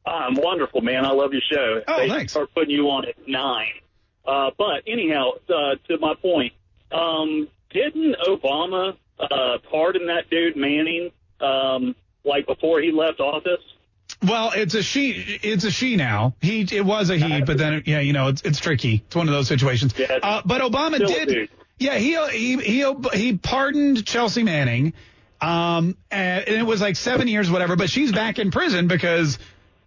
I'm 0.05 0.35
wonderful, 0.35 0.81
man. 0.81 1.05
I 1.07 1.13
love 1.13 1.33
your 1.33 1.43
show. 1.51 1.83
Oh, 1.87 1.97
they 1.97 2.09
thanks. 2.09 2.33
start 2.33 2.51
putting 2.55 2.71
you 2.71 2.91
on 2.91 3.07
at 3.07 3.15
nine. 3.27 3.73
Uh, 4.27 4.51
but 4.59 4.83
anyhow, 4.87 5.31
uh, 5.49 5.77
to 5.89 5.99
my 5.99 6.15
point, 6.15 6.53
um, 6.93 7.49
didn't 7.71 8.17
Obama 8.27 8.97
uh, 9.19 9.59
pardon 9.71 10.07
that 10.07 10.29
dude 10.31 10.57
Manning 10.57 11.11
um, 11.41 11.95
like 12.25 12.47
before 12.47 12.81
he 12.81 12.91
left 12.91 13.21
office? 13.21 13.63
Well, 14.23 14.53
it's 14.55 14.75
a 14.75 14.83
she. 14.83 15.11
It's 15.43 15.65
a 15.65 15.71
she 15.71 15.97
now. 15.97 16.35
He. 16.41 16.67
It 16.71 16.85
was 16.85 17.11
a 17.11 17.17
he, 17.17 17.43
but 17.43 17.59
then 17.59 17.83
yeah, 17.87 18.01
you 18.01 18.13
know, 18.13 18.29
it's 18.29 18.43
it's 18.43 18.59
tricky. 18.59 19.03
It's 19.07 19.17
one 19.17 19.29
of 19.29 19.35
those 19.35 19.49
situations. 19.49 19.95
Yeah, 19.97 20.19
Uh, 20.23 20.43
but 20.45 20.61
Obama 20.63 20.99
did. 20.99 21.51
Yeah, 21.79 21.97
he 21.97 22.17
he 22.31 22.57
he 22.63 22.95
he 23.13 23.37
pardoned 23.37 24.07
Chelsea 24.07 24.43
Manning, 24.45 24.95
um, 25.41 25.97
and 26.11 26.47
it 26.47 26.65
was 26.65 26.81
like 26.81 26.97
seven 26.97 27.29
years, 27.29 27.51
whatever. 27.51 27.77
But 27.77 27.91
she's 27.91 28.13
back 28.13 28.39
in 28.39 28.51
prison 28.51 28.87
because 28.87 29.39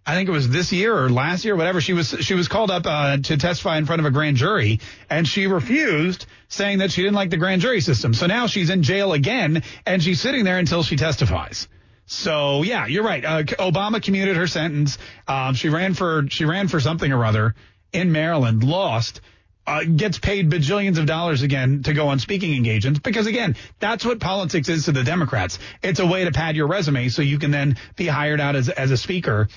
I 0.06 0.14
think 0.14 0.28
it 0.28 0.32
was 0.32 0.48
this 0.48 0.72
year 0.72 0.96
or 0.96 1.10
last 1.10 1.44
year, 1.44 1.56
whatever. 1.56 1.80
She 1.80 1.94
was 1.94 2.14
she 2.20 2.34
was 2.34 2.46
called 2.48 2.70
up 2.70 2.86
uh, 2.86 3.16
to 3.16 3.36
testify 3.36 3.78
in 3.78 3.86
front 3.86 4.00
of 4.00 4.06
a 4.06 4.10
grand 4.10 4.36
jury, 4.36 4.80
and 5.10 5.26
she 5.26 5.46
refused, 5.46 6.26
saying 6.48 6.78
that 6.78 6.92
she 6.92 7.02
didn't 7.02 7.16
like 7.16 7.30
the 7.30 7.36
grand 7.38 7.62
jury 7.62 7.80
system. 7.80 8.14
So 8.14 8.26
now 8.26 8.46
she's 8.46 8.70
in 8.70 8.82
jail 8.82 9.12
again, 9.12 9.62
and 9.86 10.02
she's 10.02 10.20
sitting 10.20 10.44
there 10.44 10.58
until 10.58 10.82
she 10.82 10.96
testifies. 10.96 11.68
So 12.08 12.62
yeah, 12.62 12.86
you're 12.86 13.04
right. 13.04 13.22
Uh, 13.22 13.42
Obama 13.42 14.02
commuted 14.02 14.36
her 14.36 14.46
sentence. 14.46 14.96
Um, 15.28 15.54
she 15.54 15.68
ran 15.68 15.92
for 15.92 16.26
she 16.30 16.46
ran 16.46 16.68
for 16.68 16.80
something 16.80 17.12
or 17.12 17.24
other 17.24 17.54
in 17.92 18.12
Maryland, 18.12 18.64
lost. 18.64 19.20
Uh, 19.66 19.84
gets 19.84 20.18
paid 20.18 20.50
bajillions 20.50 20.96
of 20.96 21.04
dollars 21.04 21.42
again 21.42 21.82
to 21.82 21.92
go 21.92 22.08
on 22.08 22.18
speaking 22.18 22.54
engagements 22.56 23.00
because 23.00 23.26
again, 23.26 23.54
that's 23.78 24.02
what 24.02 24.18
politics 24.18 24.70
is 24.70 24.86
to 24.86 24.92
the 24.92 25.04
Democrats. 25.04 25.58
It's 25.82 26.00
a 26.00 26.06
way 26.06 26.24
to 26.24 26.32
pad 26.32 26.56
your 26.56 26.68
resume 26.68 27.10
so 27.10 27.20
you 27.20 27.38
can 27.38 27.50
then 27.50 27.76
be 27.94 28.06
hired 28.06 28.40
out 28.40 28.56
as 28.56 28.70
as 28.70 28.90
a 28.90 28.96
speaker, 28.96 29.48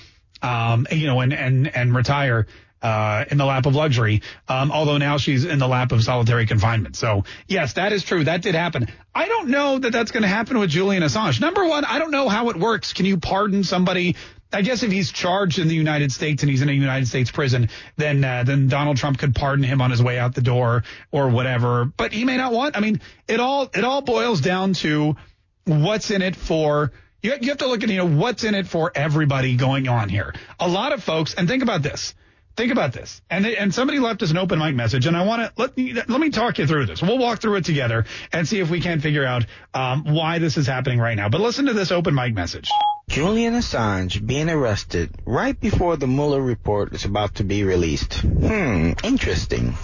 um, 0.42 0.86
you 0.92 1.06
know, 1.06 1.20
and 1.20 1.32
and 1.32 1.74
and 1.74 1.96
retire 1.96 2.46
uh, 2.82 3.24
in 3.30 3.38
the 3.38 3.44
lap 3.44 3.66
of 3.66 3.74
luxury. 3.74 4.22
Um, 4.48 4.70
although 4.72 4.98
now 4.98 5.16
she's 5.16 5.44
in 5.44 5.58
the 5.58 5.68
lap 5.68 5.92
of 5.92 6.02
solitary 6.02 6.46
confinement. 6.46 6.96
So 6.96 7.24
yes, 7.46 7.74
that 7.74 7.92
is 7.92 8.02
true. 8.02 8.24
That 8.24 8.42
did 8.42 8.54
happen. 8.54 8.88
I 9.14 9.28
don't 9.28 9.48
know 9.48 9.78
that 9.78 9.92
that's 9.92 10.10
going 10.10 10.22
to 10.22 10.28
happen 10.28 10.58
with 10.58 10.70
Julian 10.70 11.02
Assange. 11.02 11.40
Number 11.40 11.66
one, 11.66 11.84
I 11.84 11.98
don't 11.98 12.10
know 12.10 12.28
how 12.28 12.50
it 12.50 12.56
works. 12.56 12.92
Can 12.92 13.06
you 13.06 13.18
pardon 13.18 13.64
somebody? 13.64 14.16
I 14.52 14.60
guess 14.60 14.82
if 14.82 14.92
he's 14.92 15.10
charged 15.10 15.58
in 15.58 15.68
the 15.68 15.74
United 15.74 16.12
States 16.12 16.42
and 16.42 16.50
he's 16.50 16.60
in 16.60 16.68
a 16.68 16.72
United 16.72 17.08
States 17.08 17.30
prison, 17.30 17.70
then 17.96 18.22
uh, 18.22 18.44
then 18.44 18.68
Donald 18.68 18.98
Trump 18.98 19.18
could 19.18 19.34
pardon 19.34 19.64
him 19.64 19.80
on 19.80 19.90
his 19.90 20.02
way 20.02 20.18
out 20.18 20.34
the 20.34 20.42
door 20.42 20.84
or 21.10 21.28
whatever. 21.28 21.86
But 21.86 22.12
he 22.12 22.24
may 22.24 22.36
not 22.36 22.52
want. 22.52 22.76
I 22.76 22.80
mean, 22.80 23.00
it 23.28 23.40
all 23.40 23.70
it 23.74 23.84
all 23.84 24.02
boils 24.02 24.40
down 24.40 24.74
to 24.74 25.16
what's 25.64 26.10
in 26.10 26.20
it 26.20 26.36
for. 26.36 26.92
You, 27.22 27.34
you 27.40 27.48
have 27.48 27.58
to 27.58 27.66
look 27.68 27.82
at 27.82 27.88
you 27.88 27.96
know 27.96 28.08
what's 28.08 28.44
in 28.44 28.54
it 28.54 28.66
for 28.66 28.92
everybody 28.94 29.56
going 29.56 29.88
on 29.88 30.08
here. 30.08 30.34
A 30.60 30.68
lot 30.68 30.92
of 30.92 31.02
folks, 31.02 31.34
and 31.34 31.48
think 31.48 31.62
about 31.62 31.82
this. 31.82 32.14
Think 32.56 32.70
about 32.70 32.92
this. 32.92 33.22
And 33.30 33.44
they, 33.44 33.56
and 33.56 33.74
somebody 33.74 33.98
left 33.98 34.22
us 34.22 34.30
an 34.30 34.36
open 34.36 34.58
mic 34.58 34.74
message, 34.74 35.06
and 35.06 35.16
I 35.16 35.24
want 35.24 35.42
to 35.42 35.52
let 35.56 35.76
me 35.76 35.94
let 35.94 36.20
me 36.20 36.30
talk 36.30 36.58
you 36.58 36.66
through 36.66 36.86
this. 36.86 37.00
We'll 37.00 37.18
walk 37.18 37.40
through 37.40 37.56
it 37.56 37.64
together 37.64 38.04
and 38.32 38.46
see 38.46 38.60
if 38.60 38.70
we 38.70 38.80
can't 38.80 39.00
figure 39.00 39.24
out 39.24 39.46
um, 39.72 40.04
why 40.04 40.38
this 40.38 40.56
is 40.58 40.66
happening 40.66 40.98
right 40.98 41.16
now. 41.16 41.28
But 41.30 41.40
listen 41.40 41.66
to 41.66 41.72
this 41.72 41.90
open 41.90 42.14
mic 42.14 42.34
message. 42.34 42.68
Julian 43.08 43.54
Assange 43.54 44.24
being 44.24 44.50
arrested 44.50 45.14
right 45.24 45.58
before 45.58 45.96
the 45.96 46.06
Mueller 46.06 46.42
report 46.42 46.92
is 46.94 47.04
about 47.04 47.36
to 47.36 47.44
be 47.44 47.64
released. 47.64 48.20
Hmm, 48.20 48.92
interesting. 49.02 49.74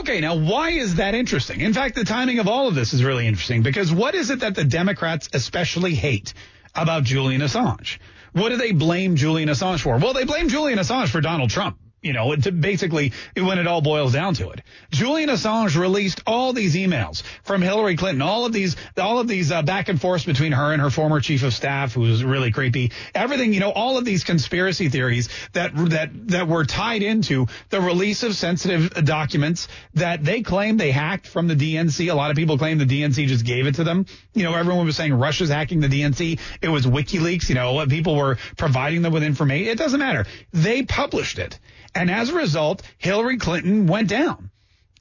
Okay, 0.00 0.20
now 0.20 0.34
why 0.34 0.70
is 0.70 0.96
that 0.96 1.14
interesting? 1.14 1.60
In 1.60 1.72
fact, 1.72 1.94
the 1.94 2.04
timing 2.04 2.40
of 2.40 2.48
all 2.48 2.68
of 2.68 2.74
this 2.74 2.94
is 2.94 3.04
really 3.04 3.26
interesting 3.26 3.62
because 3.62 3.92
what 3.92 4.14
is 4.14 4.30
it 4.30 4.40
that 4.40 4.54
the 4.54 4.64
Democrats 4.64 5.28
especially 5.32 5.94
hate 5.94 6.34
about 6.74 7.04
Julian 7.04 7.42
Assange? 7.42 7.98
What 8.32 8.48
do 8.48 8.56
they 8.56 8.72
blame 8.72 9.14
Julian 9.14 9.48
Assange 9.48 9.80
for? 9.80 9.96
Well, 9.98 10.12
they 10.12 10.24
blame 10.24 10.48
Julian 10.48 10.78
Assange 10.78 11.08
for 11.08 11.20
Donald 11.20 11.50
Trump. 11.50 11.78
You 12.04 12.12
know, 12.12 12.36
basically 12.36 13.12
when 13.36 13.58
it 13.58 13.66
all 13.66 13.80
boils 13.80 14.12
down 14.12 14.34
to 14.34 14.50
it. 14.50 14.60
Julian 14.90 15.30
Assange 15.30 15.78
released 15.78 16.22
all 16.26 16.52
these 16.52 16.74
emails 16.74 17.22
from 17.42 17.62
Hillary 17.62 17.96
Clinton, 17.96 18.22
all 18.22 18.44
of 18.44 18.52
these, 18.52 18.76
all 18.96 19.18
of 19.18 19.26
these 19.26 19.50
uh, 19.50 19.62
back 19.62 19.88
and 19.88 20.00
forth 20.00 20.26
between 20.26 20.52
her 20.52 20.72
and 20.72 20.82
her 20.82 20.90
former 20.90 21.20
chief 21.20 21.42
of 21.42 21.54
staff, 21.54 21.94
who 21.94 22.02
was 22.02 22.22
really 22.22 22.52
creepy. 22.52 22.92
Everything, 23.14 23.52
you 23.52 23.60
know, 23.60 23.70
all 23.70 23.98
of 23.98 24.04
these 24.04 24.24
conspiracy 24.24 24.88
theories 24.88 25.28
that 25.52 25.72
that 25.74 26.10
that 26.28 26.48
were 26.48 26.64
tied 26.64 27.02
into 27.02 27.46
the 27.70 27.80
release 27.80 28.22
of 28.22 28.34
sensitive 28.34 28.90
documents 29.04 29.68
that 29.94 30.22
they 30.24 30.42
claim 30.42 30.76
they 30.76 30.90
hacked 30.90 31.26
from 31.26 31.48
the 31.48 31.56
DNC. 31.56 32.10
A 32.10 32.14
lot 32.14 32.30
of 32.30 32.36
people 32.36 32.58
claim 32.58 32.78
the 32.78 32.84
DNC 32.84 33.26
just 33.26 33.44
gave 33.44 33.66
it 33.66 33.76
to 33.76 33.84
them. 33.84 34.06
You 34.34 34.44
know, 34.44 34.54
everyone 34.54 34.86
was 34.86 34.96
saying 34.96 35.14
Russia's 35.14 35.50
hacking 35.50 35.80
the 35.80 35.88
DNC. 35.88 36.38
It 36.60 36.68
was 36.68 36.86
WikiLeaks. 36.86 37.48
You 37.48 37.54
know, 37.54 37.86
people 37.86 38.16
were 38.16 38.36
providing 38.56 39.02
them 39.02 39.12
with 39.12 39.22
information. 39.22 39.68
It 39.68 39.78
doesn't 39.78 40.00
matter. 40.00 40.26
They 40.52 40.82
published 40.82 41.38
it. 41.38 41.58
And 41.94 42.10
as 42.10 42.30
a 42.30 42.34
result, 42.34 42.82
Hillary 42.98 43.36
Clinton 43.36 43.86
went 43.86 44.08
down. 44.08 44.50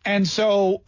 And 0.06 0.27
so, 0.27 0.82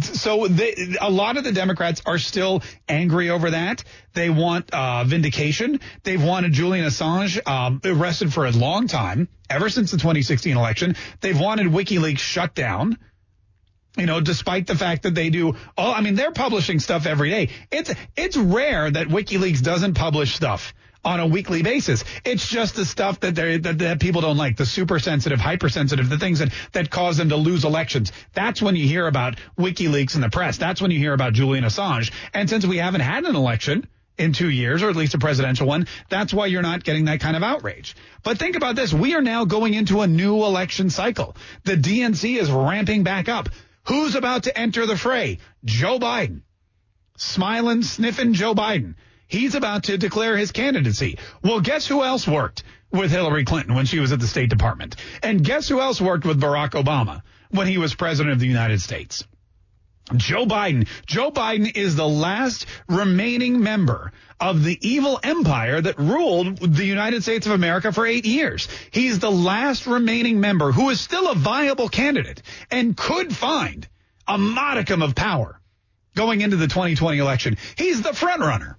so 0.00 0.46
a 0.46 1.10
lot 1.10 1.36
of 1.36 1.44
the 1.44 1.50
Democrats 1.50 2.02
are 2.06 2.18
still 2.18 2.62
angry 2.88 3.28
over 3.28 3.50
that. 3.50 3.82
They 4.14 4.30
want 4.30 4.72
uh, 4.72 5.02
vindication. 5.04 5.80
They've 6.04 6.22
wanted 6.22 6.52
Julian 6.52 6.86
Assange 6.86 7.46
um, 7.48 7.80
arrested 7.84 8.32
for 8.32 8.46
a 8.46 8.52
long 8.52 8.86
time, 8.86 9.28
ever 9.48 9.68
since 9.70 9.90
the 9.90 9.96
2016 9.96 10.56
election. 10.56 10.94
They've 11.20 11.38
wanted 11.38 11.66
WikiLeaks 11.66 12.18
shut 12.18 12.54
down. 12.54 12.96
You 13.96 14.06
know, 14.06 14.20
despite 14.20 14.68
the 14.68 14.76
fact 14.76 15.02
that 15.02 15.16
they 15.16 15.30
do 15.30 15.56
all, 15.76 15.92
I 15.92 16.00
mean, 16.00 16.14
they're 16.14 16.30
publishing 16.30 16.78
stuff 16.78 17.06
every 17.06 17.28
day. 17.28 17.48
It's 17.72 17.92
it's 18.16 18.36
rare 18.36 18.88
that 18.88 19.08
WikiLeaks 19.08 19.62
doesn't 19.62 19.94
publish 19.94 20.32
stuff 20.32 20.74
on 21.04 21.20
a 21.20 21.26
weekly 21.26 21.62
basis. 21.62 22.04
It's 22.24 22.46
just 22.46 22.76
the 22.76 22.84
stuff 22.84 23.20
that 23.20 23.34
that, 23.34 23.78
that 23.78 24.00
people 24.00 24.20
don't 24.20 24.36
like, 24.36 24.56
the 24.56 24.66
super 24.66 24.98
sensitive, 24.98 25.40
hypersensitive, 25.40 26.08
the 26.08 26.18
things 26.18 26.40
that 26.40 26.52
that 26.72 26.90
cause 26.90 27.16
them 27.16 27.30
to 27.30 27.36
lose 27.36 27.64
elections. 27.64 28.12
That's 28.34 28.60
when 28.60 28.76
you 28.76 28.86
hear 28.86 29.06
about 29.06 29.36
WikiLeaks 29.58 30.14
in 30.14 30.20
the 30.20 30.30
press. 30.30 30.58
That's 30.58 30.80
when 30.82 30.90
you 30.90 30.98
hear 30.98 31.14
about 31.14 31.32
Julian 31.32 31.64
Assange. 31.64 32.12
And 32.34 32.48
since 32.48 32.66
we 32.66 32.78
haven't 32.78 33.00
had 33.00 33.24
an 33.24 33.36
election 33.36 33.88
in 34.18 34.34
two 34.34 34.50
years, 34.50 34.82
or 34.82 34.90
at 34.90 34.96
least 34.96 35.14
a 35.14 35.18
presidential 35.18 35.66
one, 35.66 35.86
that's 36.10 36.34
why 36.34 36.46
you're 36.46 36.60
not 36.60 36.84
getting 36.84 37.06
that 37.06 37.20
kind 37.20 37.36
of 37.36 37.42
outrage. 37.42 37.96
But 38.22 38.38
think 38.38 38.54
about 38.54 38.76
this. 38.76 38.92
We 38.92 39.14
are 39.14 39.22
now 39.22 39.46
going 39.46 39.72
into 39.72 40.02
a 40.02 40.06
new 40.06 40.44
election 40.44 40.90
cycle. 40.90 41.36
The 41.64 41.76
DNC 41.76 42.38
is 42.38 42.50
ramping 42.50 43.02
back 43.02 43.30
up. 43.30 43.48
Who's 43.84 44.14
about 44.14 44.42
to 44.42 44.56
enter 44.56 44.84
the 44.84 44.96
fray? 44.96 45.38
Joe 45.64 45.98
Biden. 45.98 46.42
Smiling, 47.16 47.82
sniffing 47.82 48.34
Joe 48.34 48.54
Biden. 48.54 48.94
He's 49.30 49.54
about 49.54 49.84
to 49.84 49.96
declare 49.96 50.36
his 50.36 50.50
candidacy. 50.50 51.16
Well, 51.40 51.60
guess 51.60 51.86
who 51.86 52.02
else 52.02 52.26
worked 52.26 52.64
with 52.90 53.12
Hillary 53.12 53.44
Clinton 53.44 53.74
when 53.76 53.86
she 53.86 54.00
was 54.00 54.10
at 54.10 54.18
the 54.18 54.26
State 54.26 54.50
Department? 54.50 54.96
And 55.22 55.44
guess 55.44 55.68
who 55.68 55.80
else 55.80 56.00
worked 56.00 56.24
with 56.24 56.40
Barack 56.40 56.70
Obama 56.70 57.22
when 57.50 57.68
he 57.68 57.78
was 57.78 57.94
president 57.94 58.32
of 58.32 58.40
the 58.40 58.48
United 58.48 58.80
States? 58.82 59.24
Joe 60.16 60.46
Biden. 60.46 60.88
Joe 61.06 61.30
Biden 61.30 61.76
is 61.76 61.94
the 61.94 62.08
last 62.08 62.66
remaining 62.88 63.62
member 63.62 64.10
of 64.40 64.64
the 64.64 64.76
evil 64.80 65.20
empire 65.22 65.80
that 65.80 66.00
ruled 66.00 66.58
the 66.58 66.84
United 66.84 67.22
States 67.22 67.46
of 67.46 67.52
America 67.52 67.92
for 67.92 68.06
eight 68.06 68.24
years. 68.24 68.66
He's 68.90 69.20
the 69.20 69.30
last 69.30 69.86
remaining 69.86 70.40
member 70.40 70.72
who 70.72 70.90
is 70.90 71.00
still 71.00 71.30
a 71.30 71.36
viable 71.36 71.88
candidate 71.88 72.42
and 72.68 72.96
could 72.96 73.32
find 73.32 73.86
a 74.26 74.36
modicum 74.36 75.02
of 75.02 75.14
power 75.14 75.60
going 76.16 76.40
into 76.40 76.56
the 76.56 76.66
2020 76.66 77.18
election. 77.18 77.56
He's 77.76 78.02
the 78.02 78.12
front 78.12 78.40
runner. 78.40 78.76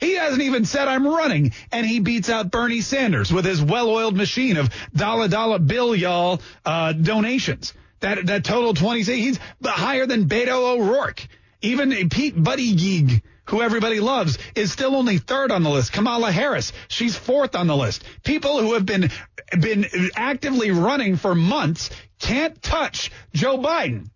He 0.00 0.14
hasn't 0.14 0.42
even 0.42 0.64
said 0.64 0.88
I'm 0.88 1.06
running, 1.06 1.52
and 1.70 1.86
he 1.86 2.00
beats 2.00 2.30
out 2.30 2.50
Bernie 2.50 2.80
Sanders 2.80 3.30
with 3.32 3.44
his 3.44 3.62
well-oiled 3.62 4.16
machine 4.16 4.56
of 4.56 4.70
dollar 4.94 5.28
dollar 5.28 5.58
bill 5.58 5.94
y'all 5.94 6.40
uh, 6.64 6.92
donations. 6.92 7.74
That 8.00 8.26
that 8.26 8.44
total 8.44 8.72
20. 8.72 9.02
He's 9.02 9.38
higher 9.62 10.06
than 10.06 10.26
Beto 10.26 10.74
O'Rourke. 10.74 11.28
Even 11.60 12.08
Pete 12.08 12.34
Buttigieg, 12.34 13.20
who 13.44 13.60
everybody 13.60 14.00
loves, 14.00 14.38
is 14.54 14.72
still 14.72 14.96
only 14.96 15.18
third 15.18 15.52
on 15.52 15.62
the 15.62 15.68
list. 15.68 15.92
Kamala 15.92 16.32
Harris, 16.32 16.72
she's 16.88 17.14
fourth 17.14 17.54
on 17.54 17.66
the 17.66 17.76
list. 17.76 18.02
People 18.24 18.58
who 18.60 18.72
have 18.72 18.86
been 18.86 19.10
been 19.60 19.86
actively 20.16 20.70
running 20.70 21.16
for 21.16 21.34
months 21.34 21.90
can't 22.18 22.62
touch 22.62 23.10
Joe 23.34 23.58
Biden, 23.58 24.08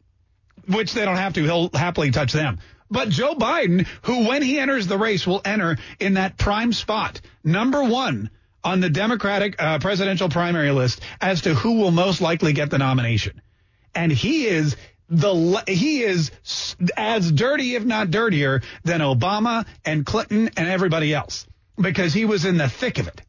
which 0.66 0.94
they 0.94 1.04
don't 1.04 1.16
have 1.16 1.34
to. 1.34 1.42
He'll 1.42 1.68
happily 1.74 2.10
touch 2.10 2.32
them. 2.32 2.58
But 2.94 3.08
Joe 3.08 3.34
Biden, 3.34 3.88
who 4.02 4.28
when 4.28 4.40
he 4.40 4.60
enters 4.60 4.86
the 4.86 4.96
race 4.96 5.26
will 5.26 5.42
enter 5.44 5.76
in 5.98 6.14
that 6.14 6.38
prime 6.38 6.72
spot, 6.72 7.20
number 7.42 7.82
one 7.82 8.30
on 8.62 8.78
the 8.78 8.88
Democratic 8.88 9.60
uh, 9.60 9.80
presidential 9.80 10.28
primary 10.28 10.70
list 10.70 11.00
as 11.20 11.42
to 11.42 11.54
who 11.54 11.80
will 11.80 11.90
most 11.90 12.20
likely 12.20 12.52
get 12.52 12.70
the 12.70 12.78
nomination. 12.78 13.42
And 13.96 14.12
he 14.12 14.46
is 14.46 14.76
the 15.08 15.64
he 15.66 16.04
is 16.04 16.30
as 16.96 17.32
dirty, 17.32 17.74
if 17.74 17.84
not 17.84 18.12
dirtier, 18.12 18.62
than 18.84 19.00
Obama 19.00 19.66
and 19.84 20.06
Clinton 20.06 20.50
and 20.56 20.68
everybody 20.68 21.12
else 21.12 21.48
because 21.76 22.14
he 22.14 22.24
was 22.24 22.44
in 22.44 22.58
the 22.58 22.68
thick 22.68 23.00
of 23.00 23.08
it. 23.08 23.20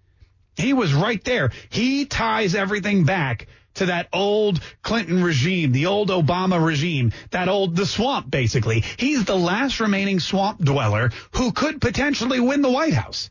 He 0.58 0.74
was 0.74 0.94
right 0.94 1.24
there. 1.24 1.50
He 1.70 2.06
ties 2.06 2.54
everything 2.54 3.04
back 3.04 3.48
to 3.76 3.88
that 3.88 4.08
old 4.12 4.60
Clinton 4.82 5.24
regime, 5.24 5.72
the 5.72 5.86
old 5.86 6.10
Obama 6.10 6.64
regime, 6.64 7.12
that 7.32 7.50
old, 7.50 7.76
the 7.76 7.86
swamp, 7.86 8.30
basically. 8.30 8.84
He's 8.98 9.26
the 9.26 9.38
last 9.38 9.80
remaining 9.80 10.20
swamp 10.20 10.60
dweller 10.60 11.12
who 11.34 11.52
could 11.52 11.82
potentially 11.82 12.40
win 12.40 12.62
the 12.62 12.72
White 12.72 12.94
House. 12.94 13.30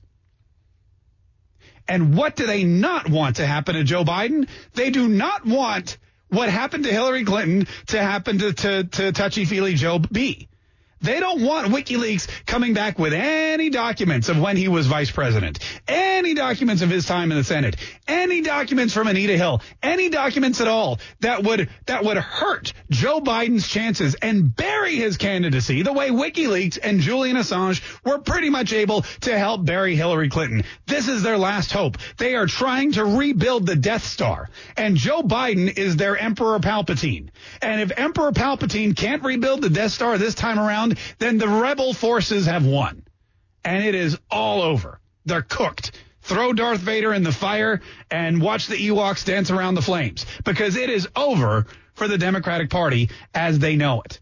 And 1.86 2.16
what 2.16 2.36
do 2.36 2.46
they 2.46 2.64
not 2.64 3.10
want 3.10 3.36
to 3.36 3.46
happen 3.46 3.74
to 3.74 3.84
Joe 3.84 4.04
Biden? 4.04 4.48
They 4.72 4.90
do 4.90 5.06
not 5.06 5.44
want 5.44 5.98
what 6.28 6.48
happened 6.48 6.84
to 6.84 6.90
Hillary 6.90 7.24
Clinton 7.24 7.66
to 7.88 8.02
happen 8.02 8.38
to, 8.38 8.52
to, 8.52 8.84
to 8.84 9.12
touchy 9.12 9.44
feely 9.44 9.74
Joe 9.74 9.98
B. 9.98 10.48
They 11.04 11.20
don't 11.20 11.42
want 11.42 11.68
WikiLeaks 11.68 12.46
coming 12.46 12.72
back 12.72 12.98
with 12.98 13.12
any 13.12 13.68
documents 13.68 14.30
of 14.30 14.40
when 14.40 14.56
he 14.56 14.68
was 14.68 14.86
vice 14.86 15.10
president, 15.10 15.58
any 15.86 16.32
documents 16.32 16.80
of 16.80 16.88
his 16.88 17.04
time 17.04 17.30
in 17.30 17.36
the 17.36 17.44
Senate, 17.44 17.76
any 18.08 18.40
documents 18.40 18.94
from 18.94 19.06
Anita 19.06 19.36
Hill, 19.36 19.60
any 19.82 20.08
documents 20.08 20.62
at 20.62 20.68
all 20.68 20.98
that 21.20 21.42
would 21.42 21.68
that 21.84 22.04
would 22.04 22.16
hurt 22.16 22.72
Joe 22.88 23.20
Biden's 23.20 23.68
chances 23.68 24.14
and 24.14 24.56
bury 24.56 24.96
his 24.96 25.18
candidacy 25.18 25.82
the 25.82 25.92
way 25.92 26.08
WikiLeaks 26.08 26.78
and 26.82 27.00
Julian 27.00 27.36
Assange 27.36 27.82
were 28.02 28.18
pretty 28.18 28.48
much 28.48 28.72
able 28.72 29.02
to 29.22 29.38
help 29.38 29.66
bury 29.66 29.96
Hillary 29.96 30.30
Clinton. 30.30 30.64
This 30.86 31.08
is 31.08 31.22
their 31.22 31.36
last 31.36 31.70
hope. 31.70 31.98
They 32.16 32.34
are 32.34 32.46
trying 32.46 32.92
to 32.92 33.04
rebuild 33.04 33.66
the 33.66 33.76
Death 33.76 34.04
Star, 34.04 34.48
and 34.74 34.96
Joe 34.96 35.22
Biden 35.22 35.76
is 35.76 35.96
their 35.96 36.16
Emperor 36.16 36.58
Palpatine. 36.60 37.28
And 37.60 37.82
if 37.82 37.92
Emperor 37.94 38.32
Palpatine 38.32 38.96
can't 38.96 39.22
rebuild 39.22 39.60
the 39.60 39.68
Death 39.68 39.92
Star 39.92 40.16
this 40.16 40.34
time 40.34 40.58
around, 40.58 40.93
then 41.18 41.38
the 41.38 41.48
rebel 41.48 41.92
forces 41.92 42.46
have 42.46 42.66
won. 42.66 43.04
And 43.64 43.84
it 43.84 43.94
is 43.94 44.18
all 44.30 44.62
over. 44.62 45.00
They're 45.24 45.42
cooked. 45.42 45.92
Throw 46.22 46.52
Darth 46.52 46.80
Vader 46.80 47.12
in 47.12 47.22
the 47.22 47.32
fire 47.32 47.80
and 48.10 48.40
watch 48.40 48.66
the 48.66 48.76
Ewoks 48.76 49.24
dance 49.24 49.50
around 49.50 49.74
the 49.74 49.82
flames 49.82 50.24
because 50.44 50.76
it 50.76 50.88
is 50.88 51.06
over 51.14 51.66
for 51.94 52.08
the 52.08 52.18
Democratic 52.18 52.70
Party 52.70 53.10
as 53.34 53.58
they 53.58 53.76
know 53.76 54.00
it. 54.02 54.20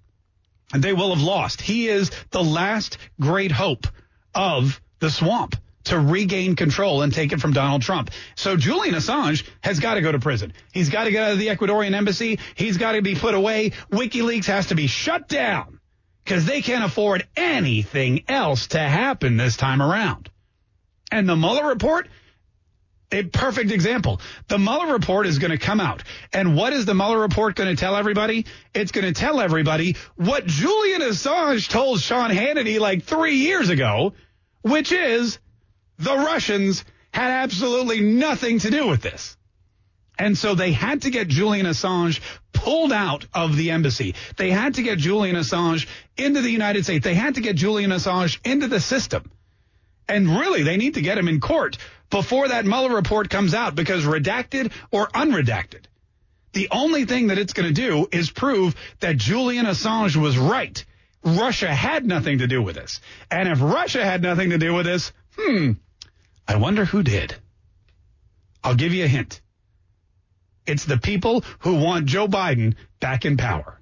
And 0.73 0.83
they 0.83 0.93
will 0.93 1.15
have 1.15 1.23
lost. 1.23 1.61
He 1.61 1.89
is 1.89 2.11
the 2.31 2.43
last 2.43 2.99
great 3.21 3.53
hope 3.53 3.87
of 4.35 4.81
the 4.99 5.11
swamp 5.11 5.57
to 5.85 5.99
regain 5.99 6.57
control 6.57 7.03
and 7.03 7.13
take 7.13 7.33
it 7.33 7.41
from 7.41 7.53
Donald 7.53 7.83
Trump. 7.83 8.11
So 8.37 8.57
Julian 8.57 8.95
Assange 8.95 9.49
has 9.63 9.81
got 9.81 9.95
to 9.95 10.01
go 10.01 10.13
to 10.13 10.19
prison. 10.19 10.53
He's 10.73 10.89
got 10.89 11.05
to 11.05 11.11
get 11.11 11.25
out 11.25 11.33
of 11.33 11.39
the 11.39 11.49
Ecuadorian 11.49 11.95
embassy. 11.95 12.39
He's 12.55 12.79
got 12.79 12.93
to 12.93 13.03
be 13.03 13.15
put 13.15 13.35
away. 13.35 13.73
WikiLeaks 13.91 14.47
has 14.47 14.69
to 14.69 14.75
be 14.75 14.87
shut 14.87 15.29
down 15.29 15.81
because 16.25 16.45
they 16.45 16.63
can't 16.63 16.85
afford 16.85 17.27
anything 17.37 18.25
else 18.29 18.69
to 18.69 18.79
happen 18.79 19.37
this 19.37 19.57
time 19.57 19.83
around. 19.83 20.31
And 21.11 21.29
the 21.29 21.37
Mueller 21.37 21.69
report, 21.69 22.09
a 23.11 23.23
perfect 23.25 23.71
example. 23.71 24.21
The 24.49 24.59
Mueller 24.59 24.93
report 24.93 25.27
is 25.27 25.39
going 25.39 25.51
to 25.51 25.59
come 25.59 25.81
out. 25.81 26.03
And 26.33 26.57
what 26.57 26.73
is 26.73 26.87
the 26.87 26.95
Mueller 26.95 27.19
report 27.19 27.57
going 27.57 27.75
to 27.75 27.79
tell 27.79 27.97
everybody? 27.97 28.47
It's 28.75 28.93
going 28.93 29.05
to 29.05 29.13
tell 29.13 29.41
everybody 29.41 29.97
what 30.17 30.47
Julian 30.47 31.03
Assange 31.03 31.69
told 31.69 32.01
Sean 32.01 32.31
Hannity 32.31 32.81
like 32.81 33.05
three 33.05 33.37
years 33.37 33.69
ago, 33.69 34.15
which 34.63 34.93
is 34.93 35.39
the 35.99 36.17
Russians 36.17 36.85
had 37.13 37.31
absolutely 37.31 38.01
nothing 38.01 38.61
to 38.61 38.71
do 38.71 38.87
with 38.89 39.03
this. 39.03 39.37
And 40.19 40.37
so 40.37 40.55
they 40.55 40.73
had 40.73 41.03
to 41.03 41.11
get 41.11 41.29
Julian 41.29 41.67
Assange 41.67 42.21
pulled 42.53 42.93
out 42.93 43.27
of 43.33 43.57
the 43.57 43.71
embassy. 43.71 44.15
They 44.37 44.51
had 44.51 44.75
to 44.75 44.83
get 44.83 44.99
Julian 44.99 45.37
Assange 45.37 45.87
into 46.17 46.43
the 46.43 46.51
United 46.51 46.85
States. 46.85 47.05
They 47.05 47.15
had 47.15 47.37
to 47.37 47.41
get 47.41 47.57
Julian 47.57 47.91
Assange 47.91 48.39
into 48.45 48.69
the 48.69 48.81
system. 48.81 49.31
And 50.09 50.29
really, 50.29 50.63
they 50.63 50.77
need 50.77 50.95
to 50.95 51.01
get 51.01 51.19
him 51.19 51.29
in 51.29 51.41
court 51.41 51.79
before 52.11 52.49
that 52.49 52.67
Mueller 52.67 52.95
report 52.95 53.31
comes 53.31 53.55
out 53.55 53.75
because 53.75 54.05
redacted 54.05 54.73
or 54.91 55.09
unredacted. 55.09 55.85
The 56.53 56.69
only 56.71 57.07
thing 57.07 57.29
that 57.29 57.39
it's 57.39 57.55
going 57.55 57.73
to 57.73 57.75
do 57.75 58.07
is 58.13 58.31
prove 58.31 58.75
that 59.01 59.17
Julian 59.17 59.65
Assange 59.65 60.17
was 60.17 60.37
right. 60.37 60.85
Russia 61.25 61.73
had 61.73 62.05
nothing 62.05 62.39
to 62.39 62.47
do 62.47 62.61
with 62.63 62.75
this. 62.75 63.01
And 63.31 63.49
if 63.49 63.63
Russia 63.63 64.05
had 64.05 64.23
nothing 64.23 64.51
to 64.51 64.59
do 64.59 64.75
with 64.75 64.85
this, 64.85 65.13
hmm, 65.39 65.73
I 66.47 66.57
wonder 66.57 66.85
who 66.85 67.03
did. 67.03 67.35
I'll 68.63 68.75
give 68.75 68.93
you 68.93 69.05
a 69.05 69.09
hint. 69.09 69.41
It's 70.67 70.85
the 70.85 70.99
people 70.99 71.45
who 71.61 71.77
want 71.77 72.07
Joe 72.07 72.29
Biden 72.29 72.75
back 73.01 73.25
in 73.25 73.37
power. 73.37 73.79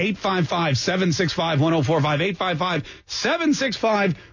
855-765-1045, 0.00 2.84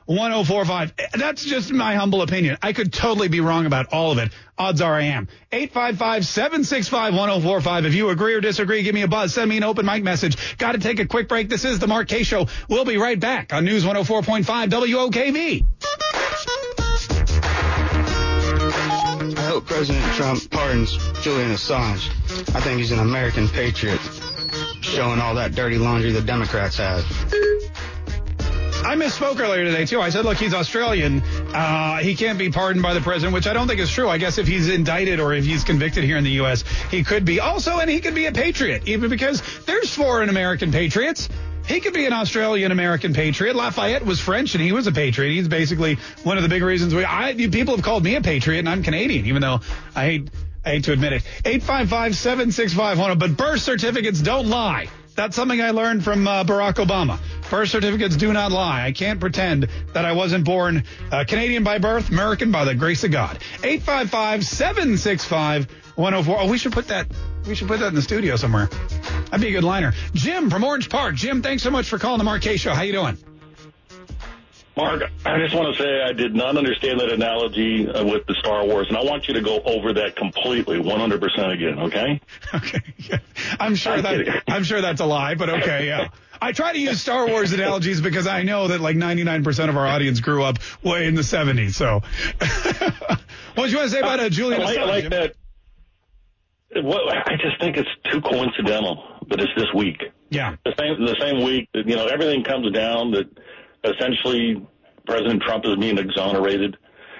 855-765-1045. 0.07 1.11
That's 1.13 1.43
just 1.43 1.73
my 1.73 1.95
humble 1.95 2.21
opinion. 2.21 2.57
I 2.61 2.73
could 2.73 2.93
totally 2.93 3.27
be 3.27 3.41
wrong 3.41 3.65
about 3.65 3.87
all 3.91 4.13
of 4.13 4.19
it. 4.19 4.31
Odds 4.57 4.79
are 4.81 4.93
I 4.93 5.01
am. 5.03 5.27
855-765-1045. 5.51 7.85
If 7.85 7.93
you 7.95 8.07
agree 8.09 8.35
or 8.35 8.41
disagree, 8.41 8.83
give 8.83 8.95
me 8.95 9.01
a 9.01 9.09
buzz. 9.09 9.33
Send 9.33 9.49
me 9.49 9.57
an 9.57 9.63
open 9.63 9.85
mic 9.85 10.03
message. 10.03 10.57
Got 10.57 10.71
to 10.73 10.79
take 10.79 10.99
a 10.99 11.05
quick 11.05 11.27
break. 11.27 11.49
This 11.49 11.65
is 11.65 11.79
the 11.79 11.87
Mark 11.87 12.07
Kaye 12.07 12.23
Show. 12.23 12.47
We'll 12.69 12.85
be 12.85 12.97
right 12.97 13.19
back 13.19 13.51
on 13.53 13.65
News 13.65 13.83
104.5 13.83 14.69
WOKV. 14.69 15.65
Hope 19.57 19.65
President 19.65 20.05
Trump 20.13 20.51
pardons 20.51 20.91
Julian 21.23 21.49
Assange. 21.49 22.11
I 22.55 22.61
think 22.61 22.77
he's 22.77 22.91
an 22.91 22.99
American 22.99 23.47
patriot, 23.47 23.99
showing 24.81 25.19
all 25.19 25.33
that 25.33 25.55
dirty 25.55 25.79
laundry 25.79 26.11
the 26.11 26.21
Democrats 26.21 26.77
have. 26.77 27.03
I 28.85 28.95
misspoke 28.95 29.39
earlier 29.39 29.63
today 29.63 29.85
too. 29.85 29.99
I 29.99 30.11
said, 30.11 30.25
look, 30.25 30.37
he's 30.37 30.53
Australian. 30.53 31.23
Uh, 31.55 31.97
he 31.97 32.13
can't 32.13 32.37
be 32.37 32.51
pardoned 32.51 32.83
by 32.83 32.93
the 32.93 33.01
president, 33.01 33.33
which 33.33 33.47
I 33.47 33.53
don't 33.53 33.67
think 33.67 33.79
is 33.79 33.89
true. 33.89 34.07
I 34.07 34.19
guess 34.19 34.37
if 34.37 34.45
he's 34.45 34.69
indicted 34.69 35.19
or 35.19 35.33
if 35.33 35.43
he's 35.43 35.63
convicted 35.63 36.03
here 36.03 36.17
in 36.17 36.23
the 36.23 36.37
U.S., 36.41 36.63
he 36.91 37.03
could 37.03 37.25
be 37.25 37.39
also, 37.39 37.79
and 37.79 37.89
he 37.89 37.99
could 37.99 38.13
be 38.13 38.27
a 38.27 38.31
patriot, 38.31 38.87
even 38.87 39.09
because 39.09 39.41
there's 39.65 39.91
foreign 39.91 40.29
American 40.29 40.71
patriots. 40.71 41.29
He 41.67 41.79
could 41.79 41.93
be 41.93 42.05
an 42.05 42.13
Australian 42.13 42.71
American 42.71 43.13
patriot. 43.13 43.55
Lafayette 43.55 44.05
was 44.05 44.19
French 44.19 44.55
and 44.55 44.63
he 44.63 44.71
was 44.71 44.87
a 44.87 44.91
patriot. 44.91 45.33
He's 45.33 45.47
basically 45.47 45.97
one 46.23 46.37
of 46.37 46.43
the 46.43 46.49
big 46.49 46.63
reasons 46.63 46.95
we. 46.95 47.05
I 47.05 47.33
people 47.35 47.75
have 47.75 47.83
called 47.83 48.03
me 48.03 48.15
a 48.15 48.21
patriot 48.21 48.59
and 48.59 48.69
I'm 48.69 48.83
Canadian, 48.83 49.25
even 49.25 49.41
though 49.41 49.59
I 49.95 50.05
hate 50.05 50.29
I 50.65 50.71
hate 50.71 50.83
to 50.85 50.91
admit 50.91 51.13
it. 51.13 51.23
855-765-10. 51.43 53.19
But 53.19 53.37
birth 53.37 53.61
certificates 53.61 54.21
don't 54.21 54.47
lie. 54.47 54.89
That's 55.15 55.35
something 55.35 55.61
I 55.61 55.71
learned 55.71 56.03
from 56.03 56.27
uh, 56.27 56.43
Barack 56.43 56.75
Obama. 56.75 57.19
Birth 57.49 57.69
certificates 57.69 58.15
do 58.17 58.33
not 58.33 58.51
lie. 58.51 58.85
I 58.85 58.91
can't 58.91 59.19
pretend 59.19 59.67
that 59.93 60.05
I 60.05 60.11
wasn't 60.11 60.45
born 60.45 60.83
uh, 61.11 61.23
Canadian 61.27 61.63
by 61.63 61.79
birth, 61.79 62.09
American 62.09 62.51
by 62.51 62.65
the 62.65 62.75
grace 62.75 63.03
of 63.03 63.11
God. 63.11 63.39
855-765-1004. 65.97 66.37
Oh, 66.39 66.49
we 66.49 66.57
should 66.57 66.73
put 66.73 66.87
that 66.87 67.07
we 67.47 67.55
should 67.55 67.67
put 67.67 67.79
that 67.79 67.87
in 67.87 67.95
the 67.95 68.01
studio 68.01 68.35
somewhere. 68.35 68.67
That'd 69.25 69.41
be 69.41 69.47
a 69.47 69.51
good 69.51 69.63
liner. 69.63 69.93
Jim 70.13 70.49
from 70.49 70.63
Orange 70.63 70.89
Park. 70.89 71.15
Jim, 71.15 71.41
thanks 71.41 71.63
so 71.63 71.71
much 71.71 71.87
for 71.87 71.97
calling 71.97 72.17
the 72.17 72.23
Mark 72.23 72.41
Kaye 72.41 72.57
Show. 72.57 72.73
How 72.73 72.81
you 72.83 72.93
doing? 72.93 73.17
Mark, 74.75 75.01
I 75.25 75.39
just 75.39 75.55
want 75.55 75.75
to 75.75 75.81
say 75.81 76.03
I 76.03 76.13
did 76.13 76.35
not 76.35 76.55
understand 76.55 76.99
that 76.99 77.09
analogy 77.09 77.89
uh, 77.89 78.05
with 78.05 78.27
the 78.27 78.35
Star 78.35 78.63
Wars, 78.63 78.87
and 78.89 78.95
I 78.95 79.03
want 79.03 79.27
you 79.27 79.33
to 79.33 79.41
go 79.41 79.59
over 79.59 79.93
that 79.93 80.15
completely, 80.15 80.77
100% 80.77 81.51
again, 81.51 81.79
okay? 81.79 82.21
Okay. 82.53 82.81
Yeah. 82.97 83.17
I'm 83.59 83.73
sure 83.73 83.93
I'm 83.93 84.03
that 84.03 84.17
kidding. 84.17 84.41
I'm 84.47 84.63
sure 84.63 84.79
that's 84.79 85.01
a 85.01 85.05
lie, 85.05 85.33
but 85.33 85.49
okay, 85.49 85.87
yeah. 85.87 86.09
I 86.41 86.51
try 86.51 86.73
to 86.73 86.79
use 86.79 87.01
Star 87.01 87.27
Wars 87.27 87.51
analogies 87.53 88.01
because 88.01 88.27
I 88.27 88.43
know 88.43 88.67
that 88.67 88.79
like 88.79 88.95
99% 88.95 89.69
of 89.69 89.75
our 89.75 89.87
audience 89.87 90.19
grew 90.19 90.43
up 90.43 90.59
way 90.83 91.07
in 91.07 91.15
the 91.15 91.23
70s. 91.23 91.73
So, 91.73 92.01
what 93.55 93.65
do 93.65 93.71
you 93.71 93.77
want 93.77 93.89
to 93.89 93.89
say 93.89 93.99
about 93.99 94.19
uh, 94.19 94.29
Julian 94.29 94.61
I 94.61 94.65
like, 94.65 94.77
I 94.77 94.85
like 94.85 95.09
that. 95.09 95.35
What, 96.75 97.01
I 97.27 97.35
just 97.37 97.59
think 97.59 97.77
it's 97.77 97.89
too 98.11 98.21
coincidental 98.21 99.03
that 99.29 99.39
it's 99.39 99.51
this 99.55 99.73
week. 99.73 100.03
Yeah. 100.29 100.55
The 100.65 100.73
same, 100.77 101.05
the 101.05 101.15
same 101.19 101.43
week 101.43 101.69
that, 101.73 101.87
you 101.87 101.95
know, 101.95 102.07
everything 102.07 102.43
comes 102.43 102.71
down 102.71 103.11
that 103.11 103.29
essentially 103.83 104.65
President 105.05 105.41
Trump 105.41 105.65
is 105.65 105.77
being 105.77 105.97
exonerated. 105.97 106.77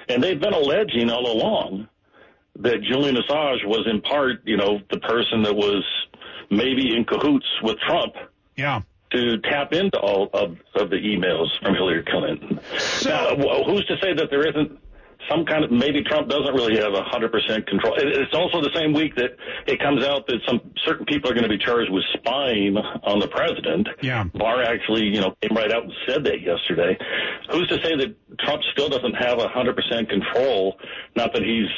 And 0.10 0.22
they've 0.24 0.40
been 0.40 0.54
alleging 0.54 1.10
all 1.10 1.32
along 1.32 1.88
that 2.60 2.82
Julian 2.82 3.16
Assange 3.16 3.66
was 3.66 3.88
in 3.90 4.02
part, 4.02 4.42
you 4.46 4.58
know, 4.58 4.80
the 4.92 5.00
person 5.00 5.44
that 5.44 5.56
was 5.56 5.84
maybe 6.50 6.96
in 6.96 7.06
cahoots 7.06 7.46
with 7.62 7.78
Trump 7.88 8.14
Yeah. 8.56 8.82
to 9.12 9.38
tap 9.40 9.74
into 9.74 10.00
all 10.00 10.30
of, 10.34 10.58
of 10.76 10.90
the 10.90 10.98
emails 10.98 11.48
from 11.62 11.76
Hillary 11.76 12.04
Clinton. 12.04 12.60
now, 13.06 13.36
who's 13.66 13.86
to 13.88 13.98
say 14.02 14.14
that 14.14 14.30
there 14.30 14.48
isn't 14.48 14.80
some 15.30 15.46
kind 15.46 15.64
of 15.64 15.72
maybe 15.72 16.04
Trump 16.04 16.30
doesn't 16.30 16.54
really 16.54 16.78
have 16.78 16.94
a 16.94 17.04
hundred 17.04 17.32
percent 17.32 17.68
control. 17.68 17.94
It's 17.98 18.34
also 18.34 18.62
the 18.62 18.72
same 18.74 18.94
week 18.94 19.16
that 19.16 19.36
it 19.66 19.80
comes 19.80 20.06
out 20.06 20.28
that 20.28 20.40
some 20.48 20.62
certain 20.86 21.06
people 21.06 21.30
are 21.30 21.34
going 21.34 21.44
to 21.44 21.50
be 21.50 21.58
charged 21.58 21.92
with 21.92 22.04
spying 22.14 22.78
on 22.78 23.20
the 23.20 23.28
president. 23.28 23.88
Yeah. 24.02 24.26
Barr 24.34 24.64
actually, 24.64 25.06
you 25.06 25.22
know, 25.22 25.36
came 25.42 25.56
right 25.56 25.72
out 25.72 25.84
and 25.84 25.94
said 26.08 26.24
that 26.26 26.42
yesterday. 26.42 26.98
Who's 27.52 27.68
to 27.70 27.76
say 27.84 27.96
that 27.96 28.16
Trump 28.40 28.62
still 28.72 28.90
doesn't 28.90 29.16
have 29.16 29.40
a 29.40 29.48
hundred 29.48 29.76
percent 29.76 30.10
control? 30.10 30.78
Not 31.16 31.34
that 31.34 31.44
he's 31.44 31.70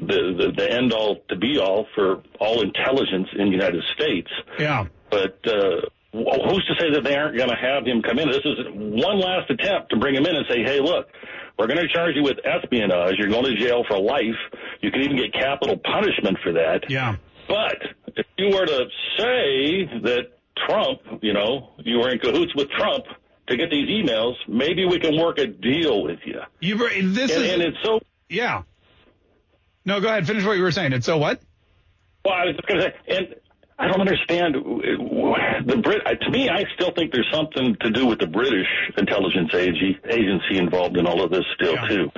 the, 0.00 0.34
the 0.38 0.52
the 0.56 0.70
end 0.70 0.92
all 0.92 1.22
to 1.28 1.36
be 1.36 1.58
all 1.58 1.86
for 1.94 2.22
all 2.40 2.62
intelligence 2.62 3.28
in 3.38 3.46
the 3.46 3.52
United 3.52 3.82
States. 3.94 4.30
Yeah. 4.58 4.86
But 5.10 5.38
uh, 5.46 5.82
who's 6.14 6.64
to 6.66 6.74
say 6.78 6.90
that 6.92 7.02
they 7.02 7.16
aren't 7.16 7.36
going 7.36 7.50
to 7.50 7.56
have 7.56 7.84
him 7.84 8.00
come 8.02 8.18
in? 8.18 8.28
This 8.28 8.44
is 8.44 8.58
one 8.72 9.18
last 9.18 9.50
attempt 9.50 9.90
to 9.90 9.96
bring 9.96 10.14
him 10.14 10.24
in 10.26 10.36
and 10.36 10.46
say, 10.48 10.62
hey, 10.62 10.80
look, 10.80 11.08
we're 11.58 11.66
going 11.66 11.80
to 11.80 11.88
charge 11.88 12.14
you 12.14 12.22
with 12.22 12.38
espionage. 12.44 13.16
You're 13.18 13.28
going 13.28 13.44
to 13.44 13.56
jail 13.56 13.84
for 13.88 13.98
life. 13.98 14.38
You 14.80 14.90
can 14.90 15.02
even 15.02 15.16
get 15.16 15.32
capital 15.32 15.76
punishment 15.76 16.38
for 16.42 16.52
that. 16.52 16.88
Yeah. 16.88 17.16
But 17.48 17.78
if 18.16 18.26
you 18.38 18.56
were 18.56 18.64
to 18.64 18.86
say 19.18 19.84
that 20.02 20.38
Trump, 20.66 21.00
you 21.20 21.32
know, 21.32 21.70
you 21.78 21.98
were 21.98 22.10
in 22.10 22.18
cahoots 22.18 22.54
with 22.54 22.70
Trump 22.70 23.04
to 23.48 23.56
get 23.56 23.70
these 23.70 23.88
emails, 23.88 24.34
maybe 24.48 24.86
we 24.86 24.98
can 24.98 25.18
work 25.20 25.38
a 25.38 25.46
deal 25.46 26.02
with 26.02 26.20
you. 26.24 26.40
You 26.60 26.78
this 27.12 27.32
and, 27.32 27.44
is 27.44 27.52
and 27.52 27.62
it's 27.62 27.76
so 27.84 28.00
yeah. 28.28 28.62
No, 29.84 30.00
go 30.00 30.08
ahead. 30.08 30.26
Finish 30.26 30.44
what 30.44 30.56
you 30.56 30.62
were 30.62 30.72
saying. 30.72 30.92
It's 30.92 31.06
so 31.06 31.18
what? 31.18 31.42
Well, 32.24 32.34
I 32.34 32.46
was 32.46 32.56
just 32.56 32.66
going 32.66 32.80
to 32.80 32.86
say, 32.86 33.16
and 33.16 33.34
I 33.78 33.88
don't 33.88 34.00
understand 34.00 34.56
uh, 34.56 34.60
the 35.66 35.80
Brit. 35.82 36.02
To 36.20 36.30
me, 36.30 36.48
I 36.48 36.64
still 36.74 36.92
think 36.92 37.12
there's 37.12 37.30
something 37.32 37.76
to 37.80 37.90
do 37.90 38.06
with 38.06 38.20
the 38.20 38.26
British 38.26 38.68
intelligence 38.96 39.52
ag- 39.52 40.00
agency 40.08 40.58
involved 40.58 40.96
in 40.96 41.06
all 41.06 41.22
of 41.22 41.30
this 41.30 41.44
still 41.54 41.76
too, 41.88 42.10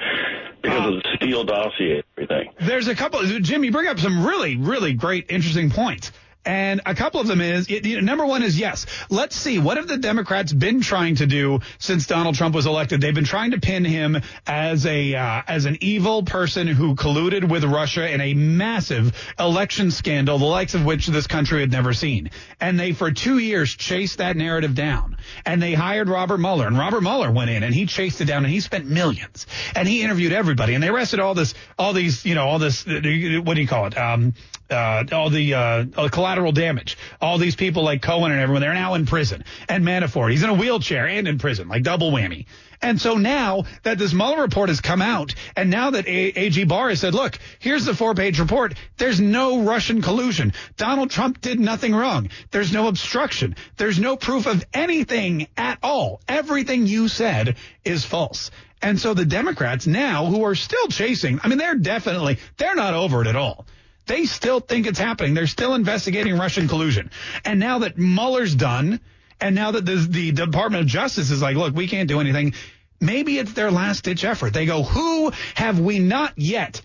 because 0.60 0.86
of 0.86 1.02
the 1.02 1.08
Steele 1.16 1.44
dossier 1.44 1.94
and 1.94 2.04
everything. 2.18 2.52
There's 2.60 2.88
a 2.88 2.94
couple. 2.94 3.22
Jim, 3.22 3.64
you 3.64 3.72
bring 3.72 3.88
up 3.88 3.98
some 3.98 4.26
really, 4.26 4.56
really 4.56 4.92
great, 4.92 5.30
interesting 5.30 5.70
points. 5.70 6.12
And 6.46 6.80
a 6.86 6.94
couple 6.94 7.20
of 7.20 7.26
them 7.26 7.40
is 7.40 7.68
it, 7.68 7.84
you 7.84 7.96
know, 7.96 8.02
number 8.02 8.24
one 8.24 8.44
is 8.44 8.58
yes. 8.58 8.86
Let's 9.10 9.34
see 9.34 9.58
what 9.58 9.78
have 9.78 9.88
the 9.88 9.96
Democrats 9.96 10.52
been 10.52 10.80
trying 10.80 11.16
to 11.16 11.26
do 11.26 11.58
since 11.78 12.06
Donald 12.06 12.36
Trump 12.36 12.54
was 12.54 12.66
elected. 12.66 13.00
They've 13.00 13.12
been 13.14 13.24
trying 13.24 13.50
to 13.50 13.60
pin 13.60 13.84
him 13.84 14.22
as 14.46 14.86
a 14.86 15.14
uh, 15.16 15.42
as 15.48 15.64
an 15.64 15.78
evil 15.80 16.22
person 16.22 16.68
who 16.68 16.94
colluded 16.94 17.48
with 17.48 17.64
Russia 17.64 18.08
in 18.08 18.20
a 18.20 18.34
massive 18.34 19.12
election 19.40 19.90
scandal, 19.90 20.38
the 20.38 20.44
likes 20.44 20.74
of 20.74 20.84
which 20.84 21.08
this 21.08 21.26
country 21.26 21.60
had 21.60 21.72
never 21.72 21.92
seen. 21.92 22.30
And 22.60 22.78
they 22.78 22.92
for 22.92 23.10
two 23.10 23.38
years 23.38 23.74
chased 23.74 24.18
that 24.18 24.36
narrative 24.36 24.76
down. 24.76 25.16
And 25.44 25.60
they 25.60 25.74
hired 25.74 26.08
Robert 26.08 26.38
Mueller, 26.38 26.68
and 26.68 26.78
Robert 26.78 27.00
Mueller 27.00 27.32
went 27.32 27.50
in 27.50 27.64
and 27.64 27.74
he 27.74 27.86
chased 27.86 28.20
it 28.20 28.26
down, 28.26 28.44
and 28.44 28.52
he 28.52 28.60
spent 28.60 28.86
millions, 28.86 29.48
and 29.74 29.88
he 29.88 30.02
interviewed 30.02 30.32
everybody, 30.32 30.74
and 30.74 30.82
they 30.82 30.88
arrested 30.88 31.18
all 31.18 31.34
this, 31.34 31.54
all 31.76 31.92
these, 31.92 32.24
you 32.24 32.36
know, 32.36 32.46
all 32.46 32.60
this, 32.60 32.86
what 32.86 33.02
do 33.02 33.10
you 33.10 33.66
call 33.66 33.86
it? 33.86 33.98
Um, 33.98 34.34
uh, 34.70 35.04
all 35.12 35.30
the 35.30 35.54
uh, 35.54 36.08
collateral 36.08 36.52
damage. 36.52 36.98
All 37.20 37.38
these 37.38 37.56
people 37.56 37.82
like 37.82 38.02
Cohen 38.02 38.32
and 38.32 38.40
everyone, 38.40 38.62
they're 38.62 38.74
now 38.74 38.94
in 38.94 39.06
prison. 39.06 39.44
And 39.68 39.84
Manafort, 39.84 40.30
he's 40.30 40.42
in 40.42 40.50
a 40.50 40.54
wheelchair 40.54 41.06
and 41.06 41.28
in 41.28 41.38
prison, 41.38 41.68
like 41.68 41.82
double 41.82 42.10
whammy. 42.10 42.46
And 42.82 43.00
so 43.00 43.16
now 43.16 43.64
that 43.84 43.98
this 43.98 44.12
Mueller 44.12 44.42
report 44.42 44.68
has 44.68 44.80
come 44.80 45.00
out, 45.00 45.34
and 45.56 45.70
now 45.70 45.90
that 45.90 46.06
a- 46.06 46.38
AG 46.38 46.64
Barr 46.64 46.90
has 46.90 47.00
said, 47.00 47.14
look, 47.14 47.38
here's 47.58 47.84
the 47.84 47.94
four 47.94 48.14
page 48.14 48.38
report. 48.38 48.74
There's 48.98 49.20
no 49.20 49.62
Russian 49.62 50.02
collusion. 50.02 50.52
Donald 50.76 51.10
Trump 51.10 51.40
did 51.40 51.58
nothing 51.58 51.94
wrong. 51.94 52.28
There's 52.50 52.72
no 52.72 52.88
obstruction. 52.88 53.56
There's 53.76 53.98
no 53.98 54.16
proof 54.16 54.46
of 54.46 54.64
anything 54.74 55.48
at 55.56 55.78
all. 55.82 56.20
Everything 56.28 56.86
you 56.86 57.08
said 57.08 57.56
is 57.84 58.04
false. 58.04 58.50
And 58.82 59.00
so 59.00 59.14
the 59.14 59.24
Democrats 59.24 59.86
now, 59.86 60.26
who 60.26 60.44
are 60.44 60.54
still 60.54 60.88
chasing, 60.88 61.40
I 61.42 61.48
mean, 61.48 61.58
they're 61.58 61.76
definitely, 61.76 62.38
they're 62.58 62.74
not 62.74 62.94
over 62.94 63.22
it 63.22 63.26
at 63.26 63.36
all. 63.36 63.66
They 64.06 64.26
still 64.26 64.60
think 64.60 64.86
it's 64.86 64.98
happening. 64.98 65.34
They're 65.34 65.46
still 65.46 65.74
investigating 65.74 66.38
Russian 66.38 66.68
collusion. 66.68 67.10
And 67.44 67.58
now 67.58 67.80
that 67.80 67.98
Mueller's 67.98 68.54
done, 68.54 69.00
and 69.40 69.54
now 69.54 69.72
that 69.72 69.84
the, 69.84 69.96
the 69.96 70.32
Department 70.32 70.82
of 70.82 70.86
Justice 70.86 71.30
is 71.30 71.42
like, 71.42 71.56
look, 71.56 71.74
we 71.74 71.88
can't 71.88 72.08
do 72.08 72.20
anything, 72.20 72.54
maybe 73.00 73.38
it's 73.38 73.52
their 73.52 73.70
last 73.70 74.04
ditch 74.04 74.24
effort. 74.24 74.52
They 74.52 74.66
go, 74.66 74.82
who 74.82 75.32
have 75.54 75.80
we 75.80 75.98
not 75.98 76.34
yet 76.36 76.82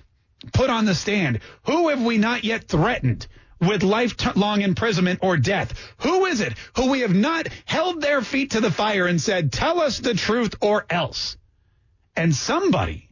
put 0.51 0.69
on 0.69 0.85
the 0.85 0.95
stand? 0.95 1.39
Who 1.67 1.89
have 1.89 2.03
we 2.03 2.17
not 2.17 2.43
yet 2.43 2.67
threatened? 2.67 3.27
With 3.59 3.83
lifelong 3.83 4.61
imprisonment 4.61 5.19
or 5.21 5.37
death. 5.37 5.75
Who 5.97 6.25
is 6.25 6.41
it 6.41 6.53
who 6.75 6.89
we 6.89 7.01
have 7.01 7.13
not 7.13 7.47
held 7.65 8.01
their 8.01 8.23
feet 8.23 8.51
to 8.51 8.59
the 8.59 8.71
fire 8.71 9.05
and 9.05 9.21
said, 9.21 9.53
tell 9.53 9.79
us 9.79 9.99
the 9.99 10.15
truth 10.15 10.55
or 10.61 10.87
else? 10.89 11.37
And 12.15 12.33
somebody, 12.33 13.09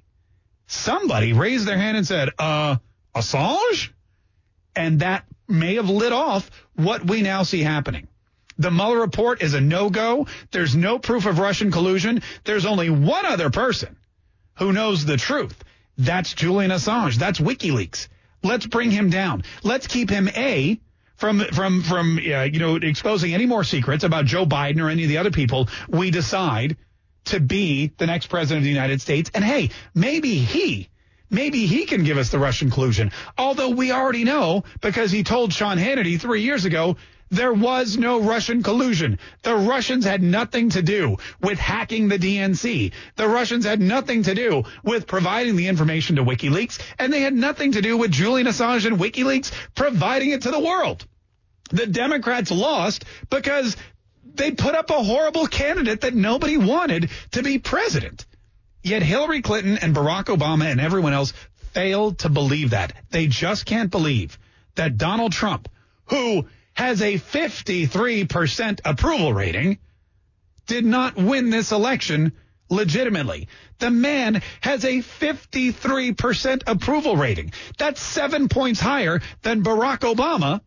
somebody 0.65 1.33
raised 1.33 1.67
their 1.67 1.77
hand 1.77 1.97
and 1.97 2.07
said, 2.07 2.29
uh, 2.39 2.77
Assange? 3.15 3.91
And 4.75 4.99
that 4.99 5.25
may 5.47 5.75
have 5.75 5.89
lit 5.89 6.13
off 6.13 6.49
what 6.75 7.05
we 7.05 7.21
now 7.21 7.43
see 7.43 7.61
happening. 7.61 8.07
The 8.57 8.71
Mueller 8.71 8.99
report 8.99 9.41
is 9.41 9.53
a 9.53 9.61
no-go. 9.61 10.27
There's 10.51 10.75
no 10.75 10.99
proof 10.99 11.25
of 11.25 11.39
Russian 11.39 11.71
collusion. 11.71 12.21
There's 12.43 12.65
only 12.65 12.89
one 12.89 13.25
other 13.25 13.49
person 13.49 13.95
who 14.57 14.73
knows 14.73 15.05
the 15.05 15.17
truth. 15.17 15.63
That's 15.97 16.33
Julian 16.33 16.71
Assange. 16.71 17.15
That's 17.15 17.39
WikiLeaks. 17.39 18.09
Let's 18.43 18.67
bring 18.67 18.91
him 18.91 19.09
down. 19.09 19.43
Let's 19.63 19.87
keep 19.87 20.09
him 20.09 20.29
A 20.29 20.79
from 21.15 21.39
from 21.51 21.83
from 21.83 22.17
uh, 22.17 22.43
you 22.43 22.59
know 22.59 22.75
exposing 22.77 23.33
any 23.33 23.45
more 23.45 23.63
secrets 23.63 24.03
about 24.03 24.25
Joe 24.25 24.45
Biden 24.45 24.81
or 24.81 24.89
any 24.89 25.03
of 25.03 25.09
the 25.09 25.17
other 25.17 25.31
people 25.31 25.67
we 25.89 26.11
decide 26.11 26.77
to 27.25 27.39
be 27.39 27.91
the 27.97 28.07
next 28.07 28.27
president 28.27 28.59
of 28.59 28.63
the 28.63 28.69
United 28.69 29.01
States. 29.01 29.29
And 29.33 29.43
hey, 29.43 29.71
maybe 29.93 30.35
he 30.35 30.89
Maybe 31.29 31.65
he 31.65 31.85
can 31.85 32.03
give 32.03 32.17
us 32.17 32.29
the 32.29 32.39
Russian 32.39 32.71
collusion. 32.71 33.11
Although 33.37 33.69
we 33.69 33.91
already 33.91 34.23
know 34.23 34.63
because 34.81 35.11
he 35.11 35.23
told 35.23 35.53
Sean 35.53 35.77
Hannity 35.77 36.19
three 36.19 36.41
years 36.41 36.65
ago 36.65 36.97
there 37.31 37.53
was 37.53 37.95
no 37.95 38.21
Russian 38.21 38.63
collusion. 38.63 39.19
The 39.43 39.55
Russians 39.55 40.03
had 40.03 40.23
nothing 40.23 40.71
to 40.71 40.81
do 40.81 41.17
with 41.39 41.59
hacking 41.59 42.07
the 42.07 42.17
DNC. 42.17 42.91
The 43.15 43.27
Russians 43.27 43.65
had 43.65 43.79
nothing 43.79 44.23
to 44.23 44.33
do 44.33 44.63
with 44.83 45.05
providing 45.05 45.55
the 45.55 45.67
information 45.67 46.15
to 46.15 46.23
WikiLeaks, 46.23 46.79
and 46.97 47.13
they 47.13 47.21
had 47.21 47.35
nothing 47.35 47.73
to 47.73 47.81
do 47.81 47.97
with 47.97 48.09
Julian 48.11 48.47
Assange 48.47 48.85
and 48.85 48.97
WikiLeaks 48.97 49.51
providing 49.75 50.31
it 50.31 50.41
to 50.43 50.51
the 50.51 50.59
world. 50.59 51.05
The 51.69 51.85
Democrats 51.85 52.49
lost 52.49 53.05
because 53.29 53.77
they 54.23 54.51
put 54.51 54.73
up 54.73 54.89
a 54.89 55.03
horrible 55.03 55.45
candidate 55.45 56.01
that 56.01 56.15
nobody 56.15 56.57
wanted 56.57 57.11
to 57.33 57.43
be 57.43 57.59
president. 57.59 58.25
Yet 58.81 59.03
Hillary 59.03 59.41
Clinton 59.41 59.77
and 59.77 59.95
Barack 59.95 60.25
Obama 60.25 60.65
and 60.65 60.79
everyone 60.79 61.13
else 61.13 61.33
failed 61.73 62.19
to 62.19 62.29
believe 62.29 62.71
that. 62.71 62.93
They 63.09 63.27
just 63.27 63.65
can't 63.65 63.91
believe 63.91 64.37
that 64.75 64.97
Donald 64.97 65.33
Trump, 65.33 65.69
who 66.05 66.45
has 66.73 67.01
a 67.01 67.15
53% 67.15 68.79
approval 68.85 69.33
rating, 69.33 69.79
did 70.67 70.85
not 70.85 71.15
win 71.17 71.49
this 71.49 71.71
election 71.71 72.31
legitimately. 72.69 73.47
The 73.79 73.91
man 73.91 74.41
has 74.61 74.85
a 74.85 74.99
53% 74.99 76.61
approval 76.67 77.17
rating. 77.17 77.51
That's 77.77 78.01
seven 78.01 78.47
points 78.47 78.79
higher 78.79 79.21
than 79.41 79.63
Barack 79.63 79.99
Obama 79.99 80.61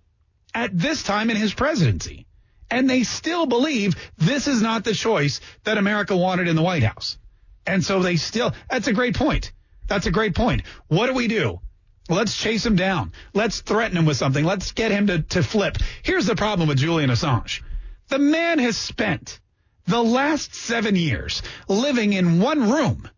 at 0.54 0.76
this 0.76 1.02
time 1.02 1.30
in 1.30 1.36
his 1.36 1.54
presidency. 1.54 2.26
And 2.70 2.88
they 2.88 3.04
still 3.04 3.46
believe 3.46 3.96
this 4.18 4.46
is 4.46 4.62
not 4.62 4.84
the 4.84 4.94
choice 4.94 5.40
that 5.64 5.78
America 5.78 6.16
wanted 6.16 6.48
in 6.48 6.56
the 6.56 6.62
White 6.62 6.82
House. 6.82 7.18
And 7.66 7.84
so 7.84 8.02
they 8.02 8.16
still, 8.16 8.52
that's 8.70 8.88
a 8.88 8.92
great 8.92 9.16
point. 9.16 9.52
That's 9.86 10.06
a 10.06 10.10
great 10.10 10.34
point. 10.34 10.62
What 10.88 11.06
do 11.06 11.14
we 11.14 11.28
do? 11.28 11.60
Let's 12.08 12.36
chase 12.36 12.66
him 12.66 12.76
down. 12.76 13.12
Let's 13.32 13.60
threaten 13.60 13.96
him 13.96 14.06
with 14.06 14.16
something. 14.16 14.44
Let's 14.44 14.72
get 14.72 14.90
him 14.90 15.06
to, 15.06 15.22
to 15.22 15.42
flip. 15.42 15.78
Here's 16.02 16.26
the 16.26 16.34
problem 16.34 16.68
with 16.68 16.78
Julian 16.78 17.10
Assange. 17.10 17.62
The 18.08 18.18
man 18.18 18.58
has 18.58 18.76
spent 18.76 19.40
the 19.86 20.02
last 20.02 20.54
seven 20.54 20.96
years 20.96 21.42
living 21.68 22.12
in 22.12 22.40
one 22.40 22.70
room 22.70 23.08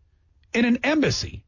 in 0.52 0.64
an 0.64 0.78
embassy 0.84 1.44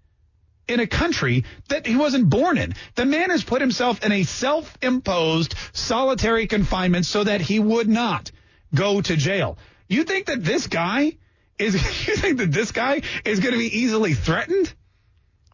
in 0.69 0.81
a 0.81 0.87
country 0.87 1.45
that 1.69 1.87
he 1.87 1.97
wasn't 1.97 2.29
born 2.29 2.59
in. 2.59 2.75
The 2.97 3.05
man 3.05 3.31
has 3.31 3.45
put 3.45 3.61
himself 3.61 4.05
in 4.05 4.13
a 4.13 4.25
self-imposed 4.25 5.55
solitary 5.73 6.47
confinement 6.47 7.07
so 7.07 7.23
that 7.23 7.41
he 7.41 7.61
would 7.61 7.89
not 7.89 8.33
go 8.75 9.01
to 9.01 9.17
jail. 9.17 9.59
You 9.89 10.05
think 10.05 10.27
that 10.27 10.43
this 10.43 10.67
guy 10.67 11.19
is, 11.59 11.75
you 12.07 12.17
think 12.17 12.39
that 12.39 12.53
this 12.53 12.73
guy 12.73 13.03
is 13.25 13.41
going 13.41 13.53
to 13.53 13.59
be 13.59 13.79
easily 13.79 14.15
threatened? 14.15 14.73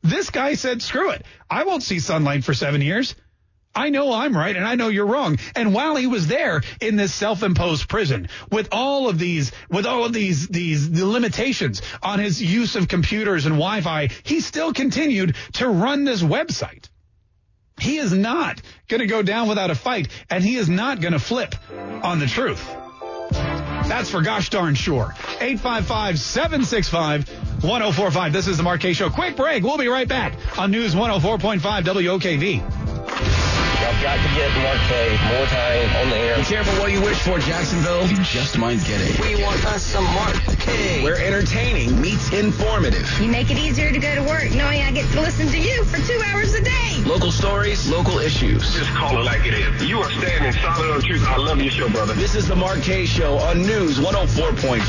This 0.03 0.31
guy 0.31 0.55
said, 0.55 0.83
screw 0.83 1.11
it. 1.11 1.25
I 1.49 1.65
won't 1.65 1.83
see 1.83 2.01
sunlight 2.01 2.45
for 2.45 2.55
seven 2.55 2.83
years. 2.83 3.15
I 3.75 3.89
know 3.89 4.13
I'm 4.13 4.37
right 4.37 4.55
and 4.55 4.67
I 4.67 4.75
know 4.75 4.89
you're 4.89 5.07
wrong. 5.07 5.39
And 5.55 5.73
while 5.73 5.97
he 5.97 6.07
was 6.07 6.27
there 6.27 6.63
in 6.81 6.97
this 6.97 7.15
self-imposed 7.15 7.89
prison 7.89 8.29
with 8.51 8.69
all 8.71 9.09
of 9.09 9.19
these, 9.19 9.53
with 9.71 9.87
all 9.87 10.05
of 10.05 10.13
these, 10.13 10.49
these 10.49 10.91
the 10.91 11.07
limitations 11.07 11.81
on 12.03 12.19
his 12.19 12.43
use 12.43 12.77
of 12.77 12.89
computers 12.89 13.47
and 13.47 13.55
Wi-Fi, 13.55 14.11
he 14.25 14.41
still 14.41 14.73
continued 14.75 15.37
to 15.55 15.69
run 15.69 16.05
this 16.05 16.23
website. 16.23 16.89
He 17.81 17.97
is 17.97 18.13
not 18.13 18.61
going 18.89 19.01
to 19.01 19.07
go 19.07 19.23
down 19.23 19.49
without 19.49 19.71
a 19.71 19.75
fight 19.75 20.09
and 20.29 20.45
he 20.45 20.57
is 20.57 20.69
not 20.69 21.01
going 21.01 21.15
to 21.15 21.19
flip 21.19 21.55
on 22.03 22.19
the 22.19 22.27
truth. 22.27 22.82
That's 23.89 24.11
for 24.11 24.23
gosh 24.23 24.51
darn 24.51 24.75
sure. 24.75 25.15
855-765-1045. 25.41 28.33
This 28.33 28.49
is 28.49 28.57
the 28.57 28.63
Mark 28.63 28.81
Kaye 28.81 28.93
Show. 28.93 29.11
Quick 29.11 29.37
break. 29.37 29.63
We'll 29.63 29.79
be 29.79 29.89
right 29.89 30.09
back 30.09 30.35
on 30.59 30.71
News 30.71 30.95
104.5 30.95 31.61
WOKV. 31.61 32.82
I've 33.93 34.03
got 34.03 34.17
to 34.17 34.35
get 34.35 34.51
Mark 34.63 34.79
Kaye 34.89 35.19
more 35.37 35.47
time 35.47 35.97
on 36.03 36.09
the 36.11 36.17
air. 36.17 36.37
Be 36.37 36.43
careful 36.45 36.73
what 36.81 36.91
you 36.93 37.01
wish 37.03 37.19
for, 37.23 37.39
Jacksonville. 37.39 38.07
You 38.07 38.17
just 38.25 38.57
might 38.57 38.83
get 38.85 39.01
it. 39.03 39.21
We 39.21 39.43
want 39.43 39.65
us 39.67 39.83
some 39.83 40.05
Mark 40.05 40.37
Kaye. 40.59 41.03
Where 41.05 41.19
entertaining 41.19 42.01
meets 42.01 42.33
informative. 42.33 43.09
You 43.21 43.29
make 43.29 43.51
it 43.51 43.59
easier 43.59 43.93
to 43.93 43.99
go 43.99 44.15
to 44.15 44.23
work 44.23 44.51
knowing 44.53 44.81
I 44.81 44.91
get 44.93 45.11
to 45.13 45.21
listen 45.21 45.47
to 45.49 45.59
you 45.59 45.85
for 45.85 45.99
two 46.07 46.21
hours 46.27 46.55
a 46.55 46.63
day. 46.63 47.03
Local 47.05 47.31
stories, 47.31 47.89
local 47.91 48.19
issues. 48.19 48.73
Just 48.75 48.91
call 48.93 49.19
it 49.21 49.25
like 49.25 49.45
it 49.47 49.55
is. 49.55 49.85
You 49.85 49.99
are 50.01 50.11
standing 50.11 50.53
solid 50.63 50.91
on 50.91 51.03
truth. 51.03 51.25
I 51.27 51.37
love 51.37 51.61
your 51.61 51.71
show, 51.71 51.89
brother. 51.91 52.15
This 52.15 52.35
is 52.35 52.49
the 52.49 52.57
Mark 52.57 52.81
Kaye 52.83 53.05
Show 53.05 53.39
on 53.39 53.61
News 53.61 53.99
104.5 53.99 54.81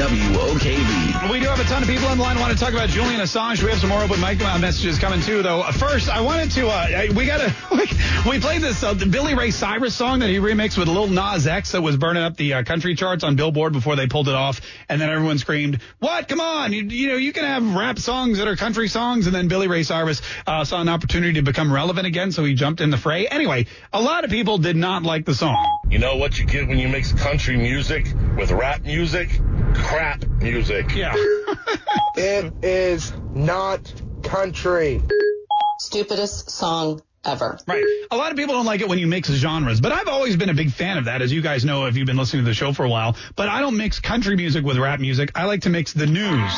WOKV. 0.00 1.30
We 1.30 1.40
do 1.40 1.46
have 1.46 1.60
a 1.60 1.64
ton 1.64 1.82
of 1.82 1.88
people 1.88 2.08
on 2.08 2.16
the 2.16 2.22
line 2.24 2.36
who 2.36 2.42
want 2.42 2.52
to 2.52 2.58
talk 2.58 2.72
about 2.72 2.88
Julian 2.88 3.20
Assange. 3.20 3.62
We 3.62 3.70
have 3.70 3.78
some 3.80 3.90
more 3.90 4.02
open 4.02 4.20
mic 4.20 4.42
uh, 4.44 4.58
messages 4.58 4.98
coming 4.98 5.20
too, 5.20 5.42
though. 5.42 5.62
First, 5.72 6.08
I 6.08 6.20
wanted 6.20 6.50
to, 6.52 6.68
uh, 6.68 7.06
we 7.14 7.26
got 7.26 7.38
to, 7.38 7.54
we 8.28 8.38
played 8.40 8.60
this 8.60 8.82
uh, 8.82 8.94
Billy 8.94 9.34
Ray 9.34 9.50
Cyrus 9.50 9.94
song 9.94 10.20
that 10.20 10.28
he 10.28 10.36
remixed 10.36 10.76
with 10.76 10.88
Lil 10.88 11.08
Nas 11.08 11.46
X 11.46 11.72
that 11.72 11.82
was 11.82 11.96
burning 11.96 12.22
up 12.22 12.36
the 12.36 12.54
uh, 12.54 12.62
country 12.64 12.94
charts 12.94 13.24
on 13.24 13.36
Billboard 13.36 13.72
before 13.72 13.96
they 13.96 14.06
pulled 14.06 14.28
it 14.28 14.34
off, 14.34 14.60
and 14.88 15.00
then 15.00 15.10
everyone 15.10 15.38
screamed, 15.38 15.80
"What? 15.98 16.28
Come 16.28 16.40
on! 16.40 16.72
You, 16.72 16.84
you 16.84 17.08
know 17.08 17.16
you 17.16 17.32
can 17.32 17.44
have 17.44 17.74
rap 17.74 17.98
songs 17.98 18.38
that 18.38 18.48
are 18.48 18.56
country 18.56 18.88
songs." 18.88 19.26
And 19.26 19.34
then 19.34 19.48
Billy 19.48 19.68
Ray 19.68 19.82
Cyrus 19.82 20.22
uh, 20.46 20.64
saw 20.64 20.80
an 20.80 20.88
opportunity 20.88 21.34
to 21.34 21.42
become 21.42 21.72
relevant 21.72 22.06
again, 22.06 22.32
so 22.32 22.44
he 22.44 22.54
jumped 22.54 22.80
in 22.80 22.90
the 22.90 22.98
fray. 22.98 23.26
Anyway, 23.26 23.66
a 23.92 24.00
lot 24.00 24.24
of 24.24 24.30
people 24.30 24.58
did 24.58 24.76
not 24.76 25.02
like 25.02 25.24
the 25.24 25.34
song. 25.34 25.64
You 25.88 25.98
know 25.98 26.16
what 26.16 26.38
you 26.38 26.46
get 26.46 26.68
when 26.68 26.78
you 26.78 26.88
mix 26.88 27.12
country 27.12 27.56
music 27.56 28.06
with 28.36 28.50
rap 28.50 28.82
music? 28.82 29.30
Crap 29.74 30.26
music. 30.40 30.94
Yeah. 30.94 31.14
it 32.16 32.52
is 32.62 33.12
not 33.34 33.92
country. 34.22 35.02
Stupidest 35.78 36.50
song 36.50 37.00
ever. 37.24 37.58
Right. 37.66 37.84
A 38.10 38.16
lot 38.16 38.30
of 38.30 38.36
people 38.36 38.54
don't 38.54 38.66
like 38.66 38.80
it 38.80 38.88
when 38.88 38.98
you 38.98 39.06
mix 39.06 39.28
genres, 39.28 39.80
but 39.80 39.92
I've 39.92 40.08
always 40.08 40.36
been 40.36 40.48
a 40.48 40.54
big 40.54 40.70
fan 40.70 40.98
of 40.98 41.04
that, 41.04 41.22
as 41.22 41.32
you 41.32 41.42
guys 41.42 41.64
know 41.64 41.86
if 41.86 41.96
you've 41.96 42.06
been 42.06 42.16
listening 42.16 42.44
to 42.44 42.48
the 42.48 42.54
show 42.54 42.72
for 42.72 42.84
a 42.84 42.88
while. 42.88 43.16
But 43.36 43.48
I 43.48 43.60
don't 43.60 43.76
mix 43.76 44.00
country 44.00 44.36
music 44.36 44.64
with 44.64 44.78
rap 44.78 45.00
music. 45.00 45.32
I 45.34 45.44
like 45.44 45.62
to 45.62 45.70
mix 45.70 45.92
the 45.92 46.06
news 46.06 46.52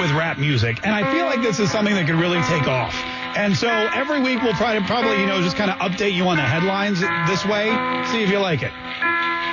with 0.00 0.10
rap 0.12 0.38
music. 0.38 0.80
And 0.84 0.94
I 0.94 1.12
feel 1.12 1.24
like 1.24 1.42
this 1.42 1.58
is 1.58 1.70
something 1.70 1.94
that 1.94 2.06
could 2.06 2.16
really 2.16 2.40
take 2.42 2.66
off. 2.68 2.94
And 3.36 3.56
so 3.56 3.68
every 3.68 4.20
week 4.20 4.42
we'll 4.42 4.54
probably, 4.54 4.86
probably 4.86 5.20
you 5.20 5.26
know, 5.26 5.42
just 5.42 5.56
kind 5.56 5.70
of 5.70 5.78
update 5.78 6.14
you 6.14 6.24
on 6.24 6.36
the 6.36 6.42
headlines 6.42 7.00
this 7.28 7.44
way. 7.44 7.66
See 8.10 8.22
if 8.22 8.30
you 8.30 8.38
like 8.38 8.62
it. 8.62 8.72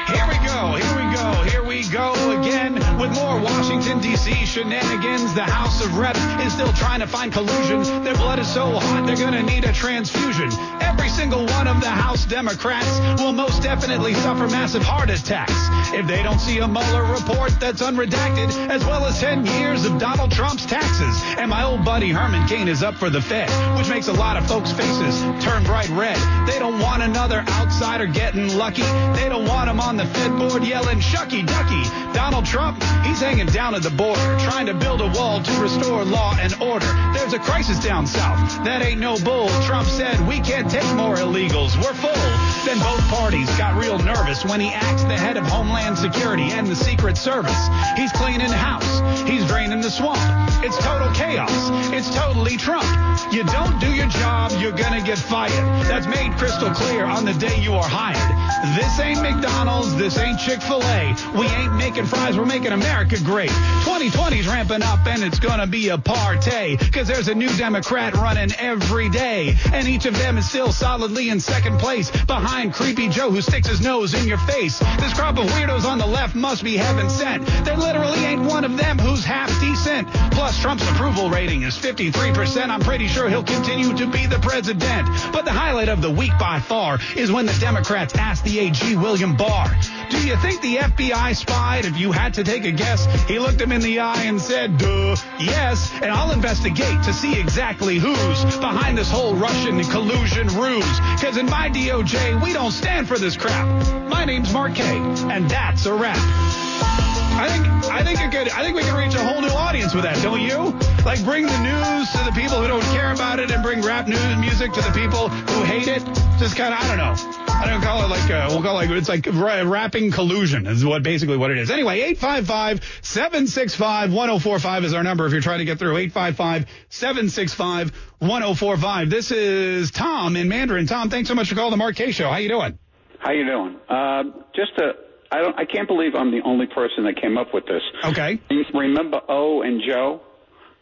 Here 0.08 0.28
we 0.28 0.38
go. 0.46 0.76
Here 0.76 0.96
we 0.96 1.16
go. 1.16 1.44
Here 1.50 1.64
we 1.64 1.90
go 1.90 2.40
again 2.40 2.76
with 3.00 3.14
more 3.14 3.40
Washington, 3.40 4.00
D.C. 4.00 4.32
shenanigans. 4.46 5.34
The 5.34 5.44
House 5.44 5.84
of 5.84 5.98
Reps 5.98 6.20
is 6.46 6.54
still 6.54 6.72
trying 6.74 7.00
to 7.00 7.08
find 7.08 7.32
collusion. 7.32 8.04
Their 8.04 8.16
blood 8.16 8.40
is 8.40 8.52
so 8.52 8.72
hot, 8.72 9.06
they're 9.06 9.16
going 9.16 9.34
to 9.34 9.44
need 9.44 9.66
a 9.66 9.74
transfusion. 9.74 10.52
Every 10.82 11.10
single 11.10 11.46
one 11.46 11.68
of 11.68 11.82
the 11.82 11.90
House 11.90 12.26
Democrats 12.26 13.22
will 13.22 13.34
most 13.34 13.64
definitely 13.64 14.14
suffer 14.14 14.48
massive 14.48 14.84
heart 14.84 15.10
attacks 15.10 15.54
if 15.94 16.08
they 16.08 16.24
don't 16.24 16.40
see 16.40 16.60
a 16.60 16.68
Mueller 16.68 17.04
report 17.12 17.52
that's 17.60 17.82
unredacted, 17.82 18.70
as 18.70 18.84
well 18.86 19.06
as 19.06 19.20
10 19.20 19.46
years 19.46 19.86
of 19.86 19.98
Donald 20.00 20.32
Trump's 20.32 20.66
taxes. 20.66 21.22
And 21.38 21.50
my 21.50 21.64
old 21.64 21.86
buddy 21.86 22.10
Herman 22.10 22.48
Cain 22.48 22.68
is 22.68 22.84
up 22.84 22.96
for 22.96 23.10
the 23.10 23.22
Fed, 23.22 23.50
which 23.78 23.90
makes 23.90 24.08
a 24.08 24.14
lot 24.14 24.38
of 24.38 24.48
folks' 24.48 24.72
faces 24.72 25.22
turn 25.44 25.64
bright 25.64 25.90
red. 25.90 26.18
They 26.48 26.60
don't 26.60 26.80
want 26.80 27.04
another 27.04 27.44
outsider 27.48 28.08
getting 28.08 28.58
lucky. 28.58 28.82
They 28.82 29.30
don't 29.30 29.46
want 29.48 29.70
him 29.70 29.80
on 29.80 29.98
the 29.98 30.06
Fed 30.06 30.38
board 30.38 30.64
yelling, 30.64 31.00
shucky 31.00 31.46
ducky. 31.46 31.84
Donald 32.14 32.46
Trump, 32.46 32.80
he's 33.06 33.20
hanging 33.20 33.48
down 33.48 33.76
at 33.76 33.84
the 33.84 33.90
border, 33.90 34.22
trying 34.40 34.66
to 34.68 34.74
build 34.74 35.02
a 35.02 35.08
wall 35.08 35.42
to 35.42 35.62
restore 35.62 36.04
law 36.04 36.36
and 36.40 36.54
order. 36.62 36.88
There's 37.14 37.34
a 37.34 37.40
crisis 37.40 37.80
down 37.80 38.08
south. 38.08 38.64
That 38.66 38.82
ain't 38.82 39.00
no 39.00 39.18
bull. 39.20 39.50
Trump 39.64 39.88
said, 39.88 40.16
we 40.28 40.40
can't 40.40 40.70
take 40.70 40.88
more 40.96 41.16
illegals. 41.16 41.76
We're 41.78 41.94
full. 41.94 42.26
Then 42.66 42.80
both 42.80 43.02
parties 43.10 43.50
got 43.58 43.80
real 43.80 44.00
nervous 44.00 44.44
when 44.46 44.60
he 44.60 44.70
axed 44.70 45.08
the 45.08 45.18
head 45.18 45.38
of 45.38 45.46
Homeland 45.46 45.98
Security 45.98 46.52
and 46.52 46.68
the 46.68 46.76
Secret 46.76 47.18
Service. 47.18 47.70
He's 47.96 48.12
cleaning 48.12 48.50
house. 48.50 49.02
He's 49.28 49.46
draining 49.46 49.82
the 49.82 49.92
swamp. 49.92 50.20
It's 50.64 50.78
total 50.78 51.14
chaos. 51.14 51.52
It's 51.94 52.14
totally 52.16 52.58
Trump. 52.58 52.86
You 53.32 53.44
don't 53.44 53.80
do 53.80 53.94
your 53.94 54.08
job, 54.08 54.52
you're 54.60 54.72
gonna 54.72 55.02
get 55.02 55.18
fired. 55.18 55.52
That's 55.88 56.08
made 56.08 56.32
crystal 56.38 56.70
clear 56.72 57.06
on 57.06 57.26
the 57.26 57.34
day 57.34 57.60
you 57.60 57.74
are 57.74 57.88
hired. 57.88 58.76
This 58.76 59.00
ain't 59.00 59.22
McDonald's. 59.22 59.96
This 59.96 60.18
ain't 60.18 60.40
Chick-fil-A. 60.40 61.16
We 61.38 61.46
ain't 61.46 61.76
making 61.76 62.06
fries. 62.06 62.38
We're 62.38 62.46
making 62.46 62.74
America 62.76 63.16
great. 63.24 63.50
2020's 63.50 64.48
ramping 64.48 64.84
up 64.84 65.08
and 65.08 65.24
it's 65.24 65.40
gonna 65.40 65.66
be 65.66 65.90
a 65.90 65.98
party. 65.98 66.76
Cause 66.76 67.08
there's 67.08 67.30
a 67.30 67.34
new 67.34 67.48
Democrat 67.56 68.14
running 68.16 68.52
every 68.60 69.08
day. 69.10 69.56
And 69.72 69.88
each 69.88 70.06
of 70.06 70.18
them 70.18 70.38
is 70.38 70.50
still 70.50 70.74
solidly 70.74 71.30
in 71.30 71.40
second 71.40 71.80
place 71.80 72.12
behind 72.26 72.74
Creepy 72.74 73.08
Joe 73.08 73.32
who 73.32 73.42
sticks 73.42 73.70
his 73.70 73.80
nose 73.80 74.14
in 74.14 74.28
your 74.28 74.38
face. 74.40 74.80
This 75.00 75.14
crop 75.14 75.38
of 75.38 75.46
weirdos 75.46 75.86
on 75.86 76.00
the 76.00 76.06
left 76.06 76.36
must 76.36 76.66
be 76.66 76.76
heaven 76.76 77.10
sent. 77.10 77.46
There 77.64 77.78
literally 77.78 78.20
ain't 78.26 78.42
one 78.42 78.66
of 78.66 78.76
them 78.78 79.00
who's 79.00 79.24
half 79.24 79.50
decent. 79.62 80.10
Plus 80.32 80.60
Trump's 80.60 80.88
approval 80.90 81.30
rating 81.30 81.64
is 81.64 81.78
53%. 81.78 82.70
I'm 82.70 82.82
pretty 82.82 83.08
sure 83.08 83.30
he'll 83.30 83.44
continue 83.44 83.96
to 83.96 84.06
be 84.06 84.26
the 84.26 84.40
president. 84.40 85.08
But 85.32 85.46
the 85.46 85.52
highlight 85.52 85.88
of 85.88 86.02
the 86.02 86.12
week 86.12 86.34
by 86.38 86.60
far 86.60 87.00
is 87.16 87.32
when 87.32 87.46
the 87.46 87.58
Democrats 87.60 88.16
asked 88.16 88.44
the 88.44 88.60
AG 88.60 88.98
William 88.98 89.38
Barr, 89.38 89.70
do 90.10 90.28
you 90.28 90.36
think 90.38 90.62
the 90.62 90.78
FBI 90.78 91.36
spied? 91.36 91.86
If 91.86 91.98
you 91.98 92.12
had 92.12 92.36
to 92.36 92.44
take 92.44 92.66
a 92.66 92.72
guess, 92.72 93.06
he 93.28 93.40
looked 93.40 93.60
him 93.62 93.72
in 93.72 93.82
the 93.82 94.00
eye 94.00 94.24
and 94.24 94.40
said, 94.40 94.78
duh, 94.78 95.16
yes. 95.40 95.92
And 95.96 96.06
I'll 96.06 96.32
investigate 96.32 97.04
to 97.04 97.14
see 97.14 97.40
exactly 97.40 97.98
who's 97.98 98.44
behind 98.58 98.98
this 98.98 99.10
whole 99.10 99.36
Russian 99.36 99.84
collusion 99.86 100.48
ruse. 100.48 101.00
Cause 101.22 101.38
in 101.38 101.46
my 101.46 101.70
DOJ, 101.70 102.44
we 102.44 102.54
don't 102.54 102.72
stand 102.72 103.08
for 103.08 103.18
this 103.18 103.38
crap. 103.38 103.66
My 104.10 104.26
name's 104.26 104.52
Mark 104.54 104.76
Kaye, 104.76 104.98
and 105.32 105.50
that's 105.50 105.86
a 105.86 105.94
wrap. 105.94 107.15
I 107.38 107.50
think 107.50 107.66
I 107.92 108.02
think 108.04 108.20
it 108.22 108.32
could 108.32 108.48
I 108.50 108.64
think 108.64 108.76
we 108.76 108.82
can 108.84 108.96
reach 108.96 109.14
a 109.16 109.24
whole 109.24 109.42
new 109.42 109.50
audience 109.50 109.94
with 109.94 110.04
that, 110.06 110.22
don't 110.24 110.40
you? 110.42 110.74
Like 111.06 111.22
bring 111.26 111.46
the 111.46 111.58
news 111.60 112.10
to 112.12 112.18
the 112.24 112.32
people 112.34 112.62
who 112.62 112.68
don't 112.68 112.82
care 112.96 113.12
about 113.12 113.40
it 113.40 113.52
and 113.52 113.62
bring 113.62 113.82
rap 113.82 114.08
news 114.08 114.38
music 114.38 114.72
to 114.74 114.82
the 114.82 114.92
people 114.92 115.28
who 115.30 115.64
hate 115.64 115.88
it. 115.88 116.04
Just 116.40 116.56
kind 116.56 116.74
of 116.74 116.80
I 116.80 116.88
don't 116.88 116.98
know. 116.98 117.14
I 117.48 117.66
don't 117.70 117.82
call 117.82 118.04
it 118.04 118.08
like 118.10 118.30
uh, 118.32 118.48
we'll 118.50 118.62
call 118.64 118.80
it 118.80 118.88
like 118.88 118.98
it's 118.98 119.10
like 119.10 119.26
ra- 119.28 119.62
rapping 119.64 120.12
collusion 120.12 120.66
is 120.66 120.84
what 120.86 121.04
basically 121.04 121.38
what 121.38 121.52
it 121.52 121.58
is. 121.58 121.70
Anyway, 121.72 122.14
855-765-1045 122.16 124.84
is 124.84 124.94
our 124.94 125.04
number 125.04 125.26
if 125.26 125.32
you're 125.32 125.40
trying 125.42 125.60
to 125.60 125.66
get 125.66 125.80
through 125.80 125.96
855-765-1045. 126.10 129.10
This 129.10 129.32
is 129.32 129.92
Tom 129.92 130.36
in 130.36 130.50
Mandarin. 130.50 130.86
Tom, 130.88 131.10
thanks 131.10 131.30
so 131.30 131.36
much 131.36 131.48
for 131.50 131.56
calling 131.56 131.72
the 131.72 131.78
Mark 131.78 131.96
Kaye 131.96 132.12
show. 132.12 132.30
How 132.30 132.38
you 132.38 132.50
doing? 132.50 132.78
How 133.20 133.32
you 133.32 133.46
doing? 133.46 133.78
Uh, 133.90 134.24
just 134.56 134.72
a 134.78 134.92
I 135.32 135.40
don't. 135.40 135.58
I 135.58 135.66
can't 135.66 135.88
believe 135.88 136.16
I'm 136.16 136.32
the 136.32 136.42
only 136.46 136.68
person 136.68 137.04
that 137.06 137.20
came 137.22 137.38
up 137.38 137.54
with 137.54 137.66
this. 137.66 137.82
Okay. 138.04 138.40
Remember 138.74 139.22
O 139.28 139.62
and 139.62 139.82
Joe? 139.86 140.22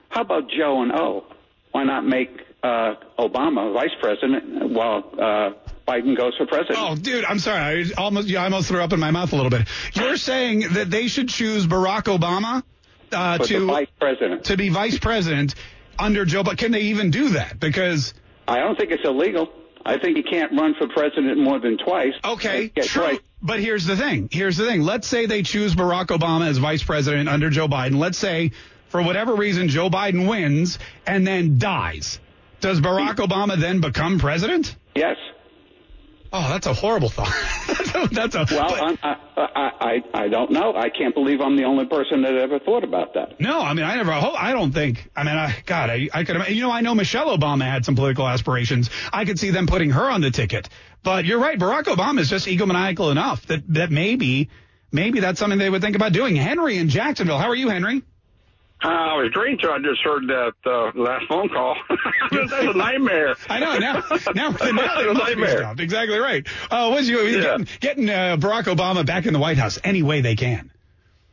How 0.10 0.22
about 0.22 0.50
Joe 0.50 0.82
and 0.84 0.92
O? 0.92 1.26
Why 1.72 1.84
not 1.86 2.06
make 2.06 2.30
uh, 2.62 2.96
Obama 3.18 3.74
vice 3.74 3.90
president 4.02 4.72
while 4.72 5.04
uh, 5.14 5.52
Biden 5.88 6.16
goes 6.16 6.34
for 6.38 6.46
president? 6.46 6.78
Oh, 6.80 6.96
dude, 6.96 7.26
I'm 7.26 7.40
sorry. 7.40 7.86
I 7.98 8.02
almost, 8.02 8.28
yeah, 8.28 8.42
I 8.42 8.46
almost 8.46 8.68
threw 8.68 8.82
up 8.82 8.94
in 8.94 9.00
my 9.00 9.12
mouth 9.12 9.34
a 9.34 9.36
little 9.36 9.50
bit. 9.50 9.68
You're 9.94 10.18
saying 10.18 10.74
that 10.74 10.92
they 10.92 11.08
should 11.08 11.30
choose 11.30 11.66
Barack 11.66 12.04
Obama 12.04 12.64
uh, 13.12 13.40
to 13.40 13.66
vice 13.66 13.88
president. 14.00 14.44
to 14.46 14.58
be 14.58 14.70
vice 14.70 15.00
president 15.00 15.56
under 15.98 16.26
Joe. 16.26 16.44
But 16.44 16.58
can 16.58 16.72
they 16.72 16.82
even 16.82 17.10
do 17.10 17.30
that? 17.30 17.60
Because 17.60 18.14
I 18.48 18.60
don't 18.60 18.78
think 18.78 18.92
it's 18.92 19.06
illegal. 19.06 19.50
I 19.86 19.98
think 19.98 20.18
he 20.18 20.24
can't 20.24 20.52
run 20.54 20.76
for 20.76 20.88
president 20.88 21.38
more 21.38 21.60
than 21.60 21.78
twice. 21.78 22.14
Okay, 22.24 22.70
true. 22.70 23.04
twice. 23.04 23.20
But 23.42 23.60
here's 23.60 23.86
the 23.86 23.98
thing. 23.98 24.30
Here's 24.32 24.56
the 24.56 24.66
thing. 24.66 24.82
Let's 24.82 25.08
say 25.08 25.26
they 25.26 25.44
choose 25.44 25.76
Barack 25.76 26.08
Obama 26.08 26.48
as 26.48 26.58
vice 26.58 26.84
president 26.84 27.28
under 27.28 27.50
Joe 27.50 27.68
Biden. 27.68 27.98
Let's 27.98 28.18
say, 28.18 28.52
for 28.88 29.02
whatever 29.02 29.36
reason, 29.36 29.68
Joe 29.68 29.90
Biden 29.90 30.30
wins 30.30 30.80
and 31.06 31.28
then 31.28 31.58
dies. 31.60 32.20
Does 32.62 32.80
Barack 32.80 33.18
hmm. 33.18 33.24
Obama 33.24 33.60
then 33.60 33.82
become 33.82 34.20
president? 34.20 34.76
Yes. 34.96 35.18
Oh, 36.36 36.50
that's 36.50 36.66
a 36.66 36.74
horrible 36.74 37.10
thought. 37.10 37.32
that's 38.12 38.34
a, 38.34 38.46
Well, 38.50 38.68
but- 38.70 38.82
I'm, 38.82 38.98
I, 39.04 39.16
I, 39.38 39.72
I, 39.80 40.24
I 40.24 40.28
don't 40.30 40.50
know. 40.52 40.74
I 40.76 40.90
can't 40.90 41.14
believe 41.14 41.42
I'm 41.42 41.56
the 41.56 41.66
only 41.66 41.86
person 41.86 42.24
that 42.24 42.34
ever 42.34 42.58
thought 42.58 42.84
about 42.84 43.14
that. 43.14 43.40
No, 43.40 43.62
I 43.62 43.74
mean, 43.76 43.86
I 43.86 43.96
never. 43.98 44.12
I 44.12 44.52
don't 44.52 44.72
think. 44.72 45.10
I 45.16 45.24
mean, 45.24 45.36
I, 45.36 45.56
God, 45.68 45.92
I, 45.92 46.10
I 46.12 46.24
could. 46.24 46.48
You 46.50 46.62
know, 46.64 46.72
I 46.72 46.82
know 46.82 46.96
Michelle 46.96 47.38
Obama 47.38 47.66
had 47.66 47.86
some 47.86 47.96
political 47.96 48.28
aspirations. 48.28 48.90
I 49.12 49.26
could 49.26 49.38
see 49.38 49.52
them 49.52 49.68
putting 49.68 49.92
her 49.92 50.10
on 50.10 50.22
the 50.22 50.32
ticket. 50.32 50.70
But 51.04 51.26
you're 51.26 51.40
right. 51.40 51.60
Barack 51.60 51.84
Obama 51.84 52.20
is 52.20 52.30
just 52.32 52.48
egomaniacal 52.48 53.12
enough 53.12 53.46
that 53.48 53.72
that 53.74 53.92
maybe, 53.92 54.50
maybe 54.92 55.20
that's 55.20 55.40
something 55.40 55.60
they 55.60 55.70
would 55.70 55.82
think 55.84 55.96
about 55.96 56.14
doing. 56.14 56.36
Henry 56.36 56.78
in 56.78 56.90
Jacksonville. 56.90 57.38
How 57.38 57.50
are 57.50 57.56
you, 57.56 57.70
Henry? 57.70 58.02
Uh, 58.84 58.88
I 58.90 59.14
was 59.16 59.32
dreaming 59.32 59.60
till 59.60 59.72
I 59.72 59.80
just 59.80 60.02
heard 60.04 60.24
that 60.28 60.54
uh, 60.66 60.92
last 61.00 61.26
phone 61.30 61.48
call. 61.50 61.76
That's 62.32 62.52
a 62.52 62.74
nightmare. 62.76 63.36
I 63.50 63.60
know 63.60 63.78
now. 63.78 63.94
Now, 63.94 64.02
now 64.36 64.52
That's 64.52 64.62
they 64.64 64.70
a 64.70 65.14
be 65.14 65.20
nightmare. 65.20 65.58
stopped. 65.60 65.80
Exactly 65.80 66.18
right. 66.18 66.46
Uh, 66.70 66.90
what's 66.90 67.08
you 67.08 67.42
getting, 67.42 67.68
getting 67.80 68.10
uh, 68.10 68.36
Barack 68.38 68.64
Obama 68.64 69.06
back 69.06 69.26
in 69.26 69.34
the 69.34 69.40
White 69.40 69.58
House 69.58 69.80
any 69.84 70.04
way 70.04 70.22
they 70.22 70.36
can? 70.36 70.70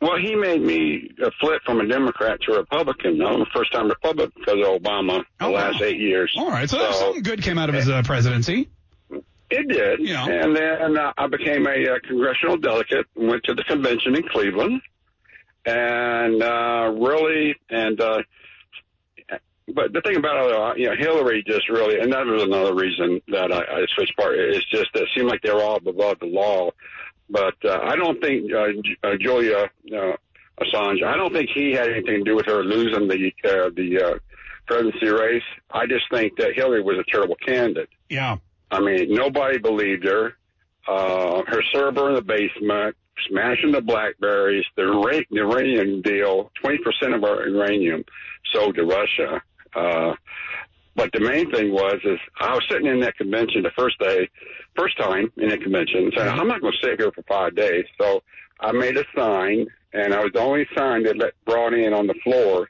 Well, 0.01 0.17
he 0.17 0.33
made 0.35 0.61
me 0.61 1.11
flip 1.39 1.61
from 1.63 1.79
a 1.81 1.87
Democrat 1.87 2.39
to 2.47 2.53
a 2.53 2.57
Republican. 2.59 3.21
I'm 3.21 3.39
the 3.39 3.45
first 3.53 3.71
time 3.71 3.87
Republican 3.87 4.31
because 4.39 4.65
of 4.65 4.81
Obama 4.81 5.23
the 5.39 5.49
last 5.49 5.81
eight 5.81 5.99
years. 5.99 6.33
All 6.37 6.49
right, 6.49 6.67
so, 6.67 6.91
something 6.93 7.21
good 7.21 7.43
came 7.43 7.59
out 7.59 7.69
of 7.69 7.75
his 7.75 7.87
uh, 7.87 8.01
presidency. 8.03 8.69
It 9.51 9.67
did. 9.67 9.99
You 9.99 10.13
know. 10.13 10.27
And 10.27 10.55
then 10.55 10.97
uh, 10.97 11.11
I 11.17 11.27
became 11.27 11.67
a 11.67 11.71
uh, 11.71 11.99
congressional 12.07 12.57
delegate, 12.57 13.05
went 13.15 13.43
to 13.43 13.53
the 13.53 13.63
convention 13.63 14.15
in 14.15 14.23
Cleveland, 14.29 14.81
and 15.65 16.41
uh, 16.41 16.91
really, 16.97 17.55
and 17.69 17.99
uh, 17.99 18.21
but 19.73 19.93
the 19.93 20.01
thing 20.01 20.17
about 20.17 20.51
uh, 20.51 20.73
you 20.75 20.87
know, 20.87 20.95
Hillary 20.97 21.43
just 21.45 21.69
really, 21.69 21.99
and 21.99 22.11
that 22.13 22.25
was 22.25 22.43
another 22.43 22.73
reason 22.73 23.21
that 23.29 23.51
I, 23.51 23.81
I 23.81 23.85
switched 23.95 24.15
party. 24.17 24.39
It's 24.39 24.65
just 24.69 24.91
that 24.93 25.03
it 25.03 25.09
seemed 25.15 25.29
like 25.29 25.41
they 25.41 25.51
were 25.51 25.61
all 25.61 25.77
above 25.77 26.19
the 26.19 26.25
law. 26.25 26.71
But 27.29 27.55
uh, 27.63 27.79
I 27.81 27.95
don't 27.95 28.21
think 28.21 28.51
uh, 28.51 29.07
uh, 29.07 29.15
Julia 29.19 29.69
uh, 29.93 30.15
Assange. 30.59 31.03
I 31.03 31.15
don't 31.15 31.31
think 31.33 31.49
he 31.53 31.71
had 31.71 31.89
anything 31.89 32.17
to 32.17 32.23
do 32.23 32.35
with 32.35 32.45
her 32.47 32.63
losing 32.63 33.07
the 33.07 33.31
uh, 33.45 33.69
the 33.75 34.01
uh, 34.03 34.19
presidency 34.67 35.07
race. 35.07 35.43
I 35.71 35.85
just 35.85 36.05
think 36.11 36.37
that 36.37 36.53
Hillary 36.55 36.81
was 36.81 36.97
a 36.97 37.09
terrible 37.09 37.35
candidate. 37.35 37.89
Yeah. 38.09 38.37
I 38.69 38.79
mean, 38.79 39.13
nobody 39.13 39.57
believed 39.57 40.05
her. 40.05 40.35
Uh, 40.87 41.43
her 41.47 41.61
server 41.71 42.09
in 42.09 42.15
the 42.15 42.21
basement, 42.23 42.95
smashing 43.27 43.71
the 43.71 43.81
blackberries, 43.81 44.65
the, 44.75 44.83
ura- 44.83 45.25
the 45.29 45.37
uranium 45.37 46.01
deal, 46.01 46.51
20% 46.63 47.15
of 47.15 47.23
our 47.23 47.47
uranium 47.47 48.03
sold 48.53 48.75
to 48.75 48.83
Russia. 48.83 49.41
Uh, 49.75 50.13
but 50.95 51.09
the 51.13 51.19
main 51.19 51.49
thing 51.51 51.71
was, 51.71 51.99
is 52.03 52.19
I 52.39 52.53
was 52.53 52.63
sitting 52.69 52.87
in 52.87 52.99
that 53.01 53.17
convention 53.17 53.63
the 53.63 53.71
first 53.77 53.97
day, 53.99 54.29
first 54.75 54.97
time 54.97 55.31
in 55.37 55.49
the 55.49 55.57
convention, 55.57 56.11
saying, 56.15 56.29
I'm 56.29 56.47
not 56.47 56.61
going 56.61 56.73
to 56.73 56.87
sit 56.87 56.99
here 56.99 57.11
for 57.11 57.23
five 57.23 57.55
days. 57.55 57.85
So 57.99 58.21
I 58.59 58.71
made 58.71 58.97
a 58.97 59.05
sign, 59.15 59.67
and 59.93 60.13
I 60.13 60.19
was 60.19 60.31
the 60.33 60.41
only 60.41 60.67
sign 60.75 61.03
that 61.03 61.17
let 61.17 61.33
brought 61.45 61.73
in 61.73 61.93
on 61.93 62.07
the 62.07 62.15
floor, 62.23 62.69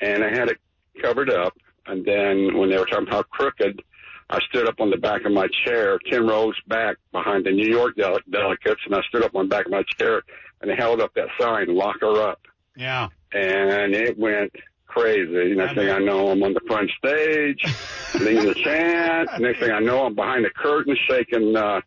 and 0.00 0.22
I 0.22 0.30
had 0.30 0.48
it 0.48 0.58
covered 1.02 1.30
up. 1.30 1.54
And 1.86 2.04
then 2.04 2.56
when 2.56 2.70
they 2.70 2.78
were 2.78 2.84
talking 2.84 3.08
about 3.08 3.14
how 3.14 3.22
crooked, 3.36 3.82
I 4.30 4.40
stood 4.50 4.68
up 4.68 4.80
on 4.80 4.90
the 4.90 4.96
back 4.96 5.24
of 5.24 5.32
my 5.32 5.48
chair, 5.64 5.98
10 6.10 6.26
rows 6.26 6.54
back 6.66 6.96
behind 7.12 7.46
the 7.46 7.50
New 7.50 7.68
York 7.68 7.96
dele- 7.96 8.20
delegates, 8.30 8.80
and 8.84 8.94
I 8.94 9.00
stood 9.08 9.24
up 9.24 9.34
on 9.34 9.46
the 9.46 9.48
back 9.48 9.66
of 9.66 9.72
my 9.72 9.82
chair 9.98 10.22
and 10.60 10.70
held 10.78 11.00
up 11.00 11.14
that 11.14 11.28
sign, 11.40 11.74
lock 11.74 12.00
her 12.00 12.20
up. 12.20 12.40
Yeah. 12.76 13.08
And 13.32 13.94
it 13.94 14.18
went 14.18 14.52
crazy. 14.86 15.54
Next 15.54 15.74
thing 15.74 15.90
I 15.90 15.98
know, 15.98 16.28
I'm 16.28 16.42
on 16.42 16.52
the 16.52 16.60
front 16.66 16.90
stage, 16.98 17.64
leading 18.20 18.44
the 18.46 18.54
chant. 18.54 19.30
Next 19.40 19.60
thing 19.60 19.70
I 19.70 19.80
know, 19.80 20.04
I'm 20.04 20.14
behind 20.14 20.44
the 20.44 20.50
curtain 20.50 20.96
shaking, 21.08 21.56
uh, 21.56 21.80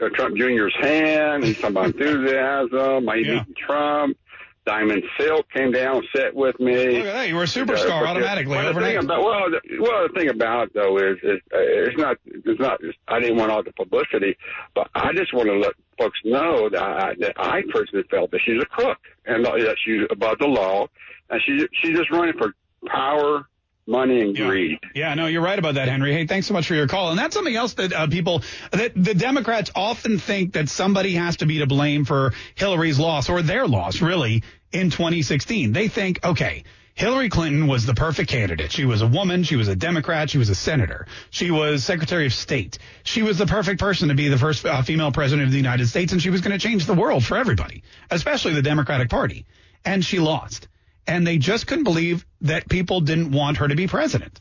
uh, 0.00 0.08
Trump 0.14 0.36
Jr.'s 0.36 0.74
hand. 0.80 1.44
He's 1.44 1.56
talking 1.56 1.70
about 1.70 1.86
enthusiasm. 1.86 3.08
I 3.08 3.16
meeting 3.16 3.54
Trump. 3.56 4.16
Diamond 4.68 5.02
Silk 5.18 5.46
came 5.50 5.72
down 5.72 6.02
sat 6.14 6.34
with 6.34 6.60
me. 6.60 6.74
Look 6.98 7.06
at 7.06 7.14
that. 7.14 7.28
You 7.28 7.36
were 7.36 7.44
a 7.44 7.46
superstar 7.46 8.02
Uh, 8.02 8.10
automatically 8.10 8.54
well, 8.54 8.64
the 8.64 8.68
overnight. 8.70 8.96
thing 8.96 9.04
about 9.04 9.24
well, 9.24 9.50
the, 9.50 9.60
well, 9.80 10.06
the 10.06 10.12
thing 10.20 10.28
about 10.28 10.66
it 10.66 10.74
though 10.74 10.96
is, 10.98 11.16
is 11.22 11.40
uh, 11.52 11.58
it's 11.58 11.96
not, 11.96 12.16
it's 12.26 12.60
not. 12.60 12.78
I 13.08 13.18
didn't 13.20 13.38
want 13.38 13.50
all 13.50 13.62
the 13.62 13.72
publicity, 13.72 14.36
but 14.74 14.88
I 14.94 15.12
just 15.14 15.32
want 15.32 15.48
to 15.48 15.54
let 15.58 15.72
folks 15.98 16.18
know 16.24 16.68
that 16.68 16.82
I, 16.82 17.14
that 17.20 17.32
I 17.38 17.62
personally 17.72 18.04
felt 18.10 18.30
that 18.32 18.40
she's 18.44 18.60
a 18.60 18.66
crook 18.66 18.98
and 19.24 19.44
that 19.46 19.76
she's 19.84 20.02
above 20.10 20.38
the 20.38 20.46
law, 20.46 20.86
and 21.30 21.40
she 21.46 21.66
she's 21.80 21.96
just 21.96 22.10
running 22.10 22.34
for 22.36 22.52
power, 22.86 23.48
money, 23.86 24.20
and 24.20 24.36
greed. 24.36 24.78
Yeah, 24.94 25.14
no, 25.14 25.26
you're 25.26 25.42
right 25.42 25.58
about 25.58 25.74
that, 25.74 25.88
Henry. 25.88 26.12
Hey, 26.12 26.26
thanks 26.26 26.46
so 26.46 26.52
much 26.54 26.68
for 26.68 26.74
your 26.74 26.86
call. 26.86 27.10
And 27.10 27.18
that's 27.18 27.34
something 27.34 27.56
else 27.56 27.72
that 27.74 27.92
uh, 27.92 28.06
people, 28.06 28.42
that 28.70 28.92
the 28.94 29.14
Democrats 29.14 29.70
often 29.74 30.18
think 30.18 30.52
that 30.52 30.68
somebody 30.68 31.14
has 31.14 31.38
to 31.38 31.46
be 31.46 31.58
to 31.58 31.66
blame 31.66 32.04
for 32.04 32.34
Hillary's 32.54 32.98
loss 32.98 33.28
or 33.30 33.40
their 33.42 33.66
loss, 33.66 34.00
really, 34.02 34.42
in 34.72 34.90
2016. 34.90 35.72
They 35.72 35.88
think, 35.88 36.24
okay, 36.24 36.64
Hillary 36.94 37.28
Clinton 37.28 37.68
was 37.68 37.86
the 37.86 37.94
perfect 37.94 38.28
candidate. 38.28 38.72
She 38.72 38.84
was 38.84 39.02
a 39.02 39.06
woman. 39.06 39.44
She 39.44 39.54
was 39.54 39.68
a 39.68 39.76
Democrat. 39.76 40.30
She 40.30 40.38
was 40.38 40.48
a 40.48 40.54
senator. 40.56 41.06
She 41.30 41.52
was 41.52 41.84
Secretary 41.84 42.26
of 42.26 42.34
State. 42.34 42.78
She 43.04 43.22
was 43.22 43.38
the 43.38 43.46
perfect 43.46 43.78
person 43.78 44.08
to 44.08 44.16
be 44.16 44.26
the 44.26 44.36
first 44.36 44.66
uh, 44.66 44.82
female 44.82 45.12
president 45.12 45.46
of 45.46 45.52
the 45.52 45.58
United 45.58 45.86
States, 45.86 46.12
and 46.12 46.20
she 46.20 46.30
was 46.30 46.40
going 46.40 46.58
to 46.58 46.66
change 46.66 46.86
the 46.86 46.94
world 46.94 47.24
for 47.24 47.36
everybody, 47.36 47.84
especially 48.10 48.54
the 48.54 48.62
Democratic 48.62 49.10
Party. 49.10 49.46
And 49.84 50.04
she 50.04 50.18
lost. 50.18 50.66
And 51.06 51.24
they 51.24 51.38
just 51.38 51.68
couldn't 51.68 51.84
believe 51.84 52.26
that 52.40 52.68
people 52.68 53.00
didn't 53.00 53.30
want 53.30 53.58
her 53.58 53.68
to 53.68 53.76
be 53.76 53.86
president. 53.86 54.40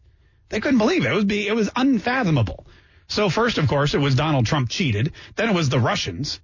They 0.49 0.59
couldn't 0.59 0.79
believe 0.79 1.05
it. 1.05 1.11
It 1.11 1.15
was 1.15 1.25
be 1.25 1.47
it 1.47 1.55
was 1.55 1.69
unfathomable. 1.75 2.65
So 3.07 3.29
first, 3.29 3.59
of 3.59 3.67
course, 3.67 3.93
it 3.93 3.99
was 3.99 4.15
Donald 4.15 4.47
Trump 4.47 4.69
cheated. 4.69 5.13
Then 5.35 5.49
it 5.49 5.55
was 5.55 5.69
the 5.69 5.79
Russians. 5.79 6.41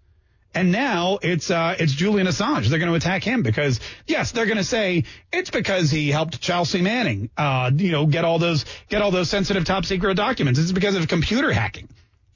And 0.54 0.72
now 0.72 1.20
it's 1.22 1.50
uh, 1.50 1.76
it's 1.80 1.94
Julian 1.94 2.28
Assange. 2.28 2.68
They're 2.68 2.80
going 2.80 2.92
to 2.92 2.96
attack 2.96 3.24
him 3.24 3.42
because 3.42 3.80
yes, 4.06 4.32
they're 4.32 4.46
going 4.46 4.58
to 4.58 4.64
say 4.64 5.06
it's 5.32 5.50
because 5.50 5.90
he 5.90 6.10
helped 6.10 6.42
Chelsea 6.42 6.82
Manning, 6.82 7.30
uh, 7.38 7.72
you 7.76 7.92
know, 7.92 8.06
get 8.06 8.24
all 8.24 8.40
those 8.40 8.66
get 8.90 9.02
all 9.02 9.12
those 9.12 9.30
sensitive 9.30 9.66
top 9.66 9.86
secret 9.86 10.16
documents. 10.16 10.60
It's 10.60 10.72
because 10.72 10.96
of 10.96 11.08
computer 11.08 11.52
hacking. 11.52 11.90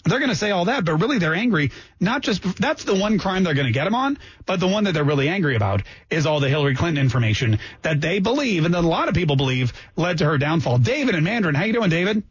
They're 0.05 0.20
going 0.20 0.30
to 0.30 0.36
say 0.36 0.51
all 0.51 0.65
that, 0.65 0.86
but 0.86 0.95
really 0.95 1.20
they're 1.20 1.36
angry. 1.36 1.72
Not 1.99 2.22
just 2.22 2.41
that's 2.57 2.84
the 2.84 2.95
one 2.95 3.20
crime 3.20 3.43
they're 3.43 3.53
going 3.53 3.68
to 3.68 3.74
get 3.74 3.88
him 3.88 3.95
on, 3.95 4.18
but 4.45 4.59
the 4.59 4.68
one 4.68 4.86
that 4.86 4.93
they're 4.93 5.03
really 5.03 5.28
angry 5.30 5.55
about 5.55 5.84
is 6.09 6.26
all 6.26 6.39
the 6.39 6.49
Hillary 6.49 6.76
Clinton 6.76 7.03
information 7.03 7.59
that 7.82 7.99
they 8.01 8.20
believe 8.20 8.65
and 8.65 8.74
that 8.74 8.84
a 8.84 8.88
lot 8.88 9.09
of 9.09 9.15
people 9.15 9.36
believe 9.36 9.74
led 9.95 10.20
to 10.20 10.26
her 10.26 10.38
downfall. 10.38 10.80
David 10.80 11.15
and 11.15 11.24
Mandarin, 11.24 11.55
how 11.55 11.65
you 11.65 11.74
doing, 11.74 11.89
David? 11.89 12.24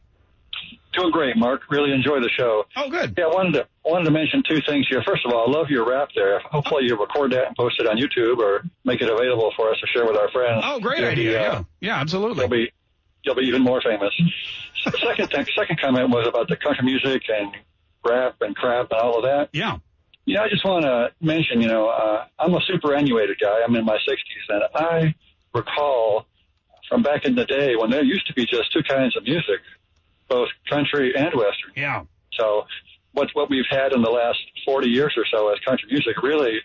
Doing 0.97 1.11
great, 1.11 1.37
Mark. 1.37 1.63
Really 1.71 1.93
enjoy 1.93 2.21
the 2.21 2.31
show. 2.31 2.65
Oh, 2.75 2.89
good. 2.89 3.15
Yeah, 3.19 3.25
I 3.25 3.29
wanted 3.29 3.53
to 3.55 3.69
wanted 3.85 4.07
to 4.07 4.11
mention 4.11 4.43
two 4.49 4.61
things 4.67 4.87
here. 4.89 5.03
First 5.07 5.27
of 5.27 5.33
all, 5.33 5.47
I 5.47 5.59
love 5.59 5.69
your 5.69 5.87
rap 5.89 6.09
there. 6.15 6.41
Hopefully, 6.41 6.85
you 6.87 6.97
record 6.99 7.33
that 7.33 7.49
and 7.49 7.57
post 7.57 7.79
it 7.79 7.87
on 7.87 7.97
YouTube 7.99 8.39
or 8.39 8.63
make 8.85 9.03
it 9.03 9.09
available 9.11 9.53
for 9.57 9.71
us 9.71 9.79
to 9.81 9.87
share 9.89 10.07
with 10.07 10.17
our 10.17 10.31
friends. 10.31 10.63
Oh, 10.65 10.81
great 10.81 11.01
be, 11.01 11.05
idea. 11.07 11.39
uh, 11.41 11.43
Yeah, 11.43 11.63
yeah, 11.81 12.01
absolutely. 12.01 12.41
You'll 12.41 12.49
be 12.49 12.73
you'll 13.25 13.35
be 13.35 13.43
even 13.43 13.63
more 13.63 13.81
famous. 13.83 14.13
Second 15.03 15.29
thing, 15.31 15.47
second 15.57 15.81
comment 15.81 16.11
was 16.11 16.27
about 16.29 16.49
the 16.49 16.57
country 16.57 16.85
music 16.85 17.23
and 17.29 17.53
rap 18.07 18.37
and 18.41 18.55
crap 18.55 18.91
and 18.93 19.01
all 19.01 19.17
of 19.19 19.25
that. 19.25 19.49
Yeah. 19.53 19.79
Yeah, 20.27 20.43
I 20.43 20.49
just 20.49 20.65
want 20.65 20.85
to 20.85 21.13
mention, 21.21 21.61
you 21.61 21.69
know, 21.69 21.89
uh, 21.89 22.25
I'm 22.39 22.55
a 22.55 22.61
superannuated 22.67 23.39
guy. 23.41 23.61
I'm 23.67 23.75
in 23.77 23.85
my 23.85 23.97
60s, 23.97 24.49
and 24.49 24.63
I 24.75 25.15
recall 25.55 26.27
from 26.89 27.03
back 27.03 27.25
in 27.25 27.35
the 27.35 27.45
day 27.45 27.75
when 27.77 27.91
there 27.91 28.03
used 28.05 28.27
to 28.29 28.35
be 28.35 28.45
just 28.47 28.73
two 28.73 28.83
kinds 28.83 29.17
of 29.17 29.25
music, 29.25 29.61
both 30.29 30.49
country 30.69 31.15
and 31.17 31.33
western. 31.35 31.73
Yeah. 31.77 32.03
So 32.33 32.67
what 33.13 33.29
what 33.35 33.51
we've 33.51 33.65
had 33.71 33.93
in 33.93 34.03
the 34.03 34.11
last 34.11 34.39
40 34.65 34.89
years 34.89 35.15
or 35.17 35.25
so 35.31 35.49
as 35.49 35.59
country 35.61 35.89
music 35.91 36.23
really 36.23 36.59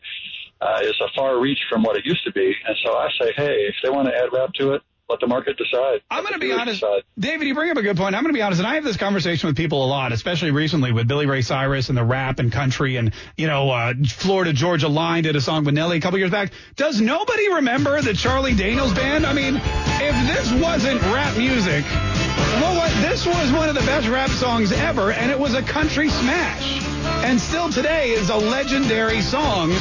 uh, 0.62 0.80
is 0.84 0.94
a 1.02 1.10
far 1.16 1.40
reach 1.40 1.60
from 1.70 1.84
what 1.84 1.98
it 1.98 2.06
used 2.06 2.24
to 2.26 2.32
be. 2.32 2.54
And 2.68 2.78
so 2.86 2.96
I 2.96 3.10
say, 3.20 3.34
hey, 3.36 3.68
if 3.68 3.76
they 3.84 3.90
want 3.90 4.08
to 4.08 4.16
add 4.16 4.30
rap 4.32 4.54
to 4.56 4.74
it, 4.74 4.82
let 5.12 5.20
the 5.20 5.28
market 5.28 5.58
decide. 5.58 6.02
I'm 6.10 6.24
going 6.24 6.34
to 6.34 6.40
be 6.40 6.52
honest, 6.52 6.80
decide. 6.80 7.04
David. 7.20 7.48
You 7.48 7.54
bring 7.54 7.70
up 7.70 7.78
a 7.78 7.82
good 7.82 7.98
point. 7.98 8.16
I'm 8.16 8.24
going 8.24 8.34
to 8.34 8.38
be 8.38 8.42
honest, 8.42 8.60
and 8.60 8.68
I 8.68 8.76
have 8.76 8.84
this 8.84 8.98
conversation 8.98 9.48
with 9.48 9.58
people 9.58 9.84
a 9.84 9.88
lot, 9.88 10.14
especially 10.14 10.52
recently 10.52 10.92
with 10.92 11.08
Billy 11.08 11.26
Ray 11.26 11.42
Cyrus 11.42 11.90
and 11.90 11.98
the 11.98 12.04
rap 12.04 12.40
and 12.40 12.52
country, 12.52 12.96
and 12.96 13.14
you 13.38 13.48
know, 13.48 13.70
uh, 13.70 13.94
Florida 14.08 14.54
Georgia 14.54 14.88
Line 14.88 15.24
did 15.24 15.36
a 15.36 15.42
song 15.42 15.66
with 15.66 15.76
Nelly 15.76 15.98
a 15.98 16.02
couple 16.02 16.18
years 16.18 16.32
back. 16.32 16.52
Does 16.78 17.02
nobody 17.02 17.54
remember 17.54 18.02
the 18.02 18.14
Charlie 18.14 18.56
Daniels 18.56 18.94
Band? 18.94 19.26
I 19.26 19.34
mean, 19.34 19.56
if 19.58 20.28
this 20.28 20.52
wasn't 20.62 21.02
rap 21.02 21.38
music, 21.38 21.84
well, 21.86 22.78
what 22.78 22.92
this 23.02 23.26
was 23.26 23.52
one 23.52 23.68
of 23.68 23.76
the 23.76 23.82
best 23.82 24.08
rap 24.08 24.30
songs 24.30 24.72
ever, 24.72 25.12
and 25.12 25.30
it 25.30 25.38
was 25.38 25.54
a 25.54 25.62
country 25.62 26.10
smash, 26.10 26.82
and 27.26 27.40
still 27.40 27.70
today 27.70 28.12
is 28.12 28.30
a 28.30 28.38
legendary 28.38 29.22
song. 29.22 29.72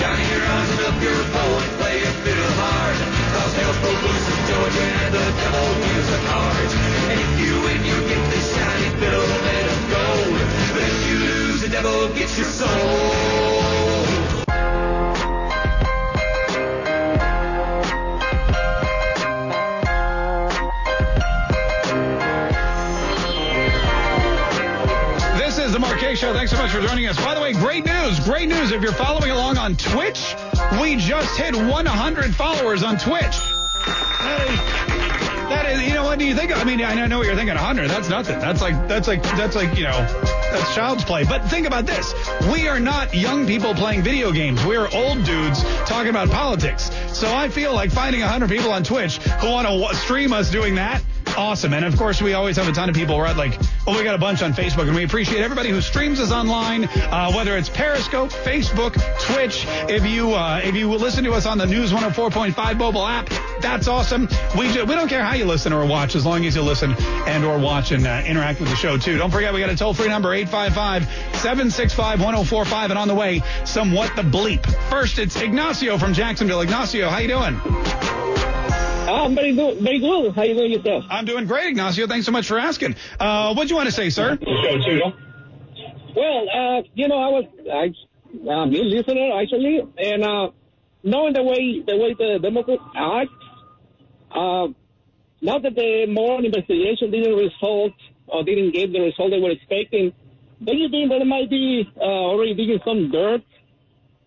Johnny, 0.00 0.24
rise 0.24 0.80
up 0.88 0.96
your 1.02 1.20
bow 1.32 1.50
and 1.60 1.72
play 1.76 2.00
a 2.00 2.10
fiddle 2.24 2.52
hard, 2.56 2.96
cause 3.36 3.52
hell's 3.54 3.78
broke 3.84 4.02
loose 4.02 4.28
in 4.32 4.40
Georgia 4.48 4.86
and 5.04 5.14
the 5.14 5.26
devil 5.44 5.66
deals 5.76 6.08
the 6.10 6.20
cards. 6.30 6.72
And 7.10 7.20
if 7.20 7.32
you 7.44 7.52
win, 7.68 7.80
you 7.84 7.96
get 8.08 8.22
this 8.32 8.46
shiny 8.54 8.90
fiddle 8.96 9.28
made 9.44 9.68
of 9.68 9.80
gold, 9.92 10.40
but 10.72 10.82
if 10.82 10.98
you 11.04 11.16
lose, 11.20 11.60
the 11.60 11.68
devil 11.68 12.08
gets 12.14 12.38
your 12.38 12.48
soul. 12.48 13.49
Mark 25.80 25.98
Show. 25.98 26.34
Thanks 26.34 26.50
so 26.50 26.58
much 26.58 26.70
for 26.70 26.80
joining 26.82 27.06
us. 27.06 27.16
By 27.24 27.34
the 27.34 27.40
way, 27.40 27.54
great 27.54 27.86
news. 27.86 28.20
Great 28.20 28.48
news. 28.48 28.70
If 28.70 28.82
you're 28.82 28.92
following 28.92 29.30
along 29.30 29.56
on 29.56 29.76
Twitch, 29.76 30.36
we 30.80 30.96
just 30.96 31.38
hit 31.38 31.56
100 31.56 32.34
followers 32.34 32.82
on 32.82 32.98
Twitch. 32.98 33.24
Is, 33.24 34.60
that 35.48 35.66
is 35.70 35.82
you 35.82 35.94
know, 35.94 36.04
what 36.04 36.18
do 36.18 36.26
you 36.26 36.34
think? 36.34 36.54
I 36.54 36.64
mean, 36.64 36.82
I 36.82 37.06
know 37.06 37.16
what 37.16 37.26
you're 37.26 37.34
thinking. 37.34 37.54
100. 37.54 37.88
That's 37.88 38.10
nothing. 38.10 38.38
That's 38.40 38.60
like, 38.60 38.88
that's 38.88 39.08
like, 39.08 39.22
that's 39.22 39.56
like, 39.56 39.78
you 39.78 39.84
know, 39.84 39.98
that's 40.52 40.74
child's 40.74 41.02
play. 41.04 41.24
But 41.24 41.46
think 41.46 41.66
about 41.66 41.86
this. 41.86 42.12
We 42.52 42.68
are 42.68 42.78
not 42.78 43.14
young 43.14 43.46
people 43.46 43.72
playing 43.74 44.02
video 44.02 44.32
games. 44.32 44.62
We 44.66 44.76
are 44.76 44.88
old 44.94 45.24
dudes 45.24 45.62
talking 45.86 46.10
about 46.10 46.28
politics. 46.28 46.90
So 47.12 47.34
I 47.34 47.48
feel 47.48 47.72
like 47.72 47.90
finding 47.90 48.20
100 48.20 48.50
people 48.50 48.70
on 48.70 48.84
Twitch 48.84 49.16
who 49.16 49.50
want 49.50 49.66
to 49.66 49.96
stream 49.96 50.34
us 50.34 50.50
doing 50.50 50.74
that 50.74 51.02
awesome. 51.36 51.72
And 51.74 51.84
of 51.84 51.96
course, 51.96 52.22
we 52.22 52.34
always 52.34 52.56
have 52.56 52.68
a 52.68 52.72
ton 52.72 52.88
of 52.88 52.94
people. 52.94 53.16
We're 53.16 53.26
at 53.26 53.36
like, 53.36 53.58
well, 53.86 53.96
we 53.96 54.04
got 54.04 54.14
a 54.14 54.18
bunch 54.18 54.42
on 54.42 54.52
Facebook, 54.52 54.86
and 54.86 54.94
we 54.94 55.04
appreciate 55.04 55.42
everybody 55.42 55.70
who 55.70 55.80
streams 55.80 56.20
us 56.20 56.32
online, 56.32 56.84
uh, 56.84 57.32
whether 57.32 57.56
it's 57.56 57.68
Periscope, 57.68 58.30
Facebook, 58.30 58.94
Twitch. 59.26 59.64
If 59.88 60.06
you 60.06 60.34
uh, 60.34 60.60
if 60.62 60.74
you 60.74 60.88
listen 60.90 61.24
to 61.24 61.32
us 61.32 61.46
on 61.46 61.58
the 61.58 61.66
News 61.66 61.92
104.5 61.92 62.78
mobile 62.78 63.06
app, 63.06 63.28
that's 63.60 63.88
awesome. 63.88 64.28
We 64.58 64.72
ju- 64.72 64.84
we 64.84 64.94
don't 64.94 65.08
care 65.08 65.24
how 65.24 65.34
you 65.34 65.44
listen 65.44 65.72
or 65.72 65.84
watch, 65.86 66.14
as 66.14 66.24
long 66.24 66.46
as 66.46 66.54
you 66.56 66.62
listen 66.62 66.94
and 67.26 67.44
or 67.44 67.58
watch 67.58 67.92
and 67.92 68.06
uh, 68.06 68.22
interact 68.26 68.60
with 68.60 68.68
the 68.70 68.76
show 68.76 68.96
too. 68.96 69.18
Don't 69.18 69.30
forget, 69.30 69.52
we 69.52 69.60
got 69.60 69.70
a 69.70 69.76
toll 69.76 69.94
free 69.94 70.08
number 70.08 70.30
855-765-1045, 70.30 72.90
and 72.90 72.98
on 72.98 73.08
the 73.08 73.14
way, 73.14 73.42
some 73.64 73.92
what 73.92 74.14
the 74.16 74.22
bleep. 74.22 74.64
First, 74.90 75.18
it's 75.18 75.40
Ignacio 75.40 75.98
from 75.98 76.14
Jacksonville. 76.14 76.60
Ignacio, 76.60 77.08
how 77.08 77.18
you 77.18 77.28
doing? 77.28 78.29
I'm 79.08 79.34
very 79.34 79.54
good. 79.54 79.78
Very 79.78 79.98
good. 79.98 80.34
How 80.34 80.42
you 80.42 80.54
doing 80.54 80.72
yourself? 80.72 81.04
I'm 81.10 81.24
doing 81.24 81.46
great, 81.46 81.68
Ignacio. 81.68 82.06
Thanks 82.06 82.26
so 82.26 82.32
much 82.32 82.46
for 82.46 82.58
asking. 82.58 82.96
Uh, 83.18 83.54
what 83.54 83.66
do 83.66 83.70
you 83.70 83.76
want 83.76 83.88
to 83.88 83.94
say, 83.94 84.10
sir? 84.10 84.38
Well, 86.16 86.46
uh, 86.48 86.82
you 86.94 87.08
know, 87.08 87.18
I 87.18 87.28
was 87.28 87.44
I 87.72 87.94
I'm 88.50 88.74
a 88.74 88.78
listener 88.78 89.40
actually, 89.40 89.80
and 89.98 90.24
uh, 90.24 90.50
knowing 91.02 91.32
the 91.34 91.42
way 91.42 91.82
the 91.86 91.96
way 91.96 92.14
the 92.14 92.38
Democrats 92.42 92.82
act, 92.96 93.30
uh, 94.30 94.68
not 95.40 95.62
that 95.62 95.74
the 95.74 96.06
more 96.06 96.42
investigation 96.42 97.10
didn't 97.10 97.34
result 97.36 97.92
or 98.26 98.44
didn't 98.44 98.72
get 98.72 98.92
the 98.92 99.00
result 99.00 99.30
they 99.30 99.40
were 99.40 99.50
expecting, 99.50 100.12
don't 100.62 100.78
you 100.78 100.88
think 100.88 101.10
that 101.10 101.20
it 101.20 101.26
might 101.26 101.50
be 101.50 101.88
uh, 101.96 102.02
already 102.02 102.54
digging 102.54 102.80
some 102.84 103.10
dirt 103.10 103.42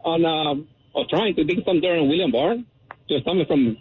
on 0.03 0.25
um, 0.25 0.67
or 0.93 1.05
trying 1.09 1.35
to 1.35 1.43
dig 1.43 1.63
some 1.65 1.79
dirt 1.79 1.99
on 1.99 2.09
William 2.09 2.31
Barr, 2.31 2.55
just 3.07 3.25
coming 3.25 3.45
from 3.45 3.77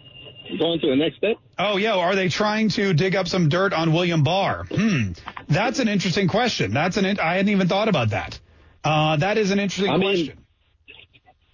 going 0.59 0.79
to 0.79 0.89
the 0.89 0.95
next 0.95 1.17
step? 1.17 1.37
Oh, 1.57 1.77
yeah. 1.77 1.95
Are 1.95 2.15
they 2.15 2.29
trying 2.29 2.69
to 2.69 2.93
dig 2.93 3.15
up 3.15 3.27
some 3.27 3.49
dirt 3.49 3.73
on 3.73 3.93
William 3.93 4.23
Barr? 4.23 4.65
Hmm. 4.65 5.11
That's 5.47 5.79
an 5.79 5.87
interesting 5.87 6.27
question. 6.27 6.73
That's 6.73 6.97
an. 6.97 7.05
In- 7.05 7.19
I 7.19 7.35
hadn't 7.35 7.49
even 7.49 7.67
thought 7.67 7.87
about 7.87 8.09
that. 8.09 8.39
Uh, 8.83 9.15
that 9.17 9.37
is 9.37 9.51
an 9.51 9.59
interesting 9.59 9.91
I 9.91 9.97
mean, 9.97 10.25
question. 10.25 10.37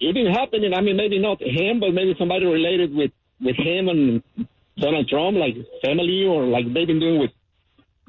It 0.00 0.14
didn't 0.14 0.32
happen, 0.32 0.62
I 0.74 0.80
mean, 0.80 0.96
maybe 0.96 1.18
not 1.18 1.42
him, 1.42 1.78
but 1.78 1.92
maybe 1.92 2.14
somebody 2.18 2.46
related 2.46 2.94
with 2.94 3.12
with 3.40 3.56
him 3.56 3.88
and 3.88 4.22
Donald 4.76 5.08
Trump, 5.08 5.36
like 5.36 5.54
family, 5.82 6.24
or 6.24 6.44
like 6.44 6.64
they've 6.72 6.86
been 6.86 7.00
doing 7.00 7.20
with 7.20 7.30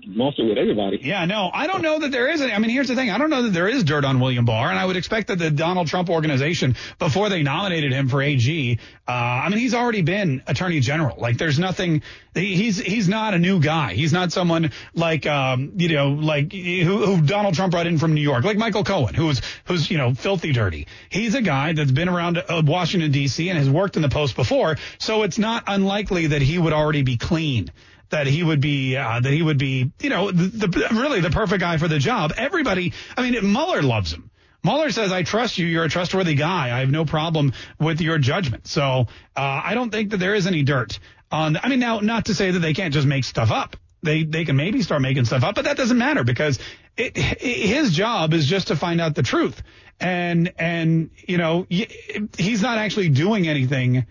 mostly 0.07 0.47
with 0.47 0.57
everybody. 0.57 0.99
Yeah, 1.01 1.25
no, 1.25 1.49
I 1.53 1.67
don't 1.67 1.81
know 1.81 1.99
that 1.99 2.11
there 2.11 2.29
is 2.29 2.41
any. 2.41 2.53
I 2.53 2.59
mean, 2.59 2.69
here's 2.69 2.87
the 2.87 2.95
thing. 2.95 3.09
I 3.09 3.17
don't 3.17 3.29
know 3.29 3.43
that 3.43 3.53
there 3.53 3.67
is 3.67 3.83
dirt 3.83 4.05
on 4.05 4.19
William 4.19 4.45
Barr, 4.45 4.69
and 4.69 4.79
I 4.79 4.85
would 4.85 4.95
expect 4.95 5.27
that 5.27 5.39
the 5.39 5.51
Donald 5.51 5.87
Trump 5.87 6.09
organization, 6.09 6.75
before 6.99 7.29
they 7.29 7.43
nominated 7.43 7.91
him 7.91 8.09
for 8.09 8.21
AG, 8.21 8.79
uh, 9.07 9.11
I 9.11 9.49
mean, 9.49 9.59
he's 9.59 9.73
already 9.73 10.01
been 10.01 10.43
Attorney 10.47 10.79
General. 10.79 11.17
Like, 11.19 11.37
there's 11.37 11.59
nothing. 11.59 12.01
He's 12.33 12.79
he's 12.79 13.09
not 13.09 13.33
a 13.33 13.39
new 13.39 13.59
guy. 13.59 13.93
He's 13.93 14.13
not 14.13 14.31
someone 14.31 14.71
like 14.93 15.25
um, 15.25 15.73
you 15.77 15.89
know, 15.89 16.09
like 16.09 16.53
who, 16.53 17.05
who 17.05 17.21
Donald 17.21 17.55
Trump 17.55 17.71
brought 17.71 17.87
in 17.87 17.97
from 17.97 18.13
New 18.13 18.21
York, 18.21 18.43
like 18.43 18.57
Michael 18.57 18.83
Cohen, 18.83 19.13
who's 19.13 19.41
who's 19.65 19.89
you 19.91 19.97
know 19.97 20.13
filthy 20.13 20.51
dirty. 20.51 20.87
He's 21.09 21.35
a 21.35 21.41
guy 21.41 21.73
that's 21.73 21.91
been 21.91 22.09
around 22.09 22.37
uh, 22.37 22.61
Washington 22.65 23.11
D.C. 23.11 23.49
and 23.49 23.57
has 23.57 23.69
worked 23.69 23.95
in 23.95 24.01
the 24.01 24.09
post 24.09 24.35
before, 24.35 24.77
so 24.97 25.23
it's 25.23 25.37
not 25.37 25.63
unlikely 25.67 26.27
that 26.27 26.41
he 26.41 26.57
would 26.57 26.73
already 26.73 27.03
be 27.03 27.17
clean 27.17 27.71
that 28.11 28.27
he 28.27 28.43
would 28.43 28.61
be 28.61 28.95
uh, 28.95 29.19
that 29.19 29.31
he 29.31 29.41
would 29.41 29.57
be 29.57 29.91
you 29.99 30.09
know 30.09 30.31
the, 30.31 30.67
the 30.67 30.87
really 30.91 31.21
the 31.21 31.29
perfect 31.29 31.59
guy 31.59 31.77
for 31.77 31.87
the 31.87 31.99
job. 31.99 32.33
Everybody, 32.37 32.93
I 33.17 33.29
mean, 33.29 33.51
Mueller 33.51 33.81
loves 33.81 34.13
him. 34.13 34.29
Mueller 34.63 34.91
says, 34.91 35.11
"I 35.11 35.23
trust 35.23 35.57
you. 35.57 35.65
You're 35.65 35.85
a 35.85 35.89
trustworthy 35.89 36.35
guy. 36.35 36.75
I 36.75 36.79
have 36.79 36.91
no 36.91 37.05
problem 37.05 37.53
with 37.79 37.99
your 37.99 38.17
judgment." 38.19 38.67
So 38.67 39.07
uh, 39.35 39.61
I 39.63 39.73
don't 39.73 39.89
think 39.89 40.11
that 40.11 40.17
there 40.17 40.35
is 40.35 40.47
any 40.47 40.63
dirt 40.63 40.99
on. 41.31 41.57
I 41.57 41.69
mean, 41.69 41.79
now 41.79 41.99
not 41.99 42.25
to 42.25 42.35
say 42.35 42.51
that 42.51 42.59
they 42.59 42.73
can't 42.73 42.93
just 42.93 43.07
make 43.07 43.23
stuff 43.23 43.51
up. 43.51 43.75
They 44.03 44.23
they 44.23 44.45
can 44.45 44.55
maybe 44.55 44.81
start 44.81 45.01
making 45.01 45.25
stuff 45.25 45.43
up, 45.43 45.55
but 45.55 45.65
that 45.65 45.77
doesn't 45.77 45.97
matter 45.97 46.23
because 46.23 46.59
it, 46.97 47.17
his 47.17 47.91
job 47.91 48.33
is 48.33 48.45
just 48.45 48.67
to 48.67 48.75
find 48.75 48.99
out 48.99 49.15
the 49.15 49.23
truth. 49.23 49.61
And 49.99 50.53
and 50.57 51.11
you 51.27 51.37
know 51.37 51.67
he's 51.69 52.61
not 52.61 52.77
actually 52.77 53.09
doing 53.09 53.47
anything. 53.47 54.05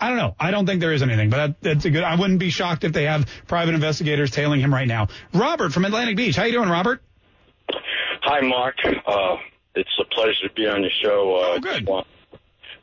I 0.00 0.08
don't 0.08 0.18
know. 0.18 0.34
I 0.38 0.50
don't 0.50 0.66
think 0.66 0.80
there 0.80 0.92
is 0.92 1.02
anything, 1.02 1.30
but 1.30 1.36
that, 1.36 1.60
that's 1.60 1.84
a 1.84 1.90
good. 1.90 2.04
I 2.04 2.16
wouldn't 2.16 2.38
be 2.40 2.50
shocked 2.50 2.84
if 2.84 2.92
they 2.92 3.04
have 3.04 3.26
private 3.46 3.74
investigators 3.74 4.30
tailing 4.30 4.60
him 4.60 4.74
right 4.74 4.88
now. 4.88 5.08
Robert 5.32 5.72
from 5.72 5.84
Atlantic 5.84 6.16
Beach. 6.16 6.36
How 6.36 6.44
you 6.44 6.52
doing, 6.52 6.68
Robert? 6.68 7.02
Hi, 8.22 8.40
Mark. 8.40 8.76
Uh, 8.84 9.36
it's 9.74 9.90
a 10.00 10.04
pleasure 10.14 10.48
to 10.48 10.54
be 10.54 10.66
on 10.66 10.82
your 10.82 10.90
show. 11.02 11.36
Uh, 11.36 11.54
oh, 11.56 11.60
good. 11.60 11.88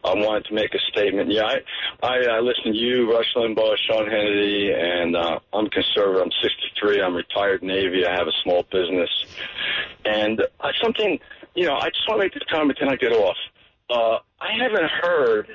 I 0.03 0.15
wanted 0.15 0.45
to 0.45 0.53
make 0.55 0.73
a 0.73 0.79
statement. 0.91 1.31
Yeah, 1.31 1.43
I, 1.43 1.57
I, 2.01 2.15
I 2.37 2.39
listen 2.39 2.71
to 2.73 2.77
you, 2.77 3.11
Rush 3.11 3.27
Limbaugh, 3.35 3.75
Sean 3.87 4.07
Hannity, 4.07 4.73
and 4.73 5.15
uh, 5.15 5.39
I'm 5.53 5.67
conservative. 5.69 6.23
I'm 6.23 6.31
63. 6.41 7.01
I'm 7.01 7.13
retired 7.13 7.61
Navy. 7.61 8.03
I 8.05 8.11
have 8.11 8.27
a 8.27 8.33
small 8.43 8.63
business, 8.71 9.09
and 10.05 10.41
uh, 10.41 10.71
something. 10.81 11.19
You 11.53 11.67
know, 11.67 11.75
I 11.75 11.89
just 11.89 12.07
want 12.07 12.21
to 12.21 12.25
make 12.25 12.33
this 12.33 12.43
comment, 12.49 12.79
and 12.81 12.89
I 12.89 12.95
get 12.95 13.11
off. 13.11 13.35
Uh, 13.89 14.17
I 14.39 14.53
haven't 14.57 14.89
heard 15.01 15.47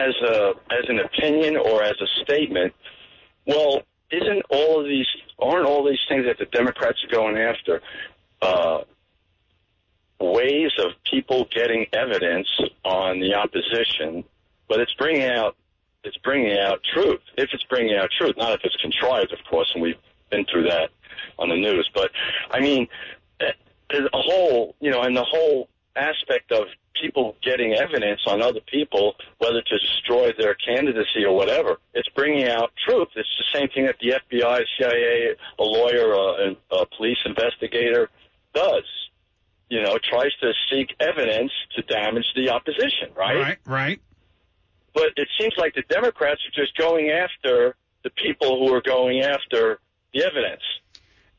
as 0.00 0.14
a 0.22 0.54
as 0.70 0.88
an 0.88 0.98
opinion 1.00 1.56
or 1.56 1.82
as 1.82 1.96
a 2.00 2.22
statement. 2.22 2.72
Well, 3.46 3.82
isn't 4.10 4.42
all 4.50 4.80
of 4.80 4.86
these 4.86 5.06
aren't 5.38 5.66
all 5.66 5.84
these 5.84 6.00
things 6.08 6.24
that 6.26 6.38
the 6.38 6.46
Democrats 6.46 6.98
are 7.04 7.12
going 7.14 7.36
after 7.36 7.80
uh, 8.42 8.82
ways 10.20 10.72
of 10.78 10.92
people 11.04 11.46
getting 11.54 11.86
evidence 11.92 12.48
on 12.84 13.20
the 13.20 13.34
opposition? 13.34 14.24
But 14.68 14.80
it's 14.80 14.94
bringing 14.94 15.28
out 15.28 15.56
it's 16.04 16.16
bringing 16.18 16.58
out 16.58 16.80
truth. 16.94 17.20
If 17.36 17.50
it's 17.52 17.64
bringing 17.64 17.96
out 17.96 18.10
truth, 18.16 18.36
not 18.36 18.52
if 18.52 18.60
it's 18.64 18.76
contrived, 18.76 19.32
of 19.32 19.38
course, 19.48 19.70
and 19.74 19.82
we've 19.82 19.98
been 20.30 20.46
through 20.46 20.64
that 20.64 20.90
on 21.38 21.50
the 21.50 21.56
news. 21.56 21.90
But 21.94 22.10
I 22.50 22.60
mean, 22.60 22.88
eh, 23.40 23.52
a 23.90 24.08
whole 24.12 24.74
you 24.80 24.90
know, 24.90 25.02
and 25.02 25.16
the 25.16 25.24
whole 25.24 25.68
aspect 25.96 26.52
of 26.52 26.68
people 27.00 27.36
getting 27.42 27.74
evidence 27.74 28.20
on 28.26 28.42
other 28.42 28.60
people, 28.60 29.14
whether 29.38 29.62
to 29.62 29.78
destroy 29.78 30.32
their 30.38 30.54
candidacy 30.54 31.24
or 31.24 31.34
whatever. 31.34 31.78
It's 31.94 32.08
bringing 32.10 32.48
out 32.48 32.72
truth. 32.86 33.08
It's 33.16 33.28
the 33.38 33.58
same 33.58 33.68
thing 33.68 33.86
that 33.86 33.96
the 34.00 34.20
FBI, 34.20 34.62
CIA, 34.78 35.36
a 35.58 35.62
lawyer, 35.62 36.12
a, 36.12 36.56
a 36.74 36.86
police 36.96 37.18
investigator 37.24 38.08
does. 38.54 38.84
You 39.68 39.82
know, 39.82 39.96
tries 40.02 40.32
to 40.40 40.52
seek 40.68 40.94
evidence 40.98 41.52
to 41.76 41.82
damage 41.82 42.26
the 42.34 42.50
opposition, 42.50 43.10
right? 43.16 43.36
Right, 43.36 43.58
right. 43.64 44.00
But 44.92 45.10
it 45.16 45.28
seems 45.38 45.54
like 45.56 45.74
the 45.74 45.84
Democrats 45.88 46.40
are 46.46 46.60
just 46.60 46.76
going 46.76 47.10
after 47.10 47.76
the 48.02 48.10
people 48.10 48.58
who 48.58 48.74
are 48.74 48.82
going 48.82 49.20
after 49.20 49.78
the 50.12 50.24
evidence. 50.24 50.62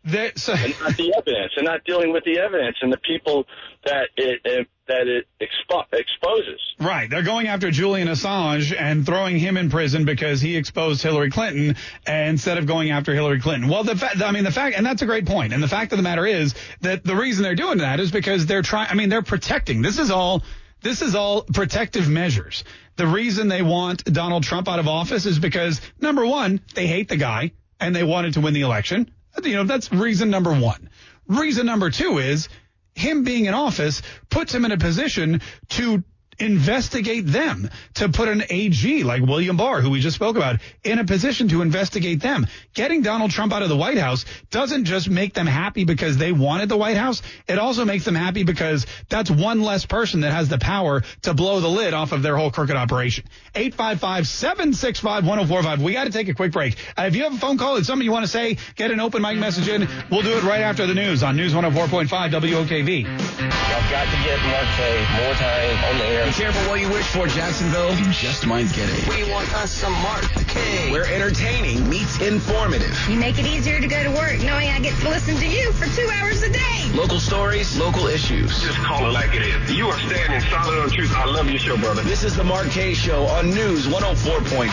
That, 0.06 0.40
so, 0.40 0.54
and 0.54 0.74
not 0.80 0.98
the 0.98 1.14
evidence, 1.16 1.54
and 1.58 1.66
not 1.66 1.84
dealing 1.84 2.12
with 2.12 2.24
the 2.24 2.40
evidence 2.40 2.78
and 2.82 2.92
the 2.92 2.98
people 2.98 3.46
that 3.86 4.08
it, 4.18 4.42
it 4.44 4.68
that 4.88 5.08
it 5.08 5.28
expo- 5.40 5.86
exposes. 5.94 6.60
Right. 6.80 7.10
They're 7.10 7.22
going 7.24 7.48
after 7.48 7.72
Julian 7.72 8.08
Assange 8.08 8.76
and 8.78 9.06
throwing 9.06 9.38
him 9.38 9.58
in 9.58 9.70
prison 9.70 10.04
because 10.04 10.42
he 10.42 10.58
exposed 10.58 11.02
Hillary 11.02 11.32
Clinton 11.32 11.76
instead 12.06 12.58
of 12.58 12.66
going 12.66 12.92
after 12.92 13.14
Hillary 13.14 13.40
Clinton. 13.40 13.70
Well, 13.70 13.84
the 13.84 13.96
fact, 13.96 14.22
I 14.22 14.32
mean, 14.32 14.44
the 14.44 14.52
fact, 14.52 14.76
and 14.76 14.86
that's 14.86 15.02
a 15.02 15.06
great 15.06 15.26
point. 15.26 15.54
And 15.54 15.64
the 15.64 15.68
fact 15.68 15.94
of 15.94 15.98
the 15.98 16.04
matter 16.04 16.26
is 16.26 16.56
that 16.82 17.04
the 17.04 17.16
reason 17.16 17.44
they're 17.44 17.56
doing 17.56 17.78
that 17.78 18.00
is 18.00 18.12
because 18.12 18.46
they're 18.48 18.64
trying, 18.64 18.90
I 18.90 18.96
mean, 18.96 19.10
they're 19.10 19.22
protecting. 19.22 19.82
This 19.82 19.98
is 19.98 20.12
all, 20.12 20.44
this 20.82 21.02
is 21.02 21.16
all 21.16 21.44
protective 21.44 22.10
measures. 22.10 22.64
The 22.98 23.08
reason 23.08 23.48
they 23.48 23.62
want 23.62 24.04
Donald 24.04 24.44
Trump 24.44 24.68
out 24.68 24.80
of 24.80 24.88
office 24.88 25.26
is 25.26 25.40
because 25.40 25.80
number 26.02 26.26
one, 26.26 26.60
they 26.74 26.88
hate 26.88 27.08
the 27.08 27.18
guy 27.18 27.52
and 27.80 27.96
they 27.96 28.04
wanted 28.04 28.34
to 28.34 28.42
win 28.42 28.54
the 28.54 28.62
election. 28.62 29.12
You 29.44 29.56
know, 29.56 29.64
that's 29.64 29.92
reason 29.92 30.30
number 30.30 30.54
one. 30.54 30.90
Reason 31.28 31.66
number 31.66 31.90
two 31.90 32.18
is 32.18 32.50
him 32.94 33.24
being 33.24 33.46
in 33.46 33.54
office 33.54 34.02
puts 34.30 34.54
him 34.54 34.66
in 34.66 34.72
a 34.72 34.78
position 34.78 35.42
to 35.70 36.04
investigate 36.42 37.28
them, 37.28 37.70
to 37.94 38.10
put 38.10 38.28
an 38.28 38.44
AG 38.50 39.04
like 39.04 39.22
William 39.22 39.56
Barr, 39.58 39.82
who 39.82 39.92
we 39.92 40.00
just 40.00 40.16
spoke 40.16 40.36
about, 40.36 40.60
in 40.84 40.98
a 41.00 41.06
position 41.06 41.48
to 41.50 41.62
investigate 41.62 42.22
them. 42.22 42.48
Getting 42.74 43.04
Donald 43.04 43.32
Trump 43.32 43.52
out 43.54 43.62
of 43.62 43.70
the 43.70 43.78
White 43.78 43.98
House 43.98 44.26
doesn't 44.50 44.86
just 44.86 45.10
make 45.10 45.34
them 45.34 45.48
happy 45.48 45.84
because 45.86 46.18
they 46.18 46.32
wanted 46.32 46.70
the 46.70 46.78
White 46.78 46.98
House. 46.98 47.22
It 47.48 47.60
also 47.60 47.86
makes 47.86 48.06
them 48.06 48.16
happy 48.16 48.44
because 48.44 48.88
that's 49.08 49.30
one 49.30 49.62
less 49.62 49.86
person 49.86 50.22
that 50.22 50.32
has 50.32 50.50
the 50.50 50.58
power 50.58 51.04
to 51.24 51.36
blow 51.36 51.60
the 51.60 51.70
lid 51.70 51.94
off 51.94 52.12
of 52.12 52.24
their 52.24 52.36
whole 52.36 52.50
crooked 52.52 52.76
operation. 52.76 53.26
855-765-1045. 53.54 55.78
We 55.80 55.94
got 55.94 56.06
to 56.06 56.12
take 56.12 56.28
a 56.28 56.34
quick 56.34 56.52
break. 56.52 56.76
Uh, 56.98 57.04
if 57.04 57.16
you 57.16 57.22
have 57.24 57.36
a 57.36 57.38
phone 57.38 57.60
call, 57.60 57.76
it's 57.76 57.86
something 57.88 58.06
you 58.06 58.12
want 58.12 58.26
to 58.26 58.32
say, 58.32 58.58
get 58.76 58.92
an 58.92 59.00
open 59.00 59.22
mic 59.22 59.38
message 59.38 59.68
in. 59.68 59.88
We'll 60.10 60.24
do 60.24 60.36
it 60.38 60.44
right 60.44 60.62
after 60.62 60.88
the 60.88 60.96
news 60.96 61.22
on 61.22 61.36
News 61.36 61.54
104.5 61.54 62.08
WOKV. 62.10 63.04
Y'all 63.04 63.92
got 63.92 64.06
to 64.06 64.18
get 64.24 64.40
Mark 64.48 64.66
Kaye 64.78 65.06
more 65.22 65.34
time 65.36 65.84
on 65.92 65.98
the 65.98 66.06
air. 66.06 66.31
Be 66.32 66.38
careful 66.38 66.62
what 66.70 66.80
you 66.80 66.88
wish 66.88 67.06
for, 67.08 67.28
Jacksonville. 67.28 67.94
You 67.94 68.06
just 68.06 68.48
might 68.48 68.72
get 68.72 68.88
it. 68.88 69.06
We 69.10 69.30
want 69.30 69.54
us 69.56 69.70
some 69.70 69.92
Mark 69.92 70.24
Kaye. 70.48 70.90
Where 70.90 71.04
entertaining 71.04 71.90
meets 71.90 72.22
informative. 72.22 72.98
You 73.10 73.20
make 73.20 73.38
it 73.38 73.46
easier 73.46 73.82
to 73.82 73.88
go 73.88 74.02
to 74.02 74.12
work 74.12 74.40
knowing 74.40 74.70
I 74.70 74.80
get 74.80 74.98
to 75.02 75.10
listen 75.10 75.36
to 75.36 75.46
you 75.46 75.74
for 75.74 75.94
two 75.94 76.10
hours 76.10 76.42
a 76.44 76.50
day. 76.50 76.91
Local 76.94 77.20
stories, 77.22 77.78
local 77.78 78.08
issues. 78.08 78.62
Just 78.62 78.78
call 78.80 79.08
it 79.08 79.14
like 79.14 79.34
it 79.34 79.44
is. 79.44 79.72
You 79.72 79.88
are 79.88 79.98
standing 80.00 80.42
solid 80.50 80.78
on 80.78 80.90
truth. 80.90 81.14
I 81.16 81.24
love 81.26 81.50
your 81.50 81.58
show, 81.58 81.78
brother. 81.78 82.04
This 82.04 82.24
is 82.24 82.36
the 82.36 82.44
Mark 82.44 82.70
Kaye 82.70 82.94
Show 82.94 83.24
on 83.28 83.50
News 83.50 83.88
104.5 83.88 84.72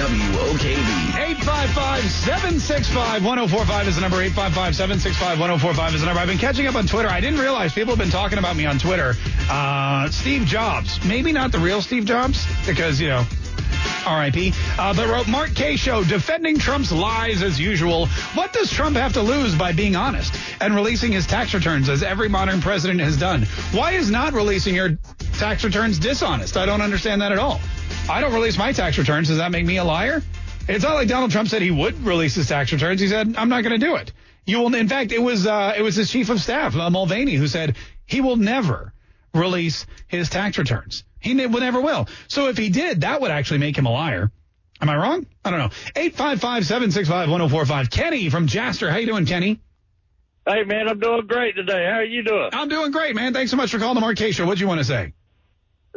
WOKV. 0.00 1.12
855-765-1045 1.36 3.86
is 3.86 3.96
the 3.96 4.00
number. 4.00 4.16
855-765-1045 4.28 5.94
is 5.94 6.00
the 6.00 6.06
number. 6.06 6.20
I've 6.20 6.28
been 6.28 6.38
catching 6.38 6.66
up 6.66 6.74
on 6.74 6.86
Twitter. 6.86 7.08
I 7.08 7.20
didn't 7.20 7.38
realize 7.38 7.74
people 7.74 7.94
have 7.94 7.98
been 7.98 8.08
talking 8.10 8.38
about 8.38 8.56
me 8.56 8.64
on 8.64 8.78
Twitter. 8.78 9.14
Uh, 9.50 10.08
Steve 10.10 10.46
Jobs. 10.46 11.04
Maybe 11.04 11.32
not 11.32 11.52
the 11.52 11.58
real 11.58 11.82
Steve 11.82 12.06
Jobs 12.06 12.46
because, 12.66 12.98
you 12.98 13.08
know, 13.08 13.26
RIP. 14.06 14.54
Uh, 14.78 14.94
but 14.94 15.08
wrote 15.08 15.28
Mark 15.28 15.54
Kaye 15.54 15.76
Show 15.76 16.04
defending 16.04 16.58
Trump's 16.58 16.92
lies 16.92 17.42
as 17.42 17.58
usual. 17.60 18.06
What 18.34 18.52
does 18.52 18.70
Trump 18.70 18.96
have 18.96 19.12
to 19.14 19.22
lose 19.22 19.54
by 19.54 19.72
being 19.72 19.96
honest 19.96 20.34
and 20.60 20.74
releasing 20.74 21.12
his 21.12 21.26
tax 21.26 21.54
returns 21.54 21.88
as 21.88 22.02
every 22.02 22.28
modern 22.28 22.60
president 22.60 23.00
has 23.00 23.16
done? 23.16 23.42
Why 23.72 23.92
is 23.92 24.10
not 24.10 24.32
releasing 24.32 24.74
your 24.74 24.98
tax 25.38 25.64
returns 25.64 25.98
dishonest? 25.98 26.56
I 26.56 26.66
don't 26.66 26.80
understand 26.82 27.22
that 27.22 27.32
at 27.32 27.38
all. 27.38 27.60
I 28.08 28.20
don't 28.20 28.32
release 28.32 28.58
my 28.58 28.72
tax 28.72 28.98
returns. 28.98 29.28
Does 29.28 29.38
that 29.38 29.52
make 29.52 29.64
me 29.64 29.76
a 29.76 29.84
liar? 29.84 30.22
It's 30.68 30.84
not 30.84 30.94
like 30.94 31.08
Donald 31.08 31.30
Trump 31.30 31.48
said 31.48 31.62
he 31.62 31.70
would 31.70 32.04
release 32.04 32.34
his 32.34 32.48
tax 32.48 32.72
returns. 32.72 33.00
He 33.00 33.08
said, 33.08 33.34
I'm 33.36 33.48
not 33.48 33.62
going 33.62 33.78
to 33.78 33.84
do 33.84 33.96
it. 33.96 34.12
You 34.46 34.60
will, 34.60 34.74
in 34.74 34.88
fact, 34.88 35.12
it 35.12 35.22
was, 35.22 35.46
uh, 35.46 35.74
it 35.76 35.82
was 35.82 35.96
his 35.96 36.10
chief 36.10 36.30
of 36.30 36.40
staff, 36.40 36.74
uh, 36.76 36.90
Mulvaney, 36.90 37.34
who 37.34 37.46
said 37.46 37.76
he 38.06 38.20
will 38.20 38.36
never 38.36 38.92
release 39.34 39.86
his 40.06 40.28
tax 40.28 40.58
returns. 40.58 41.04
He 41.20 41.34
never 41.34 41.80
will. 41.80 42.08
So 42.28 42.48
if 42.48 42.56
he 42.58 42.70
did, 42.70 43.02
that 43.02 43.20
would 43.20 43.30
actually 43.30 43.58
make 43.58 43.76
him 43.76 43.86
a 43.86 43.92
liar. 43.92 44.30
Am 44.80 44.88
I 44.88 44.96
wrong? 44.96 45.26
I 45.44 45.50
don't 45.50 45.58
know. 45.58 45.68
855-765-1045. 45.94 47.90
Kenny 47.90 48.30
from 48.30 48.46
Jaster. 48.46 48.90
How 48.90 48.96
you 48.96 49.06
doing, 49.06 49.26
Kenny? 49.26 49.60
Hey, 50.48 50.64
man, 50.64 50.88
I'm 50.88 50.98
doing 50.98 51.26
great 51.26 51.54
today. 51.54 51.84
How 51.84 51.98
are 51.98 52.04
you 52.04 52.22
doing? 52.22 52.48
I'm 52.52 52.68
doing 52.68 52.90
great, 52.90 53.14
man. 53.14 53.34
Thanks 53.34 53.50
so 53.50 53.58
much 53.58 53.70
for 53.70 53.78
calling 53.78 54.00
the 54.00 54.32
Show. 54.32 54.46
What 54.46 54.56
do 54.56 54.62
you 54.62 54.68
want 54.68 54.80
to 54.80 54.84
say? 54.84 55.12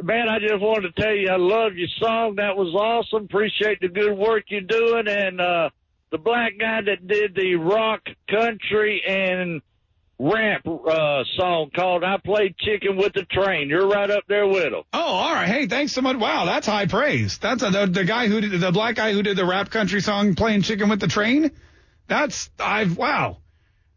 Man, 0.02 0.28
I 0.28 0.40
just 0.40 0.60
wanted 0.60 0.94
to 0.94 1.02
tell 1.02 1.14
you 1.14 1.30
I 1.30 1.38
love 1.38 1.76
your 1.76 1.88
song. 2.00 2.36
That 2.36 2.58
was 2.58 2.76
awesome. 2.76 3.26
Appreciate 3.26 3.80
the 3.80 3.88
good 3.88 4.18
work 4.18 4.46
you're 4.48 4.62
doing. 4.62 5.08
And 5.08 5.40
uh, 5.40 5.70
the 6.12 6.18
black 6.18 6.54
guy 6.60 6.82
that 6.82 7.08
did 7.08 7.36
the 7.36 7.56
rock, 7.56 8.02
country, 8.30 9.02
and 9.08 9.62
ramp 10.20 10.66
uh, 10.68 11.24
song 11.38 11.70
called 11.76 12.04
I 12.04 12.18
Played 12.24 12.58
Chicken 12.58 12.98
with 12.98 13.14
the 13.14 13.26
Train. 13.26 13.70
You're 13.70 13.88
right 13.88 14.10
up 14.10 14.24
there 14.28 14.48
with 14.48 14.74
him. 14.74 14.84
Oh, 14.94 15.00
all 15.00 15.34
right. 15.34 15.48
Hey, 15.48 15.68
thanks 15.68 15.94
so 15.94 16.02
much. 16.02 16.18
Wow, 16.18 16.46
that's 16.46 16.68
high 16.68 16.86
praise. 16.86 17.38
That's 17.38 17.64
a, 17.64 17.70
the, 17.70 17.86
the 17.88 18.06
guy 18.06 18.28
who 18.28 18.42
did 18.42 18.60
the 18.60 18.72
black 18.72 18.96
guy 18.96 19.14
who 19.14 19.24
did 19.24 19.38
the 19.38 19.46
rap 19.46 19.70
country 19.70 20.02
song 20.02 20.36
playing 20.36 20.62
chicken 20.62 20.90
with 20.90 21.00
the 21.00 21.08
train. 21.08 21.52
That's 22.08 22.50
I've 22.60 22.98
wow. 22.98 23.38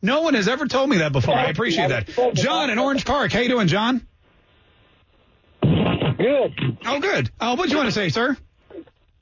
No 0.02 0.22
one 0.22 0.34
has 0.34 0.46
ever 0.46 0.66
told 0.66 0.90
me 0.90 0.98
that 0.98 1.12
before. 1.12 1.34
I 1.34 1.46
appreciate 1.46 1.88
that. 1.88 2.34
John 2.34 2.70
in 2.70 2.78
Orange 2.78 3.04
Park. 3.04 3.32
How 3.32 3.40
you 3.40 3.48
doing, 3.48 3.66
John? 3.66 4.06
Good. 5.62 6.78
Oh, 6.84 7.00
good. 7.00 7.30
Oh, 7.40 7.54
what 7.54 7.66
do 7.66 7.70
you 7.72 7.76
want 7.76 7.88
to 7.88 7.92
say, 7.92 8.08
sir? 8.10 8.36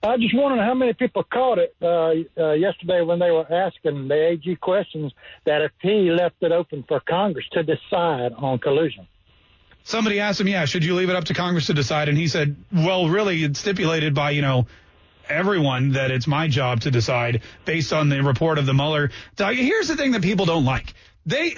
I 0.04 0.18
just 0.18 0.34
wondering 0.36 0.62
how 0.62 0.74
many 0.74 0.92
people 0.92 1.24
caught 1.24 1.58
it 1.58 1.74
uh, 1.80 2.12
uh, 2.38 2.52
yesterday 2.52 3.00
when 3.00 3.18
they 3.18 3.30
were 3.30 3.50
asking 3.50 4.08
the 4.08 4.28
AG 4.28 4.56
questions 4.56 5.12
that 5.46 5.62
if 5.62 5.72
he 5.80 6.10
left 6.10 6.36
it 6.42 6.52
open 6.52 6.84
for 6.86 7.00
Congress 7.00 7.46
to 7.52 7.62
decide 7.62 8.32
on 8.36 8.58
collusion. 8.58 9.06
Somebody 9.82 10.20
asked 10.20 10.40
him, 10.40 10.48
yeah, 10.48 10.66
should 10.66 10.84
you 10.84 10.94
leave 10.94 11.08
it 11.08 11.16
up 11.16 11.24
to 11.24 11.34
Congress 11.34 11.66
to 11.66 11.74
decide? 11.74 12.08
And 12.08 12.18
he 12.18 12.28
said, 12.28 12.56
well, 12.72 13.08
really, 13.08 13.44
it's 13.44 13.60
stipulated 13.60 14.14
by, 14.14 14.30
you 14.30 14.42
know, 14.42 14.66
everyone 15.28 15.92
that 15.92 16.10
it's 16.10 16.26
my 16.26 16.48
job 16.48 16.82
to 16.82 16.90
decide 16.90 17.42
based 17.64 17.92
on 17.92 18.10
the 18.10 18.22
report 18.22 18.58
of 18.58 18.66
the 18.66 18.74
Mueller. 18.74 19.10
Here's 19.38 19.88
the 19.88 19.96
thing 19.96 20.12
that 20.12 20.22
people 20.22 20.44
don't 20.44 20.64
like. 20.66 20.92
They, 21.24 21.54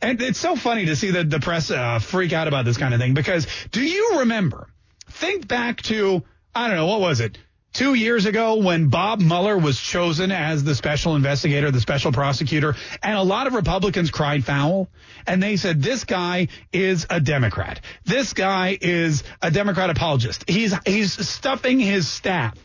and 0.00 0.20
it's 0.20 0.40
so 0.40 0.56
funny 0.56 0.86
to 0.86 0.96
see 0.96 1.12
the, 1.12 1.22
the 1.22 1.38
press 1.38 1.70
uh, 1.70 2.00
freak 2.00 2.32
out 2.32 2.48
about 2.48 2.64
this 2.64 2.78
kind 2.78 2.94
of 2.94 3.00
thing 3.00 3.14
because 3.14 3.46
do 3.70 3.80
you 3.80 4.18
remember, 4.18 4.68
think 5.08 5.46
back 5.46 5.82
to, 5.82 6.24
I 6.52 6.66
don't 6.66 6.76
know, 6.76 6.86
what 6.86 7.00
was 7.00 7.20
it? 7.20 7.38
Two 7.76 7.92
years 7.92 8.24
ago 8.24 8.56
when 8.56 8.88
Bob 8.88 9.20
Mueller 9.20 9.58
was 9.58 9.78
chosen 9.78 10.32
as 10.32 10.64
the 10.64 10.74
special 10.74 11.14
investigator, 11.14 11.70
the 11.70 11.80
special 11.80 12.10
prosecutor, 12.10 12.74
and 13.02 13.18
a 13.18 13.22
lot 13.22 13.46
of 13.46 13.52
Republicans 13.52 14.10
cried 14.10 14.44
foul 14.44 14.88
and 15.26 15.42
they 15.42 15.56
said, 15.56 15.82
this 15.82 16.04
guy 16.04 16.48
is 16.72 17.06
a 17.10 17.20
Democrat. 17.20 17.82
This 18.04 18.32
guy 18.32 18.78
is 18.80 19.24
a 19.42 19.50
Democrat 19.50 19.90
apologist. 19.90 20.48
He's, 20.48 20.74
he's 20.86 21.12
stuffing 21.28 21.78
his 21.78 22.08
staff 22.08 22.56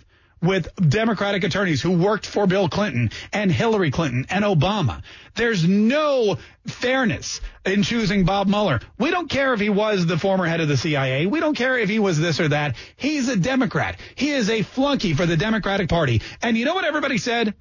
with 0.42 0.76
Democratic 0.76 1.44
attorneys 1.44 1.82
who 1.82 1.92
worked 1.92 2.26
for 2.26 2.48
Bill 2.48 2.68
Clinton 2.68 3.12
and 3.32 3.52
Hillary 3.52 3.92
Clinton 3.92 4.26
and 4.30 4.44
Obama. 4.44 5.04
There's 5.36 5.68
no 5.68 6.38
fairness 6.68 7.42
in 7.66 7.84
choosing 7.84 8.26
Bob 8.26 8.48
Mueller. 8.48 8.80
We 8.98 9.12
don't 9.12 9.30
care 9.30 9.54
if 9.54 9.60
he 9.60 9.70
was 9.70 10.06
the 10.06 10.18
former 10.18 10.46
head 10.46 10.62
of 10.62 10.68
the 10.68 10.78
CIA. 10.78 11.28
We 11.28 11.40
don't 11.40 11.56
care 11.56 11.78
if 11.78 11.90
he 11.90 12.00
was 12.00 12.20
this 12.20 12.40
or 12.40 12.50
that. 12.50 12.76
He's 12.96 13.30
a 13.30 13.36
Democrat. 13.36 14.00
He 14.16 14.32
is 14.32 14.50
a 14.50 14.64
flunky 14.64 15.14
for 15.14 15.26
the 15.26 15.38
Democratic 15.38 15.90
Party. 15.90 16.22
And 16.42 16.58
you 16.58 16.66
know 16.66 16.74
what 16.74 16.86
everybody 16.86 17.18
said? 17.18 17.54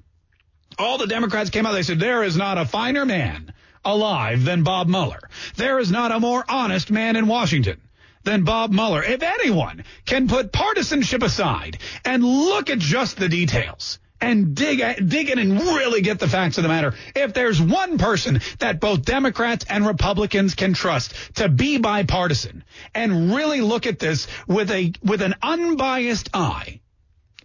All 0.79 0.97
the 0.97 1.07
Democrats 1.07 1.49
came 1.49 1.65
out. 1.65 1.73
They 1.73 1.83
said, 1.83 1.99
there 1.99 2.23
is 2.23 2.35
not 2.35 2.57
a 2.57 2.65
finer 2.65 3.05
man 3.05 3.53
alive 3.83 4.43
than 4.43 4.63
Bob 4.63 4.87
Mueller. 4.87 5.19
There 5.55 5.79
is 5.79 5.91
not 5.91 6.11
a 6.11 6.19
more 6.19 6.43
honest 6.47 6.91
man 6.91 7.15
in 7.15 7.27
Washington 7.27 7.81
than 8.23 8.43
Bob 8.43 8.71
Mueller. 8.71 9.03
If 9.03 9.23
anyone 9.23 9.83
can 10.05 10.27
put 10.27 10.51
partisanship 10.51 11.23
aside 11.23 11.77
and 12.05 12.23
look 12.23 12.69
at 12.69 12.79
just 12.79 13.17
the 13.17 13.29
details 13.29 13.99
and 14.21 14.53
dig 14.55 14.79
dig 15.07 15.29
in 15.29 15.39
and 15.39 15.59
really 15.59 16.01
get 16.01 16.19
the 16.19 16.27
facts 16.27 16.57
of 16.57 16.63
the 16.63 16.69
matter. 16.69 16.93
If 17.15 17.33
there's 17.33 17.59
one 17.59 17.97
person 17.97 18.41
that 18.59 18.79
both 18.79 19.03
Democrats 19.03 19.65
and 19.67 19.85
Republicans 19.85 20.55
can 20.55 20.73
trust 20.73 21.13
to 21.35 21.49
be 21.49 21.79
bipartisan 21.79 22.63
and 22.93 23.33
really 23.33 23.61
look 23.61 23.87
at 23.87 23.99
this 23.99 24.27
with 24.47 24.71
a 24.71 24.93
with 25.03 25.21
an 25.21 25.35
unbiased 25.41 26.29
eye, 26.33 26.81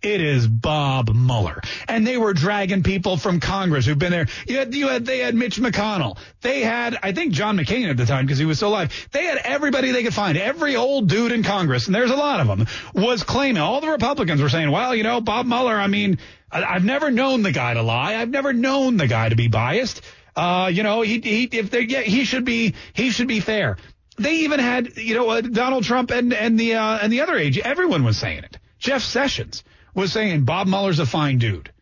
it 0.02 0.20
is 0.20 0.46
Bob 0.46 1.14
Mueller. 1.14 1.60
And 1.88 2.06
they 2.06 2.16
were 2.16 2.34
dragging 2.34 2.82
people 2.82 3.16
from 3.16 3.40
Congress 3.40 3.86
who've 3.86 3.98
been 3.98 4.12
there. 4.12 4.26
You 4.46 4.58
had, 4.58 4.74
you 4.74 4.88
had, 4.88 5.06
they 5.06 5.18
had 5.18 5.34
Mitch 5.34 5.56
McConnell. 5.56 6.18
They 6.42 6.60
had, 6.60 6.98
I 7.02 7.12
think, 7.12 7.32
John 7.32 7.56
McCain 7.56 7.88
at 7.88 7.96
the 7.96 8.06
time 8.06 8.26
because 8.26 8.38
he 8.38 8.44
was 8.44 8.58
still 8.58 8.68
alive. 8.68 9.08
They 9.12 9.24
had 9.24 9.38
everybody 9.38 9.92
they 9.92 10.02
could 10.02 10.14
find. 10.14 10.36
Every 10.36 10.76
old 10.76 11.08
dude 11.08 11.32
in 11.32 11.42
Congress, 11.42 11.86
and 11.86 11.94
there's 11.94 12.10
a 12.10 12.16
lot 12.16 12.40
of 12.40 12.46
them, 12.46 12.66
was 12.94 13.22
claiming, 13.22 13.62
all 13.62 13.80
the 13.80 13.88
Republicans 13.88 14.42
were 14.42 14.48
saying, 14.48 14.70
well, 14.70 14.94
you 14.94 15.02
know, 15.02 15.20
Bob 15.20 15.46
Mueller, 15.46 15.74
I 15.74 15.86
mean, 15.86 16.18
I've 16.50 16.84
never 16.84 17.10
known 17.10 17.42
the 17.42 17.52
guy 17.52 17.74
to 17.74 17.82
lie. 17.82 18.16
I've 18.16 18.30
never 18.30 18.52
known 18.52 18.96
the 18.96 19.08
guy 19.08 19.28
to 19.28 19.36
be 19.36 19.48
biased. 19.48 20.02
Uh, 20.34 20.70
you 20.72 20.82
know, 20.82 21.00
he, 21.00 21.20
he, 21.20 21.44
if 21.44 21.70
they 21.70 21.80
yeah, 21.80 22.02
he 22.02 22.24
should 22.24 22.44
be, 22.44 22.74
he 22.92 23.10
should 23.10 23.28
be 23.28 23.40
fair. 23.40 23.78
They 24.18 24.36
even 24.40 24.60
had, 24.60 24.96
you 24.96 25.14
know, 25.14 25.28
uh, 25.30 25.40
Donald 25.40 25.84
Trump 25.84 26.10
and, 26.10 26.32
and 26.32 26.58
the, 26.58 26.74
uh, 26.74 26.98
and 26.98 27.12
the 27.12 27.22
other 27.22 27.36
age. 27.36 27.58
Everyone 27.58 28.04
was 28.04 28.18
saying 28.18 28.44
it. 28.44 28.58
Jeff 28.78 29.02
Sessions 29.02 29.64
was 29.96 30.12
saying 30.12 30.44
Bob 30.44 30.68
Mueller's 30.68 31.00
a 31.00 31.06
fine 31.06 31.38
dude. 31.38 31.72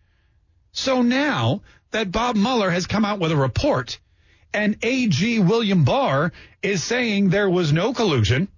So 0.73 1.03
now 1.03 1.61
that 1.91 2.11
Bob 2.11 2.37
Mueller 2.37 2.71
has 2.71 2.87
come 2.87 3.05
out 3.05 3.21
with 3.21 3.33
a 3.33 3.37
report 3.37 3.99
and 4.55 4.77
AG 4.83 5.41
William 5.41 5.85
Barr 5.85 6.33
is 6.63 6.83
saying 6.83 7.29
there 7.29 7.51
was 7.51 7.73
no 7.73 7.93
collusion, 7.93 8.49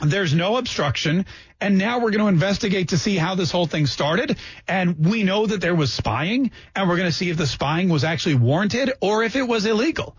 there's 0.00 0.32
no 0.32 0.56
obstruction, 0.56 1.26
and 1.60 1.76
now 1.76 1.98
we're 1.98 2.12
going 2.12 2.22
to 2.22 2.28
investigate 2.28 2.90
to 2.90 2.98
see 2.98 3.16
how 3.16 3.34
this 3.34 3.50
whole 3.50 3.66
thing 3.66 3.86
started. 3.86 4.38
And 4.68 5.04
we 5.04 5.24
know 5.24 5.46
that 5.46 5.60
there 5.60 5.74
was 5.74 5.92
spying, 5.92 6.52
and 6.74 6.88
we're 6.88 6.96
going 6.96 7.08
to 7.08 7.14
see 7.14 7.30
if 7.30 7.36
the 7.36 7.46
spying 7.46 7.88
was 7.88 8.04
actually 8.04 8.36
warranted 8.36 8.92
or 9.00 9.24
if 9.24 9.34
it 9.34 9.46
was 9.46 9.66
illegal. 9.66 10.16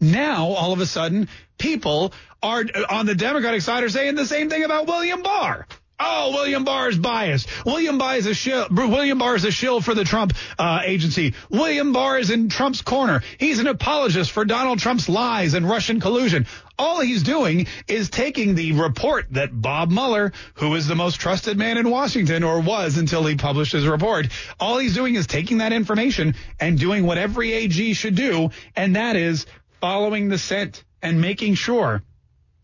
Now, 0.00 0.48
all 0.48 0.72
of 0.72 0.80
a 0.80 0.86
sudden, 0.86 1.28
people 1.58 2.12
are 2.42 2.64
on 2.88 3.06
the 3.06 3.14
Democratic 3.14 3.62
side 3.62 3.84
are 3.84 3.90
saying 3.90 4.14
the 4.14 4.26
same 4.26 4.48
thing 4.48 4.64
about 4.64 4.86
William 4.86 5.22
Barr. 5.22 5.66
Oh, 6.02 6.30
William 6.32 6.64
Barr 6.64 6.88
is 6.88 6.96
biased. 6.96 7.46
William 7.66 7.98
Barr 7.98 8.16
is 8.16 8.24
a 8.24 8.32
shill. 8.32 8.68
William 8.70 9.18
Barr 9.18 9.36
is 9.36 9.44
a 9.44 9.50
shill 9.50 9.82
for 9.82 9.94
the 9.94 10.04
Trump 10.04 10.32
uh, 10.58 10.80
agency. 10.82 11.34
William 11.50 11.92
Barr 11.92 12.18
is 12.18 12.30
in 12.30 12.48
Trump's 12.48 12.80
corner. 12.80 13.22
He's 13.36 13.58
an 13.58 13.66
apologist 13.66 14.30
for 14.30 14.46
Donald 14.46 14.78
Trump's 14.78 15.10
lies 15.10 15.52
and 15.52 15.68
Russian 15.68 16.00
collusion. 16.00 16.46
All 16.78 17.00
he's 17.00 17.22
doing 17.22 17.66
is 17.86 18.08
taking 18.08 18.54
the 18.54 18.72
report 18.72 19.26
that 19.32 19.50
Bob 19.52 19.90
Mueller, 19.90 20.32
who 20.54 20.74
is 20.74 20.86
the 20.86 20.94
most 20.94 21.20
trusted 21.20 21.58
man 21.58 21.76
in 21.76 21.90
Washington, 21.90 22.44
or 22.44 22.60
was 22.60 22.96
until 22.96 23.26
he 23.26 23.34
published 23.34 23.72
his 23.72 23.86
report, 23.86 24.28
all 24.58 24.78
he's 24.78 24.94
doing 24.94 25.16
is 25.16 25.26
taking 25.26 25.58
that 25.58 25.74
information 25.74 26.34
and 26.58 26.78
doing 26.78 27.04
what 27.04 27.18
every 27.18 27.52
AG 27.52 27.92
should 27.92 28.14
do, 28.14 28.48
and 28.74 28.96
that 28.96 29.16
is 29.16 29.44
following 29.82 30.30
the 30.30 30.38
scent 30.38 30.82
and 31.02 31.20
making 31.20 31.56
sure 31.56 32.02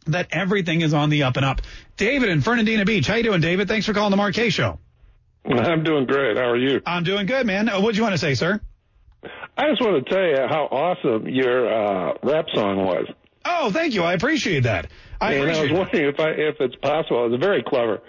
that 0.07 0.29
everything 0.31 0.81
is 0.81 0.95
on 0.95 1.11
the 1.11 1.25
up 1.25 1.37
and 1.37 1.45
up. 1.45 1.61
David 1.97 2.29
in 2.29 2.43
Fernandina 2.43 2.85
Beach. 2.85 3.07
How 3.07 3.15
you 3.15 3.23
doing, 3.23 3.41
David? 3.41 3.69
Thanks 3.69 3.87
for 3.87 3.95
calling 3.95 4.17
the 4.17 4.33
Kaye 4.33 4.51
Show. 4.51 4.79
I'm 5.47 5.85
doing 5.85 6.07
great. 6.07 6.37
How 6.37 6.51
are 6.51 6.57
you? 6.57 6.83
I'm 6.85 7.05
doing 7.05 7.27
good, 7.27 7.47
man. 7.47 7.69
Uh, 7.69 7.81
what'd 7.81 7.97
you 7.97 8.03
want 8.03 8.15
to 8.15 8.19
say, 8.19 8.35
sir? 8.35 8.61
I 9.57 9.71
just 9.71 9.81
want 9.81 10.05
to 10.05 10.13
tell 10.13 10.23
you 10.23 10.37
how 10.49 10.65
awesome 10.65 11.29
your 11.29 11.73
uh, 11.73 12.15
rap 12.23 12.47
song 12.53 12.85
was. 12.85 13.07
Oh, 13.45 13.71
thank 13.71 13.95
you. 13.95 14.03
I 14.03 14.13
appreciate 14.13 14.65
that. 14.65 14.91
I 15.21 15.35
and 15.35 15.51
I 15.51 15.63
was 15.63 15.73
wondering 15.73 16.09
if 16.09 16.21
I 16.21 16.31
if 16.31 16.57
it's 16.61 16.77
possible. 16.77 17.33
It's 17.33 17.43
very 17.43 17.63
clever. 17.63 18.03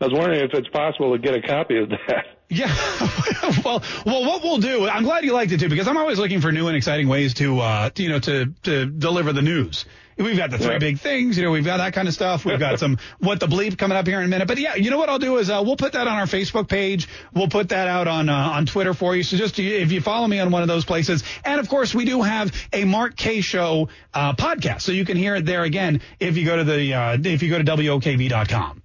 I 0.00 0.04
was 0.06 0.14
wondering 0.14 0.40
if 0.44 0.54
it's 0.54 0.68
possible 0.68 1.12
to 1.12 1.18
get 1.18 1.34
a 1.34 1.42
copy 1.42 1.78
of 1.78 1.90
that. 1.90 2.26
Yeah. 2.50 2.66
well, 3.64 3.82
well, 4.04 4.24
what 4.26 4.44
we'll 4.44 4.58
do, 4.58 4.86
I'm 4.86 5.02
glad 5.02 5.24
you 5.24 5.32
liked 5.32 5.50
it 5.52 5.60
too, 5.60 5.70
because 5.70 5.88
I'm 5.88 5.96
always 5.96 6.18
looking 6.18 6.42
for 6.42 6.52
new 6.52 6.68
and 6.68 6.76
exciting 6.76 7.08
ways 7.08 7.34
to, 7.34 7.58
uh, 7.58 7.90
to, 7.90 8.02
you 8.02 8.10
know, 8.10 8.18
to, 8.20 8.52
to 8.64 8.86
deliver 8.86 9.32
the 9.32 9.40
news. 9.40 9.86
We've 10.16 10.36
got 10.36 10.50
the 10.50 10.58
three 10.58 10.72
Yeah. 10.74 10.78
big 10.78 10.98
things, 11.00 11.36
you 11.36 11.42
know, 11.44 11.50
we've 11.50 11.64
got 11.64 11.78
that 11.78 11.92
kind 11.92 12.06
of 12.06 12.14
stuff. 12.14 12.44
We've 12.44 12.58
got 12.58 12.78
some 12.78 12.98
what 13.18 13.40
the 13.40 13.46
bleep 13.46 13.76
coming 13.78 13.96
up 13.96 14.06
here 14.06 14.20
in 14.20 14.26
a 14.26 14.28
minute. 14.28 14.46
But 14.46 14.58
yeah, 14.58 14.76
you 14.76 14.90
know 14.90 14.98
what 14.98 15.08
I'll 15.08 15.18
do 15.18 15.38
is 15.38 15.50
uh, 15.50 15.62
we'll 15.64 15.76
put 15.76 15.92
that 15.94 16.06
on 16.06 16.14
our 16.16 16.26
Facebook 16.26 16.68
page. 16.68 17.08
We'll 17.32 17.48
put 17.48 17.70
that 17.70 17.88
out 17.88 18.06
on 18.06 18.28
uh, 18.28 18.34
on 18.34 18.66
Twitter 18.66 18.94
for 18.94 19.16
you. 19.16 19.22
So 19.24 19.36
just 19.36 19.58
if 19.58 19.90
you 19.90 20.00
follow 20.00 20.26
me 20.28 20.38
on 20.38 20.50
one 20.52 20.62
of 20.62 20.68
those 20.68 20.84
places, 20.84 21.24
and 21.44 21.58
of 21.58 21.68
course 21.68 21.94
we 21.94 22.04
do 22.04 22.22
have 22.22 22.52
a 22.72 22.84
Mark 22.84 23.16
Kaye 23.16 23.40
Show 23.40 23.88
uh, 24.12 24.34
podcast, 24.34 24.82
so 24.82 24.92
you 24.92 25.04
can 25.04 25.16
hear 25.16 25.34
it 25.34 25.44
there 25.46 25.64
again 25.64 26.00
if 26.20 26.36
you 26.36 26.44
go 26.44 26.56
to 26.56 26.64
the 26.64 26.94
uh, 26.94 27.18
if 27.20 27.42
you 27.42 27.50
go 27.50 27.58
to 27.58 27.64
wokv.com. 27.64 28.83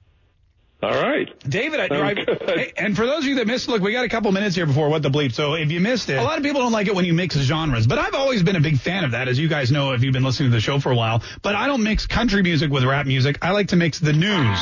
All 0.82 0.92
right. 0.92 1.28
David, 1.50 1.82
I, 1.82 1.88
I, 1.92 2.72
and 2.78 2.96
for 2.96 3.06
those 3.06 3.20
of 3.20 3.26
you 3.26 3.36
that 3.36 3.48
missed, 3.48 3.68
look, 3.68 3.82
we 3.82 3.92
got 3.92 4.06
a 4.06 4.10
couple 4.10 4.32
minutes 4.32 4.56
here 4.56 4.66
before 4.66 4.88
what 4.88 5.02
the 5.02 5.10
bleep. 5.10 5.34
So 5.34 5.56
if 5.56 5.72
you 5.74 5.82
missed 5.82 6.10
it, 6.10 6.18
a 6.18 6.24
lot 6.24 6.38
of 6.38 6.44
people 6.44 6.62
don't 6.62 6.72
like 6.72 6.88
it 6.88 6.96
when 6.96 7.04
you 7.04 7.14
mix 7.14 7.36
genres, 7.36 7.86
but 7.86 8.00
I've 8.00 8.16
always 8.16 8.44
been 8.44 8.56
a 8.56 8.62
big 8.62 8.80
fan 8.80 9.04
of 9.04 9.12
that, 9.12 9.28
as 9.28 9.38
you 9.38 9.50
guys 9.50 9.72
know 9.72 9.92
if 9.92 10.04
you've 10.04 10.14
been 10.14 10.24
listening 10.24 10.52
to 10.52 10.56
the 10.56 10.62
show 10.62 10.80
for 10.80 10.92
a 10.92 10.96
while. 10.96 11.22
But 11.42 11.56
I 11.56 11.68
don't 11.68 11.84
mix 11.84 12.08
country 12.08 12.42
music 12.44 12.72
with 12.72 12.86
rap 12.86 13.06
music. 13.06 13.40
I 13.42 13.52
like 13.52 13.70
to 13.70 13.76
mix 13.76 14.00
the 14.00 14.14
news 14.14 14.60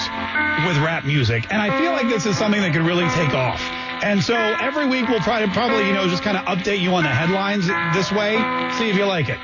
with 0.65 0.77
rap 0.83 1.05
music, 1.05 1.51
and 1.51 1.61
I 1.61 1.79
feel 1.79 1.91
like 1.91 2.07
this 2.07 2.25
is 2.25 2.35
something 2.35 2.61
that 2.61 2.73
could 2.73 2.81
really 2.81 3.07
take 3.09 3.35
off. 3.35 3.61
And 4.03 4.23
so 4.23 4.35
every 4.35 4.87
week 4.87 5.07
we'll 5.09 5.19
try 5.19 5.45
to 5.45 5.51
probably, 5.51 5.85
you 5.85 5.93
know, 5.93 6.07
just 6.07 6.23
kind 6.23 6.37
of 6.37 6.45
update 6.45 6.81
you 6.81 6.95
on 6.95 7.03
the 7.03 7.09
headlines 7.09 7.67
this 7.95 8.11
way. 8.11 8.37
See 8.79 8.89
if 8.89 8.95
you 8.95 9.05
like 9.05 9.29
it. 9.29 9.37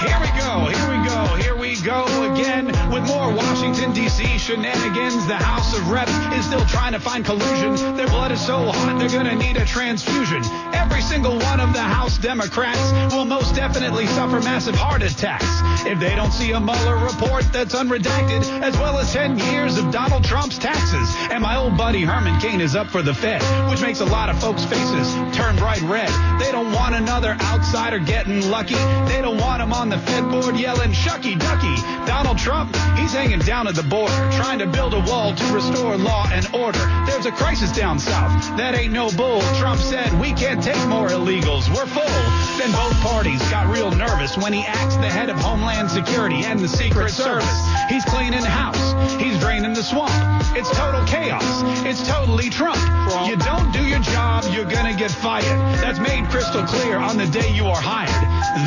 Here 0.00 0.18
we 0.20 0.28
go. 0.38 0.70
Here 0.70 0.88
we 0.88 1.08
go. 1.08 1.36
Here 1.36 1.56
we 1.56 1.80
go 1.82 2.32
again 2.32 2.68
more 3.06 3.32
Washington, 3.32 3.92
D.C. 3.92 4.38
shenanigans. 4.38 5.26
The 5.26 5.36
House 5.36 5.76
of 5.76 5.90
Reps 5.90 6.12
is 6.34 6.44
still 6.46 6.64
trying 6.66 6.92
to 6.92 7.00
find 7.00 7.24
collusion. 7.24 7.96
Their 7.96 8.08
blood 8.08 8.32
is 8.32 8.44
so 8.44 8.70
hot, 8.70 8.98
they're 8.98 9.08
going 9.08 9.26
to 9.26 9.34
need 9.34 9.56
a 9.56 9.64
transfusion. 9.64 10.42
Every 10.74 11.02
single 11.02 11.38
one 11.38 11.60
of 11.60 11.72
the 11.72 11.82
House 11.82 12.18
Democrats 12.18 13.14
will 13.14 13.24
most 13.24 13.54
definitely 13.54 14.06
suffer 14.06 14.40
massive 14.40 14.74
heart 14.74 15.02
attacks 15.02 15.46
if 15.86 15.98
they 15.98 16.14
don't 16.14 16.32
see 16.32 16.52
a 16.52 16.60
Mueller 16.60 16.96
report 16.96 17.44
that's 17.52 17.74
unredacted, 17.74 18.42
as 18.62 18.76
well 18.78 18.98
as 18.98 19.12
10 19.12 19.38
years 19.38 19.78
of 19.78 19.90
Donald 19.90 20.24
Trump's 20.24 20.58
taxes. 20.58 21.14
And 21.30 21.42
my 21.42 21.56
old 21.56 21.76
buddy 21.76 22.02
Herman 22.02 22.40
Cain 22.40 22.60
is 22.60 22.76
up 22.76 22.88
for 22.88 23.02
the 23.02 23.14
Fed, 23.14 23.42
which 23.70 23.80
makes 23.80 24.00
a 24.00 24.04
lot 24.04 24.28
of 24.28 24.40
folks' 24.40 24.64
faces 24.64 25.14
turn 25.36 25.56
bright 25.56 25.82
red. 25.82 26.10
They 26.40 26.52
don't 26.52 26.72
want 26.72 26.94
another 26.94 27.36
outsider 27.40 27.98
getting 27.98 28.50
lucky. 28.50 28.74
They 29.10 29.20
don't 29.22 29.38
want 29.38 29.62
him 29.62 29.72
on 29.72 29.88
the 29.88 29.98
Fed 29.98 30.30
board 30.30 30.58
yelling, 30.58 30.92
shucky 30.92 31.38
ducky. 31.38 31.76
Donald 32.06 32.38
Trump, 32.38 32.72
he's 32.98 33.12
hanging 33.12 33.40
down 33.40 33.68
at 33.68 33.74
the 33.74 33.82
border, 33.82 34.14
trying 34.32 34.58
to 34.58 34.66
build 34.66 34.94
a 34.94 35.00
wall 35.00 35.34
to 35.34 35.44
restore 35.52 35.96
law 35.96 36.26
and 36.32 36.46
order. 36.54 36.78
There's 37.06 37.26
a 37.26 37.32
crisis 37.32 37.72
down 37.72 37.98
south. 37.98 38.56
That 38.56 38.74
ain't 38.74 38.92
no 38.92 39.10
bull. 39.10 39.40
Trump 39.58 39.80
said, 39.80 40.18
we 40.20 40.32
can't 40.32 40.62
take 40.62 40.82
more 40.88 41.08
illegals. 41.08 41.68
We're 41.74 41.86
full. 41.86 42.16
Then 42.58 42.72
both 42.72 42.94
parties 43.00 43.40
got 43.50 43.72
real 43.72 43.90
nervous 43.90 44.36
when 44.36 44.52
he 44.52 44.62
axed 44.62 45.00
the 45.00 45.08
head 45.08 45.30
of 45.30 45.38
Homeland 45.38 45.90
Security 45.90 46.44
and 46.44 46.60
the 46.60 46.68
Secret 46.68 47.10
Service. 47.10 47.60
He's 47.88 48.04
cleaning 48.04 48.40
the 48.40 48.50
house. 48.50 48.78
He's 49.20 49.38
draining 49.38 49.72
the 49.72 49.82
swamp. 49.82 50.12
It's 50.56 50.70
total 50.76 51.04
chaos. 51.06 51.44
It's 51.86 52.06
totally 52.06 52.50
Trump. 52.50 52.80
You 53.26 53.36
don't 53.36 53.72
do 53.72 53.86
your 53.86 54.00
job, 54.00 54.44
you're 54.52 54.64
gonna 54.64 54.96
get 54.96 55.10
fired. 55.10 55.44
That's 55.80 55.98
made 55.98 56.28
crystal 56.28 56.64
clear 56.64 56.98
on 56.98 57.16
the 57.16 57.26
day 57.26 57.52
you 57.52 57.66
are 57.66 57.80
hired. 57.80 58.10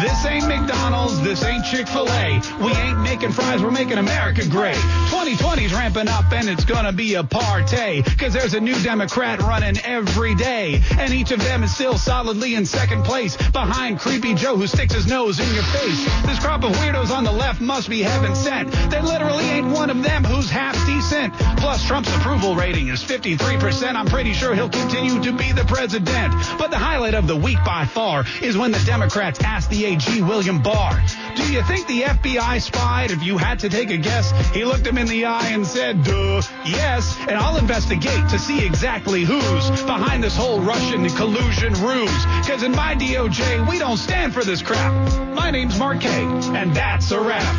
This 0.02 0.26
ain't 0.26 0.48
McDonald's, 0.48 1.22
this 1.22 1.44
ain't 1.44 1.66
Chick-fil-A. 1.66 2.42
We 2.64 2.72
ain't 2.72 3.00
making 3.02 3.32
fries, 3.32 3.62
we're 3.62 3.72
making 3.72 3.98
America 3.98 4.13
great. 4.54 4.76
2020's 4.76 5.74
ramping 5.74 6.08
up 6.08 6.32
and 6.32 6.48
it's 6.48 6.66
gonna 6.66 6.94
be 6.94 7.16
a 7.16 7.24
party. 7.24 8.04
Cause 8.18 8.34
there's 8.34 8.54
a 8.54 8.60
new 8.60 8.76
Democrat 8.84 9.40
running 9.42 9.78
every 9.84 10.36
day. 10.36 10.82
And 10.98 11.14
each 11.14 11.32
of 11.32 11.42
them 11.42 11.64
is 11.64 11.74
still 11.74 11.98
solidly 11.98 12.56
in 12.56 12.66
second 12.66 13.04
place. 13.04 13.36
Behind 13.52 14.00
Creepy 14.00 14.36
Joe 14.36 14.56
who 14.56 14.68
sticks 14.68 14.94
his 14.94 15.08
nose 15.08 15.40
in 15.40 15.54
your 15.54 15.64
face. 15.64 16.06
This 16.26 16.40
crop 16.40 16.64
of 16.64 16.72
weirdos 16.74 17.10
on 17.10 17.24
the 17.24 17.32
left 17.32 17.62
must 17.62 17.90
be 17.90 18.02
heaven 18.02 18.36
sent. 18.36 18.72
There 18.90 19.02
literally 19.02 19.44
ain't 19.44 19.68
one 19.68 19.90
of 19.90 20.02
them 20.04 20.24
who's 20.24 20.50
half 20.50 20.76
decent. 20.86 21.34
Plus 21.58 21.84
Trump's 21.86 22.14
approval 22.16 22.56
rating 22.56 22.90
is 22.90 23.04
53%. 23.04 23.96
I'm 23.96 24.08
pretty 24.08 24.34
sure 24.34 24.54
he'll 24.54 24.70
continue 24.70 25.22
to 25.24 25.34
be 25.34 25.52
the 25.52 25.66
president. 25.66 26.34
But 26.58 26.72
the 26.72 26.78
highlight 26.78 27.14
of 27.14 27.28
the 27.28 27.36
week 27.36 27.58
by 27.66 27.86
far 27.86 28.26
is 28.42 28.58
when 28.58 28.72
the 28.72 28.84
Democrats 28.86 29.42
asked 29.44 29.70
the 29.70 29.86
AG 29.86 30.22
William 30.22 30.62
Barr, 30.62 31.02
do 31.36 31.52
you 31.52 31.64
think 31.64 31.88
the 31.88 32.02
FBI 32.02 32.62
spied? 32.62 33.12
If 33.12 33.24
you 33.24 33.38
had 33.38 33.60
to 33.60 33.70
take 33.70 33.90
a 33.90 33.98
guess, 34.04 34.32
he 34.54 34.66
looked 34.66 34.86
him 34.86 34.98
in 34.98 35.08
the 35.08 35.26
eye 35.26 35.50
and 35.50 35.66
said, 35.66 36.04
duh, 36.04 36.42
yes. 36.66 37.18
And 37.22 37.32
I'll 37.32 37.58
investigate 37.58 38.30
to 38.30 38.38
see 38.38 38.66
exactly 38.66 39.24
who's 39.24 39.70
behind 39.84 40.24
this 40.24 40.36
whole 40.36 40.60
Russian 40.62 41.10
collusion 41.10 41.74
ruse. 41.74 42.26
Cause 42.46 42.64
in 42.64 42.72
my 42.72 42.96
DOJ, 42.96 43.68
we 43.70 43.80
don't 43.80 43.98
stand 43.98 44.34
for 44.34 44.44
this 44.44 44.62
crap. 44.62 44.94
My 45.34 45.50
name's 45.50 45.80
Mark 45.80 46.02
Kaye, 46.02 46.26
and 46.56 46.76
that's 46.76 47.12
a 47.12 47.20
wrap. 47.20 47.56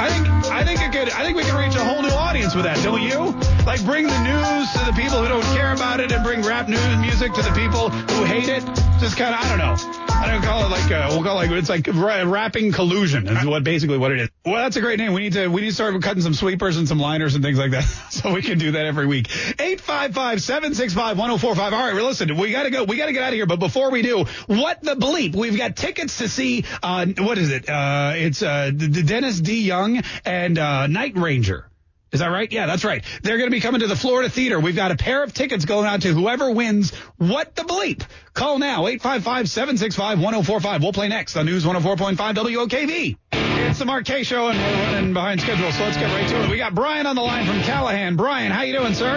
I 0.00 0.08
think 0.10 0.37
I 0.50 0.64
think 0.64 0.80
it 0.80 0.92
could 0.92 1.10
I 1.10 1.24
think 1.24 1.36
we 1.36 1.44
can 1.44 1.56
reach 1.56 1.76
a 1.76 1.84
whole 1.84 2.02
new 2.02 2.08
audience 2.08 2.54
with 2.54 2.64
that, 2.64 2.82
don't 2.82 3.02
you? 3.02 3.32
Like 3.66 3.84
bring 3.84 4.06
the 4.06 4.22
news 4.22 4.72
to 4.72 4.84
the 4.84 4.92
people 4.96 5.20
who 5.22 5.28
don't 5.28 5.44
care 5.56 5.72
about 5.72 6.00
it 6.00 6.10
and 6.12 6.24
bring 6.24 6.42
rap 6.42 6.68
news 6.68 6.96
music 6.98 7.34
to 7.34 7.42
the 7.42 7.52
people 7.52 7.90
who 7.90 8.24
hate 8.24 8.48
it. 8.48 8.64
Just 9.00 9.16
kind 9.16 9.34
of 9.34 9.40
I 9.40 9.48
don't 9.48 9.58
know. 9.58 10.04
I 10.18 10.26
don't 10.32 10.42
call 10.42 10.64
it 10.66 10.70
like 10.70 10.90
uh, 10.90 11.06
we'll 11.10 11.22
call 11.22 11.40
it 11.40 11.48
like 11.48 11.50
it's 11.52 11.68
like 11.68 11.86
ra- 11.86 12.24
rapping 12.24 12.72
collusion 12.72 13.28
is 13.28 13.46
what 13.46 13.62
basically 13.62 13.98
what 13.98 14.10
it 14.10 14.20
is. 14.20 14.28
Well, 14.44 14.56
that's 14.56 14.76
a 14.76 14.80
great 14.80 14.98
name. 14.98 15.12
We 15.12 15.20
need 15.20 15.34
to 15.34 15.46
we 15.46 15.60
need 15.60 15.68
to 15.68 15.74
start 15.74 16.00
cutting 16.02 16.22
some 16.22 16.34
sweepers 16.34 16.76
and 16.76 16.88
some 16.88 16.98
liners 16.98 17.36
and 17.36 17.44
things 17.44 17.56
like 17.56 17.70
that, 17.70 17.82
so 18.10 18.32
we 18.32 18.42
can 18.42 18.58
do 18.58 18.72
that 18.72 18.84
every 18.84 19.06
week. 19.06 19.28
Eight 19.60 19.80
five 19.80 20.14
five 20.14 20.42
seven 20.42 20.74
six 20.74 20.92
five 20.92 21.18
one 21.18 21.28
zero 21.28 21.38
four 21.38 21.54
five. 21.54 21.72
All 21.72 21.78
right, 21.78 21.94
well, 21.94 22.06
listen, 22.06 22.36
we 22.36 22.50
got 22.50 22.64
to 22.64 22.70
go. 22.70 22.82
We 22.82 22.96
got 22.96 23.06
to 23.06 23.12
get 23.12 23.22
out 23.22 23.28
of 23.28 23.34
here. 23.34 23.46
But 23.46 23.60
before 23.60 23.90
we 23.92 24.02
do, 24.02 24.24
what 24.46 24.82
the 24.82 24.96
bleep? 24.96 25.36
We've 25.36 25.56
got 25.56 25.76
tickets 25.76 26.18
to 26.18 26.28
see. 26.28 26.64
Uh, 26.82 27.06
what 27.18 27.38
is 27.38 27.52
it? 27.52 27.68
Uh, 27.68 28.14
it's 28.16 28.42
uh, 28.42 28.70
Dennis 28.70 29.40
DeYoung 29.40 30.04
and 30.24 30.37
uh, 30.58 30.86
Night 30.86 31.16
Ranger. 31.16 31.68
Is 32.10 32.20
that 32.20 32.28
right? 32.28 32.50
Yeah, 32.50 32.66
that's 32.66 32.84
right. 32.84 33.04
They're 33.22 33.36
going 33.36 33.50
to 33.50 33.54
be 33.54 33.60
coming 33.60 33.82
to 33.82 33.86
the 33.86 33.96
Florida 33.96 34.30
Theater. 34.30 34.58
We've 34.58 34.74
got 34.74 34.92
a 34.92 34.96
pair 34.96 35.22
of 35.22 35.34
tickets 35.34 35.66
going 35.66 35.86
out 35.86 36.00
to 36.02 36.14
whoever 36.14 36.50
wins 36.50 36.94
What 37.18 37.54
the 37.54 37.64
Bleep. 37.64 38.02
Call 38.32 38.58
now, 38.58 38.84
855-765-1045. 38.84 40.80
We'll 40.80 40.94
play 40.94 41.08
next 41.08 41.36
on 41.36 41.44
News 41.44 41.66
104.5 41.66 42.16
WOKV. 42.16 43.16
It's 43.32 43.78
the 43.78 43.84
Mark 43.84 44.06
Kaye 44.06 44.22
Show, 44.22 44.48
and 44.48 44.58
we're 44.58 44.94
running 44.94 45.12
behind 45.12 45.42
schedule, 45.42 45.70
so 45.70 45.82
let's 45.82 45.98
get 45.98 46.06
right 46.06 46.26
to 46.28 46.44
it. 46.44 46.50
We 46.50 46.56
got 46.56 46.74
Brian 46.74 47.06
on 47.06 47.14
the 47.14 47.22
line 47.22 47.46
from 47.46 47.60
Callahan. 47.60 48.16
Brian, 48.16 48.52
how 48.52 48.62
you 48.62 48.72
doing, 48.78 48.94
sir? 48.94 49.16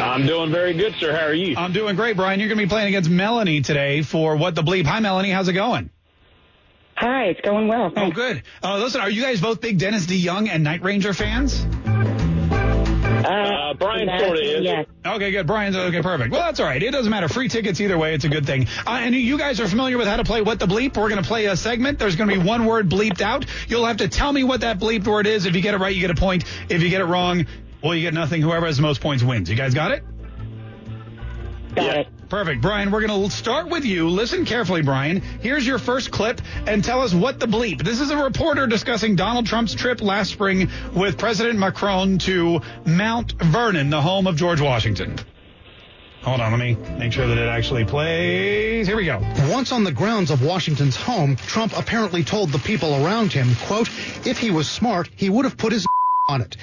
I'm 0.00 0.26
doing 0.26 0.50
very 0.50 0.72
good, 0.72 0.94
sir. 0.98 1.12
How 1.14 1.26
are 1.26 1.34
you? 1.34 1.54
I'm 1.56 1.72
doing 1.72 1.96
great, 1.96 2.16
Brian. 2.16 2.40
You're 2.40 2.48
going 2.48 2.58
to 2.58 2.64
be 2.64 2.68
playing 2.68 2.88
against 2.88 3.10
Melanie 3.10 3.60
today 3.60 4.00
for 4.00 4.36
What 4.36 4.54
the 4.54 4.62
Bleep. 4.62 4.86
Hi, 4.86 5.00
Melanie. 5.00 5.30
How's 5.30 5.48
it 5.48 5.52
going? 5.52 5.90
Hi, 7.00 7.24
it's 7.26 7.40
going 7.42 7.68
well. 7.68 7.92
Oh, 7.96 8.10
good. 8.10 8.42
Uh, 8.62 8.78
listen, 8.78 9.00
are 9.00 9.10
you 9.10 9.22
guys 9.22 9.40
both 9.40 9.60
big 9.60 9.78
Dennis 9.78 10.06
DeYoung 10.06 10.48
and 10.48 10.64
Night 10.64 10.82
Ranger 10.82 11.12
fans? 11.14 11.64
Uh, 11.86 13.44
Uh, 13.68 13.74
Brian 13.74 14.06
That's- 14.06 14.22
sort 14.26 14.38
of 14.38 14.44
is. 14.44 14.62
yes. 14.62 14.86
Okay, 15.04 15.30
good. 15.30 15.46
Brian's 15.46 15.76
okay, 15.76 16.00
perfect. 16.00 16.32
Well, 16.32 16.40
that's 16.40 16.58
all 16.60 16.66
right. 16.66 16.82
It 16.82 16.90
doesn't 16.90 17.10
matter. 17.10 17.28
Free 17.28 17.48
tickets 17.48 17.80
either 17.80 17.98
way. 17.98 18.14
It's 18.14 18.24
a 18.24 18.28
good 18.28 18.46
thing. 18.46 18.66
Uh, 18.86 19.00
and 19.02 19.14
you 19.14 19.36
guys 19.36 19.60
are 19.60 19.68
familiar 19.68 19.98
with 19.98 20.06
how 20.08 20.16
to 20.16 20.24
play 20.24 20.40
What 20.40 20.58
the 20.58 20.66
Bleep? 20.66 20.96
We're 20.96 21.10
going 21.10 21.22
to 21.22 21.28
play 21.28 21.44
a 21.46 21.54
segment. 21.56 21.98
There's 21.98 22.16
going 22.16 22.30
to 22.30 22.36
be 22.38 22.42
one 22.42 22.64
word 22.64 22.88
bleeped 22.88 23.20
out. 23.20 23.44
You'll 23.68 23.84
have 23.84 23.98
to 23.98 24.08
tell 24.08 24.32
me 24.32 24.42
what 24.44 24.62
that 24.62 24.78
bleeped 24.78 25.06
word 25.06 25.26
is. 25.26 25.44
If 25.44 25.54
you 25.54 25.60
get 25.60 25.74
it 25.74 25.78
right, 25.78 25.94
you 25.94 26.00
get 26.00 26.10
a 26.10 26.14
point. 26.14 26.44
If 26.70 26.82
you 26.82 26.88
get 26.88 27.02
it 27.02 27.04
wrong, 27.04 27.46
well, 27.82 27.94
you 27.94 28.00
get 28.02 28.14
nothing. 28.14 28.40
Whoever 28.40 28.64
has 28.66 28.76
the 28.76 28.82
most 28.82 29.00
points 29.02 29.22
wins. 29.22 29.50
You 29.50 29.56
guys 29.56 29.74
got 29.74 29.90
it? 29.92 30.02
Got 31.74 31.96
it. 31.98 32.08
Perfect. 32.28 32.60
Brian, 32.60 32.90
we're 32.90 33.06
going 33.06 33.22
to 33.22 33.34
start 33.34 33.70
with 33.70 33.86
you. 33.86 34.10
Listen 34.10 34.44
carefully, 34.44 34.82
Brian. 34.82 35.22
Here's 35.22 35.66
your 35.66 35.78
first 35.78 36.10
clip 36.10 36.42
and 36.66 36.84
tell 36.84 37.00
us 37.00 37.14
what 37.14 37.40
the 37.40 37.46
bleep. 37.46 37.82
This 37.82 38.00
is 38.00 38.10
a 38.10 38.22
reporter 38.22 38.66
discussing 38.66 39.16
Donald 39.16 39.46
Trump's 39.46 39.74
trip 39.74 40.02
last 40.02 40.30
spring 40.30 40.68
with 40.94 41.16
President 41.16 41.58
Macron 41.58 42.18
to 42.18 42.60
Mount 42.84 43.32
Vernon, 43.40 43.88
the 43.88 44.02
home 44.02 44.26
of 44.26 44.36
George 44.36 44.60
Washington. 44.60 45.16
Hold 46.20 46.40
on, 46.40 46.52
let 46.52 46.60
me 46.60 46.74
make 46.98 47.14
sure 47.14 47.26
that 47.26 47.38
it 47.38 47.48
actually 47.48 47.86
plays. 47.86 48.86
Here 48.86 48.96
we 48.96 49.06
go. 49.06 49.20
Once 49.48 49.72
on 49.72 49.84
the 49.84 49.92
grounds 49.92 50.30
of 50.30 50.44
Washington's 50.44 50.96
home, 50.96 51.36
Trump 51.36 51.78
apparently 51.78 52.24
told 52.24 52.52
the 52.52 52.58
people 52.58 53.06
around 53.06 53.32
him, 53.32 53.54
quote, 53.66 53.88
if 54.26 54.38
he 54.38 54.50
was 54.50 54.68
smart, 54.68 55.08
he 55.16 55.30
would 55.30 55.46
have 55.46 55.56
put 55.56 55.72
his 55.72 55.86
on 56.28 56.42
it. 56.42 56.58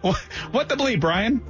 What 0.00 0.68
the 0.68 0.76
bleep, 0.76 1.00
Brian? 1.00 1.42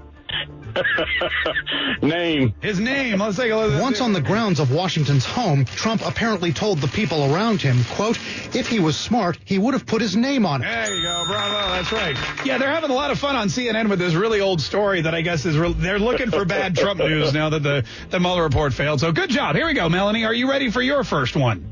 Name. 2.02 2.54
His 2.60 2.80
name. 2.80 3.18
Let's 3.18 3.36
take 3.36 3.52
a 3.52 3.56
look. 3.56 3.80
Once 3.80 4.00
on 4.00 4.12
the 4.12 4.20
grounds 4.20 4.60
of 4.60 4.72
Washington's 4.72 5.24
home, 5.24 5.64
Trump 5.64 6.02
apparently 6.06 6.52
told 6.52 6.78
the 6.78 6.88
people 6.88 7.32
around 7.32 7.60
him, 7.60 7.84
quote, 7.84 8.18
if 8.54 8.68
he 8.68 8.78
was 8.80 8.96
smart, 8.96 9.38
he 9.44 9.58
would 9.58 9.74
have 9.74 9.86
put 9.86 10.00
his 10.00 10.16
name 10.16 10.46
on 10.46 10.62
it. 10.62 10.66
There 10.66 10.94
you 10.94 11.02
go, 11.02 11.24
bravo. 11.26 11.72
That's 11.72 11.92
right. 11.92 12.16
Yeah, 12.46 12.58
they're 12.58 12.72
having 12.72 12.90
a 12.90 12.94
lot 12.94 13.10
of 13.10 13.18
fun 13.18 13.36
on 13.36 13.48
CNN 13.48 13.88
with 13.88 13.98
this 13.98 14.14
really 14.14 14.40
old 14.40 14.60
story 14.60 15.02
that 15.02 15.14
I 15.14 15.20
guess 15.20 15.44
is 15.44 15.56
real. 15.56 15.74
They're 15.74 15.98
looking 15.98 16.30
for 16.30 16.44
bad 16.44 16.76
Trump 16.76 17.00
news 17.00 17.32
now 17.32 17.50
that 17.50 17.62
the 17.62 17.84
the 18.10 18.20
Mueller 18.20 18.42
report 18.42 18.72
failed. 18.72 19.00
So 19.00 19.12
good 19.12 19.30
job. 19.30 19.56
Here 19.56 19.66
we 19.66 19.74
go, 19.74 19.88
Melanie. 19.88 20.24
Are 20.24 20.34
you 20.34 20.48
ready 20.50 20.70
for 20.70 20.82
your 20.82 21.04
first 21.04 21.36
one? 21.36 21.71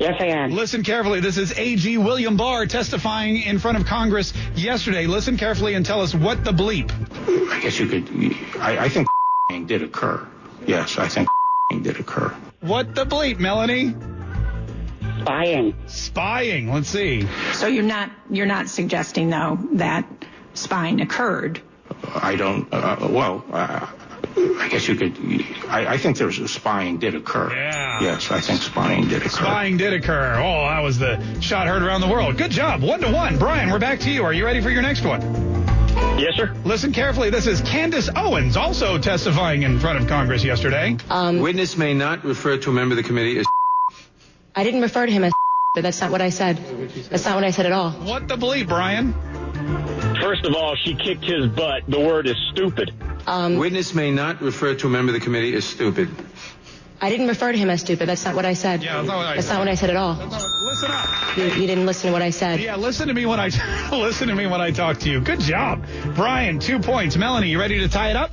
Yes, 0.00 0.16
I 0.18 0.28
am. 0.28 0.52
Listen 0.52 0.82
carefully. 0.82 1.20
This 1.20 1.36
is 1.36 1.52
AG 1.58 1.98
William 1.98 2.38
Barr 2.38 2.64
testifying 2.64 3.42
in 3.42 3.58
front 3.58 3.76
of 3.76 3.84
Congress 3.84 4.32
yesterday. 4.54 5.06
Listen 5.06 5.36
carefully 5.36 5.74
and 5.74 5.84
tell 5.84 6.00
us 6.00 6.14
what 6.14 6.42
the 6.42 6.52
bleep. 6.52 6.90
I 7.52 7.60
guess 7.60 7.78
you 7.78 7.86
could. 7.86 8.08
I, 8.58 8.86
I 8.86 8.88
think 8.88 9.06
did 9.66 9.82
occur. 9.82 10.26
Yes, 10.66 10.96
I 10.96 11.06
think 11.06 11.28
did 11.82 12.00
occur. 12.00 12.34
What 12.62 12.94
the 12.94 13.04
bleep, 13.04 13.40
Melanie? 13.40 13.94
Spying. 15.20 15.74
Spying. 15.86 16.72
Let's 16.72 16.88
see. 16.88 17.28
So 17.52 17.66
you're 17.66 17.82
not 17.84 18.10
you're 18.30 18.46
not 18.46 18.70
suggesting 18.70 19.28
though 19.28 19.58
that 19.74 20.08
spying 20.54 21.02
occurred. 21.02 21.60
I 22.14 22.36
don't. 22.36 22.72
Uh, 22.72 23.06
well, 23.10 23.44
uh, 23.52 23.86
I 24.36 24.68
guess 24.70 24.86
you 24.88 24.94
could. 24.96 25.16
I, 25.68 25.94
I 25.94 25.96
think 25.98 26.16
there's 26.16 26.38
a 26.38 26.48
spying 26.48 26.98
did 26.98 27.14
occur. 27.14 27.52
Yeah. 27.52 28.00
Yes, 28.00 28.30
I 28.30 28.40
think 28.40 28.62
spying 28.62 29.08
did 29.08 29.18
occur. 29.22 29.28
Spying 29.44 29.76
did 29.76 29.92
occur. 29.92 30.34
Oh, 30.38 30.66
that 30.68 30.80
was 30.80 30.98
the 30.98 31.40
shot 31.40 31.66
heard 31.66 31.82
around 31.82 32.00
the 32.00 32.08
world. 32.08 32.36
Good 32.36 32.50
job. 32.50 32.82
One 32.82 33.00
to 33.00 33.10
one. 33.10 33.38
Brian, 33.38 33.70
we're 33.70 33.78
back 33.78 34.00
to 34.00 34.10
you. 34.10 34.24
Are 34.24 34.32
you 34.32 34.44
ready 34.44 34.60
for 34.60 34.70
your 34.70 34.82
next 34.82 35.04
one? 35.04 35.20
Yes, 36.18 36.36
sir. 36.36 36.54
Listen 36.64 36.92
carefully. 36.92 37.30
This 37.30 37.46
is 37.46 37.60
Candace 37.62 38.08
Owens, 38.14 38.56
also 38.56 38.98
testifying 38.98 39.62
in 39.62 39.78
front 39.78 40.00
of 40.00 40.08
Congress 40.08 40.44
yesterday. 40.44 40.96
Um, 41.08 41.40
Witness 41.40 41.76
may 41.76 41.94
not 41.94 42.24
refer 42.24 42.58
to 42.58 42.70
a 42.70 42.72
member 42.72 42.92
of 42.92 42.96
the 42.96 43.02
committee 43.02 43.38
as. 43.38 43.46
I 44.54 44.64
didn't 44.64 44.82
refer 44.82 45.06
to 45.06 45.12
him 45.12 45.24
as 45.24 45.32
but 45.74 45.82
that's 45.82 46.00
not 46.00 46.10
what 46.10 46.20
I 46.20 46.30
said. 46.30 46.56
That's 47.10 47.24
not 47.24 47.36
what 47.36 47.44
I 47.44 47.52
said 47.52 47.66
at 47.66 47.72
all. 47.72 47.92
What 47.92 48.26
the 48.26 48.36
bleep, 48.36 48.66
Brian? 48.66 49.14
First 50.20 50.44
of 50.46 50.54
all, 50.54 50.76
she 50.76 50.94
kicked 50.94 51.24
his 51.24 51.46
butt. 51.48 51.82
The 51.88 51.98
word 52.00 52.26
is 52.26 52.36
stupid. 52.52 52.92
Um, 53.26 53.56
Witness 53.56 53.94
may 53.94 54.10
not 54.10 54.40
refer 54.42 54.74
to 54.74 54.86
a 54.86 54.90
member 54.90 55.10
of 55.10 55.14
the 55.14 55.24
committee 55.24 55.54
as 55.54 55.64
stupid. 55.64 56.08
I 57.00 57.08
didn't 57.08 57.28
refer 57.28 57.50
to 57.52 57.56
him 57.58 57.70
as 57.70 57.80
stupid. 57.80 58.08
That's 58.08 58.24
not 58.24 58.34
what 58.34 58.44
I 58.44 58.52
said. 58.52 58.82
Yeah, 58.82 58.96
that's 58.96 59.08
not 59.08 59.16
what 59.16 59.26
I 59.26 59.34
That's 59.36 59.46
said. 59.46 59.52
not 59.54 59.58
what 59.60 59.68
I 59.68 59.74
said 59.74 59.90
at 59.90 59.96
all. 59.96 60.14
Listen 60.14 60.90
up. 60.90 61.36
You, 61.36 61.44
you 61.44 61.66
didn't 61.66 61.86
listen 61.86 62.08
to 62.08 62.12
what 62.12 62.20
I 62.22 62.30
said. 62.30 62.60
Yeah, 62.60 62.76
listen 62.76 63.08
to 63.08 63.14
me 63.14 63.24
when 63.24 63.40
I 63.40 63.46
listen 63.92 64.28
to 64.28 64.34
me 64.34 64.46
when 64.46 64.60
I 64.60 64.70
talk 64.70 64.98
to 64.98 65.10
you. 65.10 65.20
Good 65.20 65.40
job, 65.40 65.84
Brian. 66.14 66.58
Two 66.58 66.78
points. 66.78 67.16
Melanie, 67.16 67.48
you 67.48 67.58
ready 67.58 67.78
to 67.80 67.88
tie 67.88 68.10
it 68.10 68.16
up? 68.16 68.32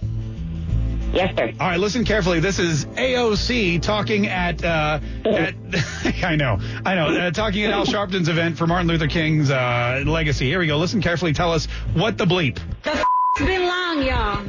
Yes, 1.14 1.36
sir. 1.36 1.51
All 1.60 1.68
right, 1.68 1.80
listen 1.80 2.03
carefully. 2.05 2.39
This 2.39 2.60
is 2.60 2.86
AOC 2.86 3.82
talking 3.82 4.28
at, 4.28 4.64
uh, 4.64 4.99
at 5.26 5.55
I 6.24 6.36
know, 6.36 6.60
I 6.86 6.95
know, 6.95 7.08
uh, 7.08 7.32
talking 7.32 7.64
at 7.66 7.72
Al 7.72 7.86
Sharpton's 7.93 8.28
event 8.30 8.58
for 8.58 8.68
Martin 8.68 8.88
Luther 8.88 9.08
King's 9.08 9.49
uh, 9.49 10.03
legacy. 10.05 10.45
Here 10.45 10.60
we 10.60 10.68
go. 10.68 10.78
Listen 10.78 11.01
carefully. 11.01 11.34
Tell 11.34 11.51
us 11.53 11.66
what 11.93 12.18
the 12.18 12.26
bleep. 12.26 12.60
The 12.84 12.91
f- 12.91 13.05
been 13.39 13.62
long, 13.68 14.01
y'all. 14.03 14.45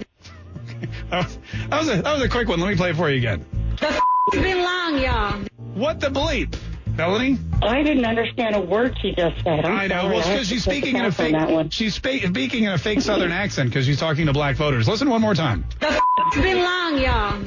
That 1.11 1.25
was, 1.25 1.39
that 1.71 1.79
was 1.79 1.89
a 1.89 2.03
that 2.03 2.13
was 2.15 2.23
a 2.23 2.29
quick 2.29 2.49
one. 2.49 2.61
Let 2.61 2.69
me 2.69 2.77
play 2.77 2.91
it 2.91 2.97
for 2.97 3.09
you 3.11 3.17
again. 3.19 3.45
The 3.81 3.89
f- 3.89 4.01
been 4.33 4.59
long, 4.63 4.99
y'all. 4.99 5.41
What 5.75 6.01
the 6.01 6.09
bleep, 6.09 6.57
Melanie? 6.99 7.39
I 7.63 7.85
didn't 7.85 8.05
understand 8.05 8.57
a 8.57 8.61
word 8.61 8.97
she 9.01 9.13
just 9.13 9.37
said. 9.45 9.65
I'm 9.65 9.79
I 9.79 9.87
know. 9.87 10.01
sorry. 10.03 10.09
Well, 10.11 10.19
it's 10.19 10.29
because 10.29 10.49
she's 10.49 10.65
speaking 10.65 10.97
in 10.97 11.05
a 11.05 11.13
pass 11.13 11.33
on 11.33 11.65
fake. 11.65 11.73
She's 11.73 11.95
spa- 11.95 12.27
speaking 12.27 12.65
in 12.65 12.73
a 12.73 12.79
fake 12.79 13.01
Southern 13.03 13.31
accent 13.45 13.71
because 13.71 13.87
she's 13.87 14.01
talking 14.01 14.27
to 14.27 14.33
black 14.33 14.57
voters. 14.57 14.89
Listen 14.89 15.09
one 15.09 15.21
more 15.21 15.35
time. 15.35 15.65
The 15.79 15.87
f- 15.87 16.01
been 16.35 16.59
long, 16.61 16.99
y'all. 16.99 17.45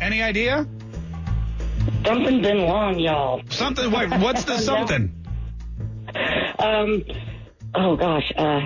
Any 0.00 0.22
idea? 0.22 0.66
Something 2.06 2.40
been 2.40 2.60
long, 2.60 2.98
y'all. 2.98 3.42
Something. 3.50 3.90
Wait, 3.90 4.08
what's 4.20 4.44
the 4.44 4.56
something? 4.70 5.14
Um. 6.58 7.04
Oh 7.74 7.96
gosh. 7.96 8.32
Uh. 8.36 8.60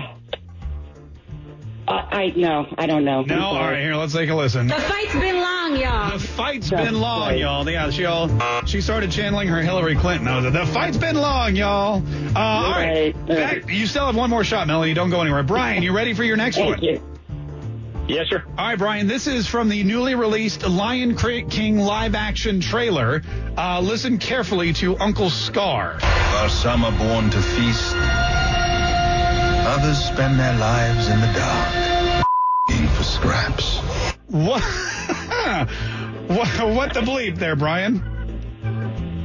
I, 1.87 1.93
I 1.93 2.33
no. 2.35 2.65
I 2.77 2.85
don't 2.87 3.05
know. 3.05 3.21
I'm 3.21 3.27
No. 3.27 3.39
All 3.41 3.53
sorry. 3.55 3.75
right. 3.75 3.81
Here, 3.83 3.95
let's 3.95 4.13
take 4.13 4.29
a 4.29 4.35
listen. 4.35 4.67
The 4.67 4.75
fight's 4.75 5.13
been 5.13 5.37
long, 5.37 5.75
y'all. 5.77 6.11
The 6.17 6.19
fight's 6.27 6.69
That's 6.69 6.83
been 6.85 6.99
long, 6.99 7.29
right. 7.29 7.39
y'all. 7.39 7.69
Yeah, 7.69 7.89
she 7.91 8.05
all 8.05 8.29
she 8.65 8.81
started 8.81 9.11
channeling 9.11 9.47
her 9.47 9.61
Hillary 9.61 9.95
Clinton. 9.95 10.27
I 10.27 10.35
was 10.37 10.45
like, 10.45 10.53
the 10.53 10.71
fight's 10.71 10.97
been 10.97 11.15
long, 11.15 11.55
y'all. 11.55 12.03
Uh, 12.35 12.39
all 12.39 12.71
right, 12.71 13.15
Right. 13.15 13.27
Back- 13.27 13.69
you 13.71 13.87
still 13.87 14.05
have 14.05 14.15
one 14.15 14.29
more 14.29 14.43
shot, 14.43 14.67
Melanie. 14.67 14.93
Don't 14.93 15.09
go 15.09 15.21
anywhere. 15.21 15.43
Brian, 15.43 15.81
you 15.81 15.93
ready 15.95 16.13
for 16.13 16.23
your 16.23 16.35
next 16.37 16.57
Thank 16.57 16.69
one? 16.77 16.83
you. 16.83 17.01
Yes, 18.09 18.27
sir. 18.29 18.43
All 18.57 18.65
right, 18.67 18.77
Brian. 18.77 19.07
This 19.07 19.27
is 19.27 19.47
from 19.47 19.67
the 19.67 19.83
newly 19.83 20.15
released 20.15 20.65
Lion 20.65 21.13
Cri- 21.15 21.43
King 21.43 21.77
live-action 21.77 22.61
trailer. 22.61 23.21
Uh, 23.57 23.81
listen 23.81 24.17
carefully 24.17 24.71
to 24.73 24.97
Uncle 24.97 25.29
Scar. 25.29 25.97
While 25.99 26.47
some 26.49 26.85
are 26.85 26.97
born 26.97 27.29
to 27.31 27.41
feast, 27.41 27.93
others 29.67 29.97
spend 29.97 30.39
their 30.39 30.55
lives 30.57 31.09
in 31.09 31.19
the 31.19 31.31
dark, 31.33 32.25
looking 32.69 32.87
for 32.89 33.03
scraps. 33.03 33.79
What? 34.27 34.61
what? 36.27 36.47
What 36.75 36.93
the 36.93 37.01
bleep 37.01 37.37
there, 37.37 37.55
Brian? 37.55 38.01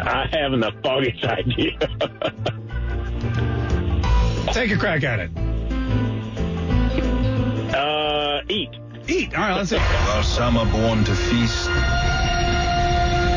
I 0.01 0.27
haven't 0.33 0.61
the 0.61 0.73
foggiest 0.83 1.25
idea. 1.25 1.79
Take 4.53 4.73
a 4.73 4.77
crack 4.77 5.05
at 5.05 5.21
it. 5.21 5.31
uh, 7.75 8.41
eat. 8.49 8.71
Eat. 9.09 9.35
All 9.35 9.41
right, 9.41 9.57
let's 9.57 9.71
see. 9.71 9.79
While 9.79 10.23
some 10.25 10.57
are 10.57 10.67
born 10.67 11.05
to 11.05 11.15
feast, 11.15 11.69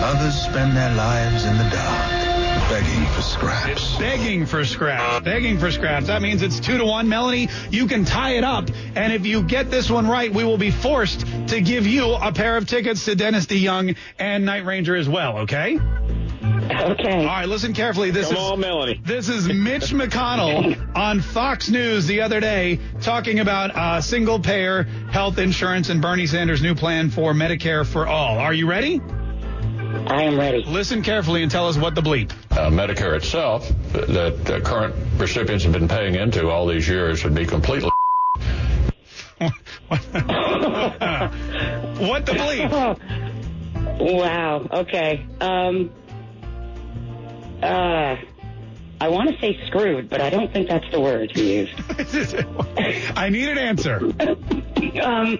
others 0.03 0.35
spend 0.35 0.75
their 0.75 0.93
lives 0.95 1.45
in 1.45 1.57
the 1.57 1.69
dark, 1.69 2.24
begging 2.69 3.05
for 3.07 3.21
scraps. 3.21 3.97
Begging 3.97 4.45
for 4.45 4.65
scraps. 4.65 5.23
Begging 5.23 5.59
for 5.59 5.71
scraps. 5.71 6.07
That 6.07 6.21
means 6.21 6.41
it's 6.41 6.59
two 6.59 6.77
to 6.77 6.85
one. 6.85 7.07
Melanie, 7.07 7.47
you 7.69 7.87
can 7.87 8.05
tie 8.05 8.31
it 8.31 8.43
up. 8.43 8.69
And 8.95 9.13
if 9.13 9.25
you 9.25 9.43
get 9.43 9.69
this 9.69 9.89
one 9.89 10.07
right, 10.07 10.33
we 10.33 10.43
will 10.43 10.57
be 10.57 10.71
forced 10.71 11.25
to 11.47 11.61
give 11.61 11.85
you 11.85 12.13
a 12.13 12.31
pair 12.31 12.57
of 12.57 12.67
tickets 12.67 13.05
to 13.05 13.15
Dennis 13.15 13.45
DeYoung 13.45 13.95
and 14.19 14.45
Night 14.45 14.65
Ranger 14.65 14.95
as 14.95 15.07
well, 15.07 15.39
okay? 15.39 15.77
Okay. 15.77 17.19
All 17.19 17.25
right, 17.25 17.47
listen 17.47 17.73
carefully. 17.73 18.11
This 18.11 18.27
Come 18.27 18.35
is 18.37 18.41
on, 18.43 18.59
Melanie. 18.59 19.01
this 19.03 19.29
is 19.29 19.47
Mitch 19.47 19.91
McConnell 19.91 20.95
on 20.95 21.21
Fox 21.21 21.69
News 21.69 22.07
the 22.07 22.21
other 22.21 22.39
day 22.39 22.79
talking 23.01 23.39
about 23.39 23.75
uh, 23.75 24.01
single 24.01 24.39
payer 24.39 24.83
health 25.11 25.37
insurance 25.37 25.89
and 25.89 26.01
Bernie 26.01 26.25
Sanders' 26.27 26.61
new 26.61 26.75
plan 26.75 27.09
for 27.11 27.33
Medicare 27.33 27.85
for 27.85 28.07
all. 28.07 28.37
Are 28.39 28.53
you 28.53 28.67
ready? 28.67 28.99
I 30.07 30.23
am 30.23 30.37
ready. 30.37 30.63
Listen 30.63 31.01
carefully 31.01 31.41
and 31.41 31.51
tell 31.51 31.67
us 31.67 31.77
what 31.77 31.95
the 31.95 32.01
bleep. 32.01 32.31
uh, 32.51 32.69
Medicare 32.69 33.15
itself 33.15 33.69
that 33.93 34.49
uh, 34.49 34.59
current 34.61 34.95
recipients 35.17 35.63
have 35.63 35.73
been 35.73 35.87
paying 35.87 36.15
into 36.15 36.49
all 36.49 36.67
these 36.67 36.87
years 36.87 37.23
would 37.23 37.33
be 37.35 37.45
completely. 37.45 37.89
what 39.39 40.01
the 42.25 42.33
bleep? 42.33 42.99
Wow. 43.99 44.67
Okay. 44.71 45.25
Um. 45.41 45.91
Uh. 47.61 48.17
I 49.01 49.09
want 49.09 49.29
to 49.29 49.37
say 49.41 49.59
screwed, 49.67 50.09
but 50.09 50.21
I 50.21 50.29
don't 50.29 50.53
think 50.53 50.69
that's 50.69 50.89
the 50.91 51.01
word 51.01 51.31
he 51.35 51.57
used. 51.57 51.73
I 53.17 53.29
need 53.29 53.49
an 53.49 53.57
answer. 53.57 53.97
um. 55.03 55.37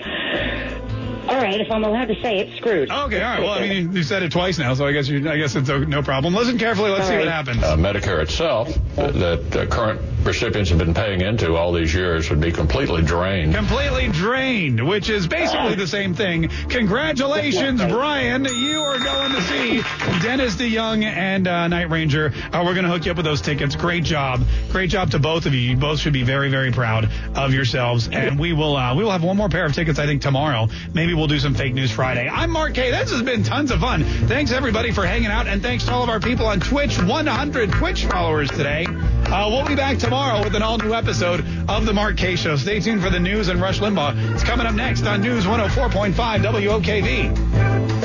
All 1.28 1.36
right, 1.36 1.60
if 1.60 1.72
I'm 1.72 1.84
allowed 1.84 2.06
to 2.06 2.22
say 2.22 2.38
it, 2.40 2.58
screwed. 2.58 2.92
Okay, 2.92 3.22
all 3.22 3.30
right. 3.30 3.42
Well, 3.42 3.54
I 3.54 3.62
mean, 3.68 3.94
you 3.94 4.04
said 4.04 4.22
it 4.22 4.32
twice 4.32 4.60
now, 4.60 4.74
so 4.76 4.86
I 4.86 4.92
guess 4.92 5.08
you, 5.08 5.30
I 5.30 5.38
guess 5.38 5.56
it's 5.56 5.68
no 5.68 6.04
problem. 6.04 6.36
Listen 6.36 6.60
carefully. 6.60 6.92
Let's 6.92 7.06
All 7.06 7.10
see 7.10 7.18
what 7.18 7.28
happens. 7.28 7.64
Uh, 7.64 7.76
Medicare 7.76 8.22
itself, 8.22 8.70
uh, 8.98 9.12
that 9.12 9.56
uh, 9.56 9.66
current 9.66 10.02
recipients 10.24 10.70
have 10.70 10.80
been 10.80 10.94
paying 10.94 11.22
into 11.22 11.56
all 11.56 11.72
these 11.72 11.94
years, 11.94 12.30
would 12.30 12.42
be 12.42 12.52
completely 12.52 13.02
drained. 13.02 13.56
Completely 13.56 14.08
drained, 14.10 14.88
which 14.88 15.10
is 15.10 15.26
basically 15.28 15.76
the 15.76 15.88
same 15.88 16.14
thing. 16.14 16.50
Congratulations, 16.70 17.84
Brian. 17.84 18.46
You 18.46 18.82
are 18.82 19.00
going 19.00 19.32
to 19.32 19.42
see 19.42 19.82
Dennis 20.22 20.56
DeYoung 20.56 21.04
and 21.04 21.48
uh, 21.48 21.68
Night 21.68 21.90
Ranger. 21.90 22.34
Uh, 22.52 22.64
we're 22.64 22.74
going 22.76 22.86
to 22.86 22.92
hook 22.92 23.06
you 23.06 23.12
up 23.12 23.18
with 23.18 23.26
those 23.26 23.42
tickets. 23.42 23.76
Great 23.76 24.04
job. 24.04 24.42
Great 24.70 24.92
job 24.92 25.12
to 25.12 25.20
both 25.20 25.48
of 25.48 25.56
you. 25.56 25.60
You 25.60 25.76
both 25.76 26.00
should 26.00 26.14
be 26.14 26.24
very, 26.24 26.50
very 26.50 26.72
proud 26.72 27.10
of 27.36 27.54
yourselves. 27.54 28.08
And 28.08 28.40
we 28.40 28.54
will 28.54 28.76
uh, 28.76 28.96
we 28.96 29.04
will 29.04 29.12
have 29.12 29.24
one 29.24 29.38
more 29.38 29.50
pair 29.50 29.66
of 29.66 29.74
tickets, 29.74 29.98
I 29.98 30.06
think, 30.06 30.22
tomorrow. 30.22 30.68
Maybe 30.94 31.15
we'll 31.16 31.28
do 31.28 31.40
some 31.40 31.54
fake 31.54 31.74
news 31.74 31.92
Friday. 31.92 32.28
I'm 32.28 32.52
Mark 32.52 32.74
Kaye. 32.74 32.92
This 32.92 33.12
has 33.12 33.22
been 33.22 33.44
tons 33.44 33.72
of 33.72 33.80
fun. 33.80 34.04
Thanks, 34.04 34.52
everybody, 34.52 34.92
for 34.92 35.06
hanging 35.06 35.28
out. 35.28 35.48
And 35.48 35.62
thanks 35.62 35.86
to 35.86 35.92
all 35.92 36.04
of 36.04 36.10
our 36.10 36.20
people 36.20 36.46
on 36.46 36.60
Twitch. 36.60 36.98
100 37.02 37.72
Twitch 37.72 38.06
followers 38.06 38.50
today. 38.50 38.86
Uh, 38.86 39.50
we'll 39.50 39.66
be 39.68 39.76
back 39.76 39.98
tomorrow 39.98 40.44
with 40.44 40.56
an 40.56 40.62
all 40.62 40.78
new 40.78 40.94
episode 40.94 41.46
of 41.68 41.86
The 41.86 41.94
Mark 41.94 42.18
Kaye 42.18 42.36
Show. 42.36 42.56
Stay 42.56 42.80
tuned 42.80 43.02
for 43.02 43.10
the 43.10 43.20
news 43.20 43.48
and 43.48 43.62
Rush 43.62 43.80
Limbaugh. 43.80 44.34
It's 44.34 44.44
coming 44.44 44.68
up 44.68 44.76
next 44.76 45.06
on 45.06 45.22
News 45.22 45.46
104.5 45.46 46.14
WOKV. 46.14 48.05